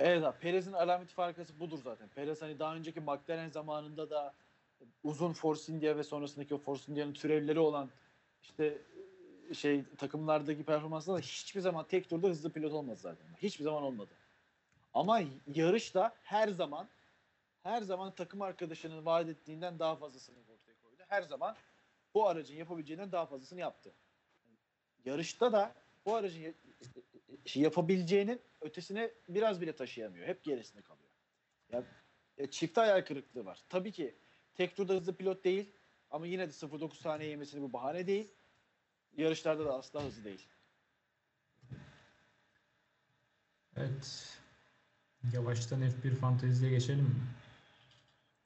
Evet 0.00 0.24
abi 0.24 0.38
Perez'in 0.38 0.72
alameti 0.72 1.14
farkası 1.14 1.60
budur 1.60 1.78
zaten. 1.84 2.08
Perez 2.08 2.42
hani 2.42 2.58
daha 2.58 2.74
önceki 2.74 3.00
McLaren 3.00 3.50
zamanında 3.50 4.10
da 4.10 4.34
uzun 5.04 5.32
Force 5.32 5.72
India 5.72 5.96
ve 5.96 6.02
sonrasındaki 6.02 6.54
o 6.54 6.58
Force 6.58 6.92
India'nın 6.92 7.12
türevleri 7.12 7.58
olan 7.58 7.90
işte 8.42 8.78
şey 9.52 9.84
takımlardaki 9.98 10.64
performansında 10.64 11.16
da 11.16 11.20
hiçbir 11.20 11.60
zaman 11.60 11.86
tek 11.88 12.08
turda 12.08 12.28
hızlı 12.28 12.50
pilot 12.50 12.72
olmadı 12.72 12.98
zaten. 13.00 13.26
Hiçbir 13.42 13.64
zaman 13.64 13.82
olmadı. 13.82 14.10
Ama 14.94 15.22
yarışta 15.54 16.16
her 16.22 16.48
zaman 16.48 16.88
her 17.62 17.82
zaman 17.82 18.14
takım 18.14 18.42
arkadaşının 18.42 19.06
vaat 19.06 19.28
ettiğinden 19.28 19.78
daha 19.78 19.96
fazlasını 19.96 20.36
ortaya 20.38 20.74
koydu. 20.82 21.02
Her 21.08 21.22
zaman 21.22 21.56
bu 22.14 22.28
aracın 22.28 22.54
yapabileceğinden 22.56 23.12
daha 23.12 23.26
fazlasını 23.26 23.60
yaptı. 23.60 23.92
Yarışta 25.04 25.52
da 25.52 25.74
bu 26.06 26.14
aracın 26.14 26.40
ya- 26.40 26.54
şey 27.44 27.62
yapabileceğinin 27.62 28.40
ötesine 28.60 29.10
biraz 29.28 29.60
bile 29.60 29.76
taşıyamıyor. 29.76 30.26
Hep 30.26 30.44
gerisinde 30.44 30.82
kalıyor. 30.82 31.08
Ya 31.72 31.82
e, 32.38 32.50
çifte 32.50 32.80
hayal 32.80 33.04
kırıklığı 33.04 33.44
var. 33.44 33.64
Tabii 33.68 33.92
ki 33.92 34.14
tek 34.54 34.76
turda 34.76 34.92
hızlı 34.94 35.16
pilot 35.16 35.44
değil 35.44 35.72
ama 36.10 36.26
yine 36.26 36.48
de 36.48 36.52
0.9 36.52 36.94
saniye 37.00 37.30
yemesini 37.30 37.62
bu 37.62 37.72
bahane 37.72 38.06
değil. 38.06 38.30
Yarışlarda 39.16 39.64
da 39.64 39.74
asla 39.74 40.02
hızlı 40.04 40.24
değil. 40.24 40.48
Evet. 43.76 44.38
Yavaştan 45.32 45.82
F1 45.82 46.14
fanteziye 46.14 46.70
geçelim 46.70 47.04
mi? 47.04 47.14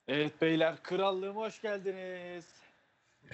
Evet 0.07 0.41
beyler 0.41 0.83
krallığıma 0.83 1.41
hoş 1.41 1.61
geldiniz. 1.61 2.53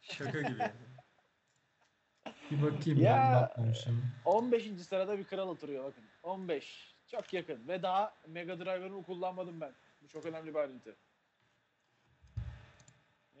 Şaka 0.00 0.40
gibi. 0.42 0.70
Bir 2.50 2.62
bakayım 2.62 3.00
Ya. 3.00 3.16
ben 3.16 3.42
bakmamışım. 3.42 4.04
15. 4.24 4.64
sırada 4.88 5.18
bir 5.18 5.24
kral 5.24 5.48
oturuyor 5.48 5.84
bakın. 5.84 6.04
15. 6.22 6.94
Çok 7.06 7.32
yakın 7.32 7.68
ve 7.68 7.82
daha 7.82 8.14
Mega 8.28 8.58
Driver'ımı 8.58 9.02
kullanmadım 9.02 9.60
ben. 9.60 9.72
Bu 10.02 10.08
çok 10.08 10.26
önemli 10.26 10.54
bir 10.54 10.58
ayrıntı. 10.58 10.96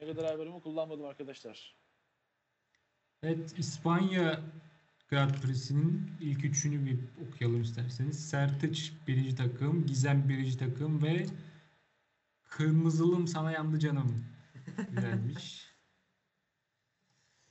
Mega 0.00 0.16
Driver'ımı 0.16 0.62
kullanmadım 0.62 1.04
arkadaşlar. 1.06 1.74
Evet 3.22 3.58
İspanya 3.58 4.40
Grand 5.14 5.34
Prix'sinin 5.34 6.10
ilk 6.20 6.44
üçünü 6.44 6.86
bir 6.86 6.98
okuyalım 7.26 7.62
isterseniz. 7.62 8.28
Sertaç 8.30 8.92
birinci 9.08 9.36
takım, 9.36 9.86
Gizem 9.86 10.28
birinci 10.28 10.58
takım 10.58 11.02
ve 11.02 11.26
Kırmızılım 12.44 13.26
sana 13.26 13.52
yandı 13.52 13.78
canım. 13.78 14.24
Güzelmiş. 14.90 15.74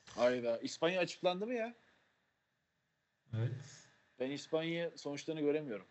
Hayda. 0.16 0.58
İspanya 0.58 1.02
açıklandı 1.02 1.48
mı 1.48 1.54
ya? 1.54 1.76
Evet. 3.38 3.88
Ben 4.20 4.32
İspanya 4.32 4.92
sonuçlarını 4.96 5.42
göremiyorum. 5.42 5.86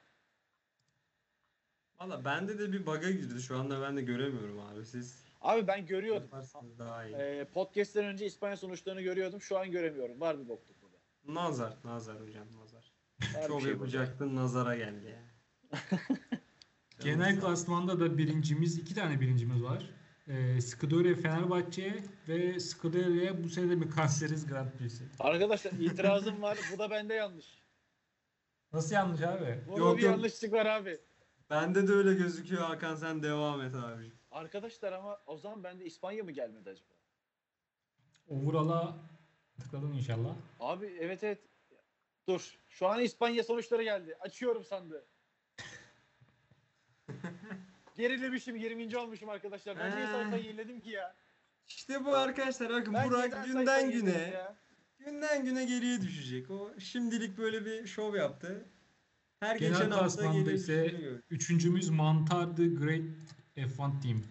Valla 2.00 2.24
bende 2.24 2.58
de 2.58 2.72
bir 2.72 2.86
bug'a 2.86 3.10
girdi. 3.10 3.42
Şu 3.42 3.58
anda 3.58 3.82
ben 3.82 3.96
de 3.96 4.02
göremiyorum 4.02 4.60
abi. 4.60 4.86
Siz 4.86 5.24
Abi 5.40 5.66
ben 5.66 5.86
görüyordum. 5.86 6.30
daha 6.78 7.06
iyi. 7.06 7.14
Ee, 7.16 7.44
podcast'ten 7.54 8.04
önce 8.04 8.26
İspanya 8.26 8.56
sonuçlarını 8.56 9.02
görüyordum. 9.02 9.40
Şu 9.40 9.58
an 9.58 9.70
göremiyorum. 9.70 10.20
Var 10.20 10.40
bir 10.40 10.48
bokluk. 10.48 10.81
Nazar, 11.28 11.76
nazar 11.84 12.20
hocam 12.20 12.46
nazar. 12.60 12.92
Bir 13.20 13.46
Çok 13.48 13.62
şey 13.62 13.70
yapacaktın 13.70 14.36
nazara 14.36 14.76
geldi 14.76 15.06
ya. 15.06 15.22
Genel 17.00 17.40
klasmanda 17.40 18.00
da 18.00 18.18
birincimiz, 18.18 18.78
iki 18.78 18.94
tane 18.94 19.20
birincimiz 19.20 19.62
var. 19.62 19.90
Ee, 20.28 20.60
Skidore 20.60 21.14
Fenerbahçe 21.14 22.04
ve 22.28 22.60
Skidore'ye 22.60 23.44
bu 23.44 23.48
sene 23.48 23.70
de 23.70 23.74
mi 23.74 23.90
Kayseriz 23.90 24.46
Grand 24.46 24.70
Prix'si? 24.70 25.04
Arkadaşlar 25.18 25.72
itirazım 25.72 26.42
var. 26.42 26.58
Bu 26.74 26.78
da 26.78 26.90
bende 26.90 27.14
yanlış. 27.14 27.62
Nasıl 28.72 28.94
yanlış 28.94 29.20
abi? 29.22 29.64
Burada 29.68 29.80
Yok, 29.80 29.96
bir 29.98 30.02
yok. 30.02 30.12
yanlışlık 30.12 30.52
var 30.52 30.66
abi. 30.66 30.98
Bende 31.50 31.88
de 31.88 31.92
öyle 31.92 32.14
gözüküyor 32.14 32.62
Hakan 32.62 32.94
sen 32.94 33.22
devam 33.22 33.60
et 33.62 33.74
abi. 33.74 34.12
Arkadaşlar 34.30 34.92
ama 34.92 35.18
o 35.26 35.36
zaman 35.36 35.64
bende 35.64 35.84
İspanya 35.84 36.24
mı 36.24 36.30
gelmedi 36.30 36.70
acaba? 36.70 36.92
Overall'a 38.28 38.96
tıkladım 39.60 39.92
inşallah. 39.92 40.36
Abi 40.60 40.96
evet 41.00 41.24
evet. 41.24 41.38
Dur. 42.28 42.58
Şu 42.68 42.86
an 42.86 43.00
İspanya 43.00 43.44
sonuçları 43.44 43.82
geldi. 43.82 44.16
Açıyorum 44.20 44.64
sandığı. 44.64 45.06
Gerilemişim 47.96 48.56
20. 48.56 48.98
olmuşum 48.98 49.28
arkadaşlar. 49.28 49.78
Ben 49.78 49.96
niye 49.96 50.06
sayfayı 50.06 50.44
yeniledim 50.44 50.80
ki 50.80 50.90
ya? 50.90 51.16
İşte 51.66 52.04
bu 52.04 52.16
arkadaşlar 52.16 52.70
bakın 52.70 52.94
Ben 52.94 53.10
Burak 53.10 53.44
günden 53.44 53.90
güne 53.90 54.34
günden 54.98 55.44
güne 55.44 55.64
geriye 55.64 56.00
düşecek. 56.00 56.50
O 56.50 56.70
şimdilik 56.78 57.38
böyle 57.38 57.64
bir 57.64 57.86
şov 57.86 58.14
yaptı. 58.14 58.68
Her 59.40 59.56
Genel 59.56 59.72
geçen 59.72 59.90
hafta 59.90 60.32
geriye 60.32 60.54
ise. 60.54 60.86
Üçüncümüz 61.30 61.88
Mantar 61.88 62.56
The 62.56 62.66
Great 62.66 63.04
F1 63.56 64.00
Team. 64.02 64.22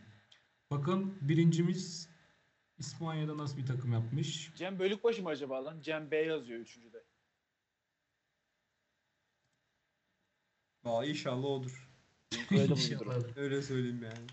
Bakın 0.72 1.18
birincimiz 1.22 2.10
İspanya'da 2.82 3.38
nasıl 3.38 3.58
bir 3.58 3.66
takım 3.66 3.94
yapmış. 3.94 4.52
Cem 4.56 4.80
Bölükbaşı 4.80 5.24
mı 5.24 5.30
acaba 5.30 5.66
lan? 5.66 5.82
Cem 5.82 6.12
B 6.12 6.18
yazıyor 6.18 6.60
üçüncüde. 6.60 7.04
Aa, 10.84 11.06
inşallah 11.06 11.46
odur. 11.46 11.90
Öyle 12.52 12.64
mi 12.64 12.72
İnşallah. 12.72 13.38
Öyle 13.38 13.62
söyleyeyim 13.62 14.04
yani. 14.04 14.28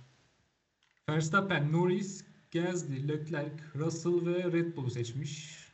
Verstappen, 1.09 1.73
Norris, 1.73 2.25
Gasly, 2.53 3.09
Leclerc, 3.09 3.65
Russell 3.75 4.27
ve 4.27 4.53
Red 4.53 4.77
Bull'u 4.77 4.91
seçmiş. 4.91 5.69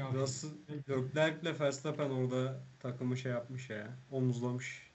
Russell, 0.00 0.50
Leclerc'le 0.88 1.60
Verstappen 1.60 2.10
orada 2.10 2.64
takımı 2.80 3.16
şey 3.16 3.32
yapmış 3.32 3.70
ya. 3.70 3.96
Omuzlamış. 4.10 4.85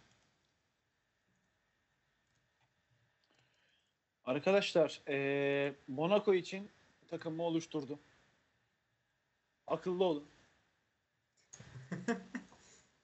Arkadaşlar 4.32 5.02
eee 5.08 5.76
Monaco 5.88 6.34
için 6.34 6.70
takımımı 7.10 7.44
oluşturdum. 7.44 8.00
Akıllı 9.68 10.04
olun. 10.04 10.26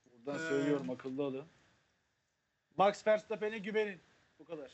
Buradan 0.05 0.35
Ee. 0.35 0.49
söylüyorum 0.49 0.89
akıllı 0.89 1.23
olun. 1.23 1.45
Max 2.77 3.07
Verstappen'e 3.07 3.57
güvenin. 3.57 3.99
Bu 4.39 4.45
kadar. 4.45 4.71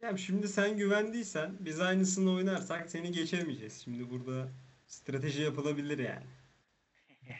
Ya 0.00 0.16
şimdi 0.16 0.48
sen 0.48 0.76
güvendiysen 0.76 1.56
biz 1.60 1.80
aynısını 1.80 2.32
oynarsak 2.32 2.90
seni 2.90 3.12
geçemeyeceğiz. 3.12 3.82
Şimdi 3.84 4.10
burada 4.10 4.48
strateji 4.86 5.42
yapılabilir 5.42 5.98
yani. 5.98 6.26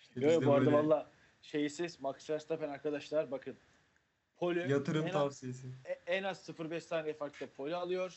İşte 0.00 0.20
Yo, 0.20 0.28
biz 0.28 0.40
de 0.40 0.46
bu 0.46 0.52
arada 0.52 0.66
böyle 0.66 0.76
valla 0.76 1.10
şeysiz 1.42 2.00
Max 2.00 2.30
Verstappen 2.30 2.68
arkadaşlar 2.68 3.30
bakın. 3.30 3.56
Pole 4.36 4.60
yatırım 4.68 5.02
en 5.02 5.06
az, 5.08 5.12
tavsiyesi. 5.12 5.66
e- 5.84 5.92
en 6.06 6.22
az 6.22 6.48
0.5 6.48 6.80
saniye 6.80 7.14
farklı 7.14 7.46
pole 7.46 7.76
alıyor. 7.76 8.14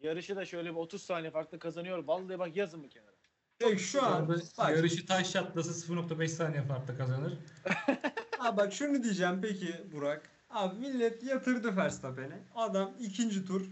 Yarışı 0.00 0.36
da 0.36 0.44
şöyle 0.44 0.70
bir 0.70 0.76
30 0.76 1.02
saniye 1.02 1.30
farklı 1.30 1.58
kazanıyor. 1.58 2.04
Vallahi 2.04 2.38
bak 2.38 2.56
yazın 2.56 2.82
bir 2.82 2.90
kenara. 2.90 3.10
Peki 3.58 3.82
şu 3.82 4.02
an 4.02 4.28
bak, 4.28 4.40
yarışı 4.58 5.06
taş 5.06 5.32
çatlası 5.32 5.92
0.5 5.92 6.28
saniye 6.28 6.62
farklı 6.62 6.96
kazanır. 6.98 7.38
ha 8.38 8.56
bak 8.56 8.72
şunu 8.72 9.02
diyeceğim 9.02 9.38
peki 9.42 9.92
Burak. 9.92 10.30
Abi 10.50 10.78
millet 10.78 11.22
yatırdı 11.22 11.76
Verstappen'e. 11.76 12.38
Adam 12.54 12.94
ikinci 13.00 13.44
tur 13.46 13.66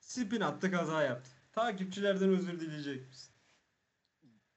spin 0.00 0.40
attı 0.40 0.70
kaza 0.70 1.02
yaptı. 1.02 1.30
Takipçilerden 1.52 2.28
özür 2.28 2.60
dileyecek 2.60 3.08
misin? 3.08 3.34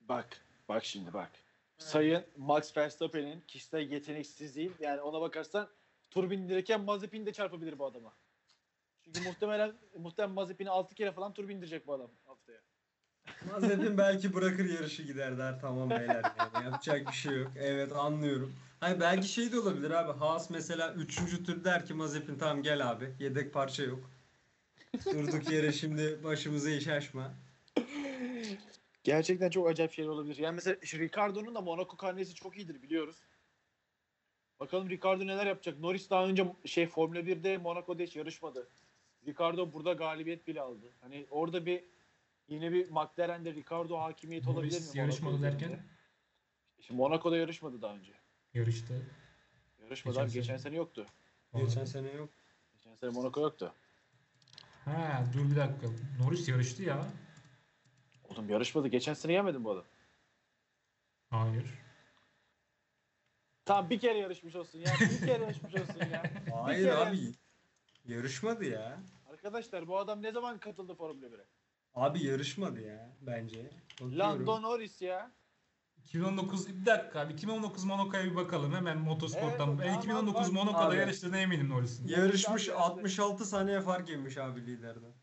Bak, 0.02 0.42
bak 0.70 0.86
şimdi 0.86 1.14
bak. 1.14 1.32
Sayın 1.78 2.24
Max 2.38 2.78
Verstappen'in 2.78 3.42
kişisel 3.48 3.92
yeteneksizliği 3.92 4.72
yani 4.80 5.02
ona 5.02 5.22
bakarsan 5.22 5.70
tur 6.14 6.30
bindirirken 6.30 6.82
Mazepin 6.82 7.26
de 7.26 7.34
çarpabilir 7.34 7.80
bu 7.80 7.86
adama. 7.86 8.14
Çünkü 9.02 9.22
muhtemelen 9.22 9.74
muhtemelen 9.98 10.36
Mazepin'i 10.36 10.70
6 10.70 10.96
kere 10.96 11.12
falan 11.12 11.34
tur 11.34 11.48
bindirecek 11.48 11.88
bu 11.88 11.94
adam 11.94 12.12
haftaya. 12.26 12.60
Mazepin 13.52 13.98
belki 13.98 14.34
bırakır 14.34 14.66
yarışı 14.66 15.04
gider 15.04 15.38
der 15.38 15.60
tamam 15.62 15.90
beyler 15.90 16.24
yani 16.38 16.66
yapacak 16.66 17.08
bir 17.08 17.14
şey 17.14 17.38
yok. 17.38 17.52
Evet 17.56 17.92
anlıyorum. 17.92 18.54
Hayır 18.80 19.00
belki 19.00 19.28
şey 19.28 19.52
de 19.52 19.60
olabilir 19.60 19.92
abi. 19.92 20.20
Haas 20.20 20.50
mesela 20.50 20.94
3. 20.94 21.16
tur 21.46 21.64
der 21.64 21.86
ki 21.86 21.94
Mazepin 21.94 22.38
tamam 22.38 22.64
gel 22.64 22.92
abi. 22.92 23.16
Yedek 23.20 23.54
parça 23.54 23.84
yok. 23.84 24.10
Durduk 25.06 25.52
yere 25.52 25.72
şimdi 25.72 26.24
başımıza 26.24 26.70
iş 26.70 26.88
açma. 26.88 27.34
Gerçekten 29.04 29.50
çok 29.50 29.70
acayip 29.70 29.94
şeyler 29.94 30.10
olabilir. 30.10 30.38
Yani 30.38 30.56
mesela 30.56 30.76
Ricardo'nun 30.94 31.56
da 31.56 31.62
Monaco 31.62 31.98
karnesi 31.98 32.36
çok 32.36 32.58
iyidir 32.58 32.82
biliyoruz. 32.82 33.16
Bakalım 34.64 34.90
Ricardo 34.90 35.28
neler 35.28 35.46
yapacak. 35.46 35.80
Norris 35.80 36.10
daha 36.10 36.26
önce 36.26 36.46
şey 36.66 36.88
Formula 36.88 37.20
1'de 37.20 37.58
Monaco'da 37.58 38.04
hiç 38.04 38.16
yarışmadı. 38.16 38.68
Ricardo 39.28 39.74
burada 39.74 39.94
galibiyet 39.94 40.48
bile 40.48 40.62
aldı. 40.62 40.86
Hani 41.02 41.26
orada 41.30 41.66
bir 41.66 41.84
yine 42.48 42.72
bir 42.72 42.90
McLaren'de 42.90 43.54
Ricardo 43.54 43.98
hakimiyeti 43.98 44.50
olabilir 44.50 44.64
mi? 44.72 44.72
Norris 44.72 44.86
Monaco 44.96 45.00
yarışmadı 45.00 45.42
derken 45.42 45.80
Şimdi 46.82 46.98
Monaco'da 47.02 47.38
yarışmadı 47.38 47.82
daha 47.82 47.96
önce. 47.96 48.12
yarıştı. 48.54 49.02
Yarışmadı 49.84 50.16
Geçen 50.16 50.26
abi. 50.26 50.34
Geçen 50.34 50.48
sene. 50.48 50.60
sene 50.60 50.76
yoktu. 50.76 51.06
Geçen 51.56 51.86
sene 51.86 52.12
yok. 52.12 52.30
Geçen 52.74 52.96
sene 52.96 53.10
Monaco 53.10 53.42
yoktu. 53.42 53.74
Ha 54.86 55.24
dur 55.34 55.52
bir 55.52 55.56
dakika. 55.56 55.88
Norris 56.20 56.48
yarıştı 56.50 56.84
ya. 56.84 57.06
Oğlum 58.30 58.50
yarışmadı. 58.50 58.88
Geçen 58.88 59.14
sene 59.14 59.32
gelmedi 59.32 59.58
mi 59.58 59.64
bu 59.64 59.72
adam? 59.72 59.86
Hayır. 61.30 61.66
Tamam 63.66 63.90
bir 63.90 64.00
kere 64.00 64.18
yarışmış 64.18 64.56
olsun 64.56 64.80
ya. 64.80 64.94
Bir 65.00 65.26
kere 65.28 65.44
yarışmış 65.44 65.76
olsun 65.76 66.00
ya. 66.12 66.24
Hayır 66.64 66.88
kere- 66.88 66.96
abi. 66.96 67.32
Yarışmadı 68.06 68.66
ya. 68.66 69.00
Arkadaşlar 69.32 69.88
bu 69.88 69.98
adam 69.98 70.22
ne 70.22 70.32
zaman 70.32 70.58
katıldı 70.58 70.96
Formula 70.96 71.26
1'e? 71.26 71.46
Abi 71.96 72.26
yarışmadı 72.26 72.82
ya 72.82 73.10
bence. 73.22 73.70
Bakıyorum. 73.92 74.20
Lando 74.20 74.62
Norris 74.62 75.02
ya. 75.02 75.32
2019 75.98 76.68
bir 76.82 76.86
dakika 76.86 77.20
abi 77.20 77.34
2019 77.34 77.84
Monaco'ya 77.84 78.24
bir 78.24 78.36
bakalım 78.36 78.74
hemen 78.74 78.98
motosporttan. 78.98 79.70
Evet, 79.70 79.80
ben 79.80 79.86
tamam, 79.86 80.00
2019 80.00 80.42
bak. 80.48 80.54
Monaco'da 80.54 80.96
yarıştığına 80.96 81.38
eminim 81.38 81.70
Norris'in. 81.70 82.08
Yarışmış 82.08 82.70
Abi, 82.70 82.76
66 82.76 83.46
saniye 83.46 83.82
fark 83.82 84.10
yemiş 84.10 84.38
abi 84.38 84.66
liderden. 84.66 85.14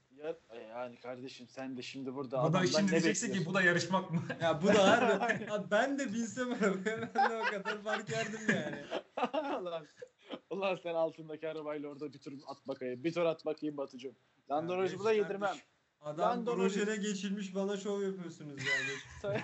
Ya, 0.70 0.78
yani 0.78 0.96
kardeşim 0.96 1.48
sen 1.48 1.76
de 1.76 1.82
şimdi 1.82 2.14
burada 2.14 2.38
Bu 2.38 2.42
da 2.42 2.58
adamdan 2.58 2.66
şimdi 2.66 2.86
ne 2.86 2.90
diyeceksin 2.90 3.32
ki 3.32 3.46
bu 3.46 3.54
da 3.54 3.62
yarışmak 3.62 4.10
mı? 4.10 4.22
Ya 4.42 4.62
bu 4.62 4.66
da 4.66 4.88
harbi. 4.88 5.50
Abi 5.52 5.70
ben 5.70 5.98
de 5.98 6.12
binsem 6.12 6.50
ben 6.84 7.02
de 7.02 7.36
o 7.36 7.50
kadar 7.50 7.82
fark 7.82 8.10
yerdim 8.10 8.40
yani. 8.48 8.84
ulan, 9.62 9.86
ulan 10.50 10.78
sen 10.82 10.94
altındaki 10.94 11.48
arabayla 11.48 11.88
orada 11.88 12.12
bir 12.12 12.18
tur 12.18 12.32
at 12.46 12.68
bakayım. 12.68 13.04
Bir 13.04 13.12
tur 13.12 13.22
at 13.22 13.44
bakayım 13.46 13.76
Batucuğum. 13.76 14.14
Landon 14.50 14.72
Ya 14.72 14.78
Norris'i 14.78 14.98
bu 14.98 15.04
da 15.04 15.12
yedirmem. 15.12 15.56
Adam 16.00 16.30
Landon 16.30 16.56
projene 16.56 16.96
geçilmiş 16.96 17.54
bana 17.54 17.76
şov 17.76 18.02
yapıyorsunuz 18.02 18.62
yani. 19.24 19.40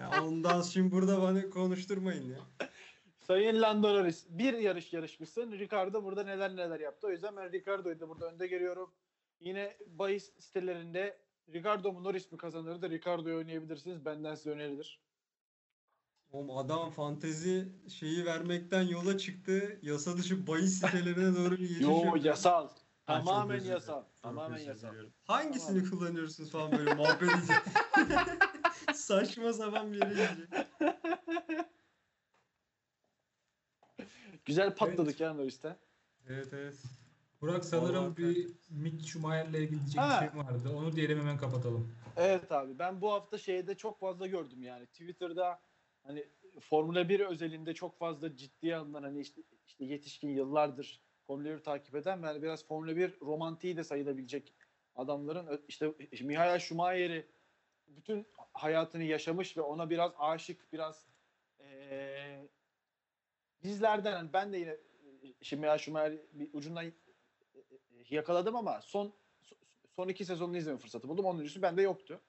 Ya 0.00 0.24
ondan 0.24 0.62
şimdi 0.62 0.90
burada 0.90 1.22
bana 1.22 1.50
konuşturmayın 1.50 2.30
ya. 2.30 2.68
Sayın 3.26 3.62
Lando 3.62 3.94
Norris 3.94 4.26
bir 4.28 4.54
yarış 4.54 4.92
yarışmışsın. 4.92 5.52
Ricardo 5.52 6.04
burada 6.04 6.22
neler 6.22 6.56
neler 6.56 6.80
yaptı. 6.80 7.06
O 7.06 7.10
yüzden 7.10 7.36
ben 7.36 7.52
Ricardo'yu 7.52 8.00
da 8.00 8.08
burada 8.08 8.26
önde 8.26 8.46
görüyorum. 8.46 8.90
Yine 9.40 9.76
bahis 9.86 10.32
sitelerinde 10.38 11.18
Ricardo 11.52 11.92
mu 11.92 12.04
Norris 12.04 12.32
mi 12.32 12.38
kazanır 12.38 12.82
da 12.82 12.90
Ricardo'yu 12.90 13.36
oynayabilirsiniz. 13.36 14.04
Benden 14.04 14.34
size 14.34 14.50
önerilir. 14.50 15.00
Oğlum 16.32 16.50
adam 16.50 16.90
fantezi 16.90 17.68
şeyi 17.88 18.24
vermekten 18.24 18.82
yola 18.82 19.18
çıktı. 19.18 19.78
Yasa 19.82 20.16
dışı 20.16 20.46
bahis 20.46 20.74
sitelerine 20.74 21.36
doğru 21.36 21.50
bir 21.50 21.68
geçiş 21.68 21.80
Yo 21.80 22.16
yasal. 22.22 22.68
Ha, 23.06 23.24
Tamamen 23.24 23.64
yasal. 23.64 24.04
Tamamen 24.22 24.58
yasal. 24.58 24.94
Hangisini 25.24 25.84
Tamam. 25.84 25.90
kullanıyorsunuz 25.90 26.50
falan 26.50 26.72
böyle 26.72 26.94
muhabbet. 26.94 27.30
Saçma 28.94 29.52
sapan 29.52 29.92
bir 29.92 29.98
yere. 29.98 30.28
Güzel 34.44 34.74
patladık 34.74 35.20
ya 35.20 35.34
Norris'ten. 35.34 35.76
Evet 36.28 36.48
evet. 36.52 36.74
Burak 37.46 37.64
sanırım 37.64 38.04
Vallahi 38.04 38.16
bir 38.16 38.48
Mick 38.70 39.06
Schumacher'le 39.06 39.54
ilgili 39.54 39.78
diyecek 39.80 40.00
Ha. 40.00 40.20
bir 40.22 40.28
şey 40.28 40.38
vardı. 40.44 40.68
Onu 40.76 40.96
diyelim 40.96 41.18
hemen 41.20 41.38
kapatalım. 41.38 41.94
Evet 42.16 42.52
abi 42.52 42.78
ben 42.78 43.00
bu 43.00 43.12
hafta 43.12 43.38
şeyde 43.38 43.74
çok 43.74 44.00
fazla 44.00 44.26
gördüm 44.26 44.62
yani 44.62 44.86
Twitter'da 44.86 45.60
hani 46.02 46.26
Formula 46.60 47.08
1 47.08 47.20
özelinde 47.20 47.74
çok 47.74 47.98
fazla 47.98 48.36
ciddiye 48.36 48.76
alınan 48.76 49.02
hani 49.02 49.20
işte, 49.20 49.42
işte 49.66 49.84
yetişkin 49.84 50.28
yıllardır 50.28 51.00
Formula 51.26 51.48
1 51.56 51.58
takip 51.58 51.94
eden 51.94 52.22
ve 52.22 52.26
hani 52.26 52.42
biraz 52.42 52.66
Formula 52.66 52.96
1 52.96 53.20
romantiği 53.20 53.76
de 53.76 53.84
sayılabilecek 53.84 54.54
adamların 54.94 55.46
ö- 55.46 55.62
işte 55.68 55.92
Michael 56.20 56.58
Schumacher'i 56.58 57.26
bütün 57.88 58.26
hayatını 58.54 59.02
yaşamış 59.04 59.56
ve 59.56 59.60
ona 59.60 59.90
biraz 59.90 60.12
aşık 60.18 60.72
biraz 60.72 61.06
eee, 61.60 62.48
bizlerden 63.62 64.12
hani 64.12 64.32
ben 64.32 64.52
de 64.52 64.58
yine 64.58 64.70
e, 64.70 64.78
şimdi 65.42 65.60
Michael 65.60 65.78
Schumacher'i 65.78 66.26
bir 66.32 66.48
ucundan 66.52 66.84
e, 66.84 66.88
e, 66.88 66.92
yakaladım 68.10 68.56
ama 68.56 68.80
son 68.80 69.12
son 69.96 70.08
iki 70.08 70.24
sezonunu 70.24 70.56
izleme 70.56 70.78
fırsatı 70.78 71.08
buldum. 71.08 71.24
Onun 71.24 71.40
öncesi 71.40 71.62
bende 71.62 71.82
yoktu. 71.82 72.20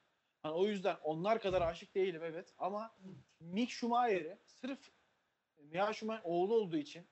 Hani 0.43 0.53
o 0.53 0.67
yüzden 0.67 0.97
onlar 1.03 1.41
kadar 1.41 1.61
aşık 1.61 1.95
değilim 1.95 2.21
evet 2.23 2.53
ama 2.57 2.95
Mick 3.39 3.71
Schumacher'e 3.71 4.37
sırf 4.45 4.91
Michael 5.57 5.93
Schumacher 5.93 6.21
oğlu 6.23 6.55
olduğu 6.55 6.77
için 6.77 7.07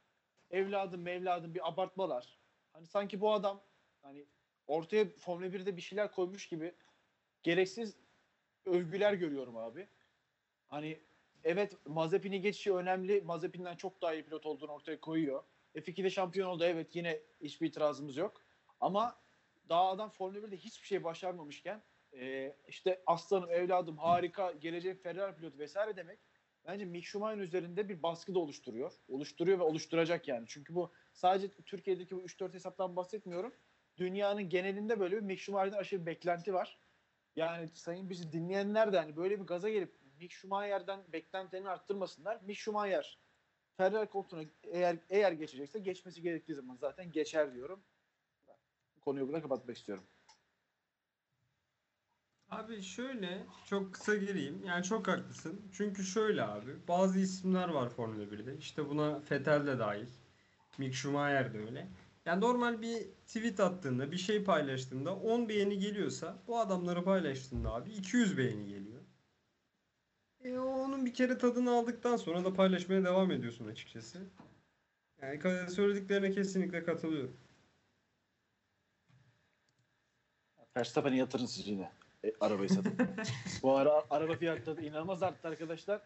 evladım 0.51 1.01
mevladım 1.01 1.55
bir 1.55 1.67
abartmalar. 1.67 2.39
Hani 2.73 2.87
sanki 2.87 3.21
bu 3.21 3.33
adam 3.33 3.61
hani 4.01 4.25
ortaya 4.67 5.09
Formula 5.09 5.47
1'de 5.47 5.77
bir 5.77 5.81
şeyler 5.81 6.11
koymuş 6.11 6.47
gibi 6.47 6.75
gereksiz 7.43 7.97
övgüler 8.65 9.13
görüyorum 9.13 9.57
abi. 9.57 9.87
Hani 10.67 10.99
evet 11.43 11.77
Mazepin'i 11.85 12.41
geçişi 12.41 12.73
önemli. 12.73 13.21
Mazepin'den 13.21 13.75
çok 13.75 14.01
daha 14.01 14.13
iyi 14.13 14.23
pilot 14.23 14.45
olduğunu 14.45 14.71
ortaya 14.71 14.99
koyuyor. 14.99 15.43
F2'de 15.75 16.09
şampiyon 16.09 16.49
oldu. 16.49 16.63
Evet 16.63 16.95
yine 16.95 17.21
hiçbir 17.41 17.67
itirazımız 17.67 18.17
yok. 18.17 18.44
Ama 18.85 19.15
daha 19.69 19.89
adam 19.89 20.09
Formula 20.09 20.47
1'de 20.47 20.57
hiçbir 20.57 20.87
şey 20.87 21.03
başarmamışken 21.03 21.83
e, 22.13 22.55
işte 22.67 23.03
aslanım 23.05 23.49
evladım 23.49 23.97
harika 23.97 24.51
gelecek 24.51 25.03
Ferrari 25.03 25.35
pilotu 25.35 25.59
vesaire 25.59 25.95
demek 25.95 26.19
bence 26.65 26.85
Mick 26.85 27.07
Schumacher'ın 27.07 27.41
üzerinde 27.41 27.89
bir 27.89 28.03
baskı 28.03 28.35
da 28.35 28.39
oluşturuyor. 28.39 28.91
Oluşturuyor 29.07 29.59
ve 29.59 29.63
oluşturacak 29.63 30.27
yani. 30.27 30.45
Çünkü 30.47 30.75
bu 30.75 30.91
sadece 31.13 31.47
Türkiye'deki 31.65 32.15
bu 32.15 32.21
3-4 32.21 32.53
hesaptan 32.53 32.95
bahsetmiyorum. 32.95 33.53
Dünyanın 33.97 34.49
genelinde 34.49 34.99
böyle 34.99 35.15
bir 35.15 35.21
Mick 35.21 35.41
Schumacher'den 35.41 35.77
aşırı 35.77 36.01
bir 36.01 36.05
beklenti 36.05 36.53
var. 36.53 36.79
Yani 37.35 37.67
sayın 37.67 38.09
bizi 38.09 38.31
dinleyenler 38.31 38.93
de 38.93 38.99
hani 38.99 39.15
böyle 39.15 39.39
bir 39.39 39.45
gaza 39.45 39.69
gelip 39.69 39.99
Mick 40.19 40.33
Schumacher'den 40.33 40.99
beklentilerini 41.13 41.69
arttırmasınlar. 41.69 42.41
Mick 42.41 42.59
Schumacher 42.59 43.19
Ferrari 43.77 44.09
koltuğuna 44.09 44.43
eğer 44.63 44.97
eğer 45.09 45.31
geçecekse 45.31 45.79
geçmesi 45.79 46.21
gerektiği 46.21 46.53
zaman 46.53 46.75
zaten 46.75 47.11
geçer 47.11 47.53
diyorum. 47.53 47.83
Konuyu 49.05 49.27
burada 49.27 49.41
kapatmak 49.41 49.77
istiyorum. 49.77 50.03
Abi 52.49 52.81
şöyle 52.81 53.45
çok 53.69 53.93
kısa 53.93 54.15
gireyim. 54.15 54.63
Yani 54.65 54.83
çok 54.83 55.07
haklısın. 55.07 55.61
Çünkü 55.73 56.03
şöyle 56.03 56.43
abi 56.43 56.71
bazı 56.87 57.19
isimler 57.19 57.69
var 57.69 57.89
Formula 57.89 58.23
1'de. 58.23 58.57
İşte 58.57 58.89
buna 58.89 59.21
Vettel 59.31 59.67
de 59.67 59.79
dahil. 59.79 60.07
Mick 60.77 60.95
Schumacher 60.95 61.53
de 61.53 61.59
öyle. 61.59 61.87
Yani 62.25 62.41
normal 62.41 62.81
bir 62.81 63.03
tweet 63.27 63.59
attığında 63.59 64.11
bir 64.11 64.17
şey 64.17 64.43
paylaştığında 64.43 65.15
10 65.15 65.49
beğeni 65.49 65.79
geliyorsa 65.79 66.37
bu 66.47 66.59
adamları 66.59 67.03
paylaştığında 67.03 67.73
abi 67.73 67.91
200 67.91 68.37
beğeni 68.37 68.67
geliyor. 68.67 69.01
E 70.43 70.59
onun 70.59 71.05
bir 71.05 71.13
kere 71.13 71.37
tadını 71.37 71.71
aldıktan 71.71 72.17
sonra 72.17 72.45
da 72.45 72.53
paylaşmaya 72.53 73.03
devam 73.03 73.31
ediyorsun 73.31 73.67
açıkçası. 73.67 74.19
Yani 75.21 75.69
söylediklerine 75.69 76.31
kesinlikle 76.31 76.83
katılıyorum. 76.83 77.37
Verstappen'e 80.77 81.17
yatırın 81.17 81.45
siz 81.45 81.67
yine. 81.67 81.91
E, 82.23 82.31
arabayı 82.39 82.69
satın. 82.69 82.93
Bu 83.63 83.75
ara 83.77 84.03
araba 84.09 84.35
fiyatları 84.35 84.81
inanılmaz 84.81 85.23
arttı 85.23 85.47
arkadaşlar. 85.47 86.01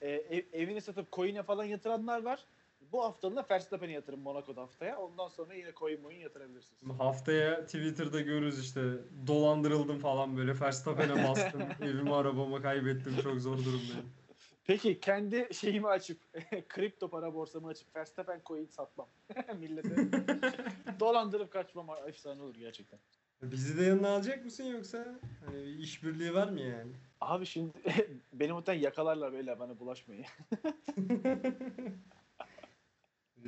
E, 0.00 0.08
ev- 0.10 0.46
evini 0.52 0.80
satıp 0.80 1.12
coin'e 1.12 1.42
falan 1.42 1.64
yatıranlar 1.64 2.22
var. 2.22 2.44
Bu 2.92 3.04
haftalığında 3.04 3.46
Verstappen'e 3.50 3.92
yatırın 3.92 4.20
Monaco'da 4.20 4.62
haftaya. 4.62 4.98
Ondan 4.98 5.28
sonra 5.28 5.54
yine 5.54 5.72
coin 5.76 6.02
moin 6.02 6.16
yatırabilirsiniz. 6.16 6.82
Haftaya 6.98 7.64
Twitter'da 7.64 8.20
görürüz 8.20 8.60
işte 8.64 8.80
dolandırıldım 9.26 9.98
falan 9.98 10.36
böyle 10.36 10.60
Verstappen'e 10.60 11.24
bastım 11.28 11.62
evimi 11.82 12.14
arabamı 12.14 12.62
kaybettim 12.62 13.16
çok 13.22 13.40
zor 13.40 13.58
durumdayım. 13.58 14.10
Peki 14.64 15.00
kendi 15.00 15.48
şeyimi 15.54 15.88
açıp 15.88 16.18
kripto 16.68 17.10
para 17.10 17.34
borsamı 17.34 17.68
açıp 17.68 17.96
Verstappen 17.96 18.40
coin 18.46 18.66
satmam. 18.66 19.08
Millete 19.58 19.96
dolandırıp 21.00 21.50
kaçmam 21.52 21.86
efsane 22.06 22.42
olur 22.42 22.54
gerçekten. 22.54 22.98
Bizi 23.42 23.78
de 23.78 23.84
yanına 23.84 24.08
alacak 24.08 24.44
mısın 24.44 24.64
yoksa 24.64 25.20
hani 25.46 25.66
bir 25.66 25.78
işbirliği 25.78 26.34
var 26.34 26.48
mı 26.48 26.60
yani? 26.60 26.92
Abi 27.20 27.46
şimdi 27.46 27.72
beni 28.32 28.52
muhtemelen 28.52 28.82
yakalarlar 28.82 29.32
böyle 29.32 29.58
bana 29.58 29.78
bulaşmayın. 29.78 30.24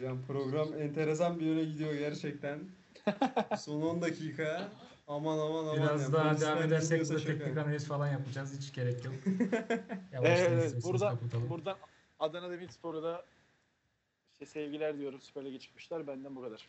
Yani 0.02 0.20
program 0.26 0.74
enteresan 0.74 1.40
bir 1.40 1.46
yöne 1.46 1.64
gidiyor 1.64 1.94
gerçekten. 1.94 2.60
Son 3.58 3.82
10 3.82 4.02
dakika 4.02 4.68
aman 5.06 5.38
aman 5.38 5.64
aman. 5.64 5.76
Biraz 5.76 6.02
ya, 6.02 6.12
daha 6.12 6.40
devam 6.40 6.62
edersek 6.62 7.08
burada 7.08 7.24
teknik 7.24 7.56
analiz 7.56 7.86
falan 7.86 8.08
yapacağız. 8.08 8.58
Hiç 8.58 8.74
gerek 8.74 9.04
yok. 9.04 9.14
Evet, 10.12 10.38
isterseniz 10.38 10.84
buradan, 10.84 11.16
kapatalım. 11.16 11.50
buradan 11.50 11.76
Adana 12.18 12.50
Demirspor'a 12.50 13.02
da 13.02 13.24
işte 14.32 14.46
sevgiler 14.46 14.98
diyorum. 14.98 15.20
Süper 15.20 15.44
Lig'e 15.44 15.58
çıkmışlar. 15.58 16.06
Benden 16.06 16.36
bu 16.36 16.42
kadar. 16.42 16.68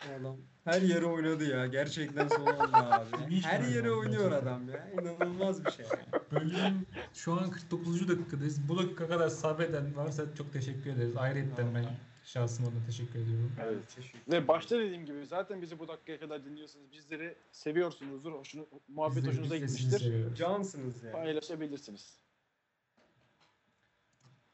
Adam 0.00 0.36
her 0.64 0.82
yere 0.82 1.04
oynadı 1.06 1.44
ya 1.50 1.66
gerçekten 1.66 2.28
son 2.28 2.46
anda 2.46 2.92
abi. 3.00 3.40
Her 3.42 3.60
yere 3.68 3.90
oynuyor 3.92 4.32
adam 4.32 4.68
ya. 4.68 4.90
İnanılmaz 4.92 5.64
bir 5.64 5.70
şey. 5.70 5.86
Bölüm 6.32 6.86
şu 7.14 7.32
an 7.32 7.50
49. 7.50 8.08
dakikadayız. 8.08 8.68
Bu 8.68 8.78
dakika 8.78 9.08
kadar 9.08 9.28
sabreden 9.28 9.96
varsa 9.96 10.24
çok 10.38 10.52
teşekkür 10.52 10.90
ederiz. 10.90 11.16
Ayrıca 11.16 11.74
ben 11.74 11.86
şahsım 12.24 12.64
adına 12.66 12.86
teşekkür 12.86 13.18
ediyorum. 13.18 13.52
Evet. 13.62 13.94
Teşekkür 13.96 14.32
Ve 14.32 14.48
başta 14.48 14.78
dediğim 14.78 15.06
gibi 15.06 15.26
zaten 15.26 15.62
bizi 15.62 15.78
bu 15.78 15.88
dakikaya 15.88 16.20
kadar 16.20 16.44
dinliyorsunuz. 16.44 16.92
Bizleri 16.92 17.34
seviyorsunuzdur. 17.52 18.32
Hoşunu, 18.32 18.66
muhabbet 18.88 19.16
Biz 19.16 19.24
de- 19.24 19.28
hoşunuza 19.28 19.56
gitmiştir. 19.56 20.34
Cansınız 20.34 21.02
yani. 21.02 21.12
Paylaşabilirsiniz. 21.12 22.16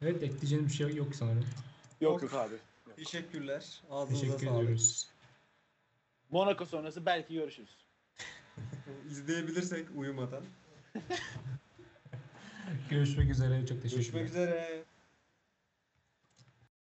Evet 0.03 0.23
ekleyeceğim 0.23 0.67
bir 0.67 0.73
şey 0.73 0.95
yok 0.97 1.15
sanırım. 1.15 1.45
Yok 2.01 2.13
Yok. 2.13 2.23
yok 2.23 2.35
abi. 2.35 2.55
Yok. 2.87 2.97
Teşekkürler. 2.97 3.83
Ağzınıza 3.91 4.21
Teşekkür 4.27 4.47
sağlık. 4.47 4.61
ediyoruz. 4.63 5.09
Monaco 6.33 6.65
sonrası 6.65 7.07
belki 7.07 7.35
görüşürüz. 7.35 7.77
İzleyebilirsek 9.11 9.87
uyumadan. 9.97 10.43
Görüşmek 12.91 13.31
üzere. 13.31 13.67
Çok 13.67 13.83
teşekkürler. 13.83 13.97
Görüşmek 13.97 14.29
üzere. 14.29 14.85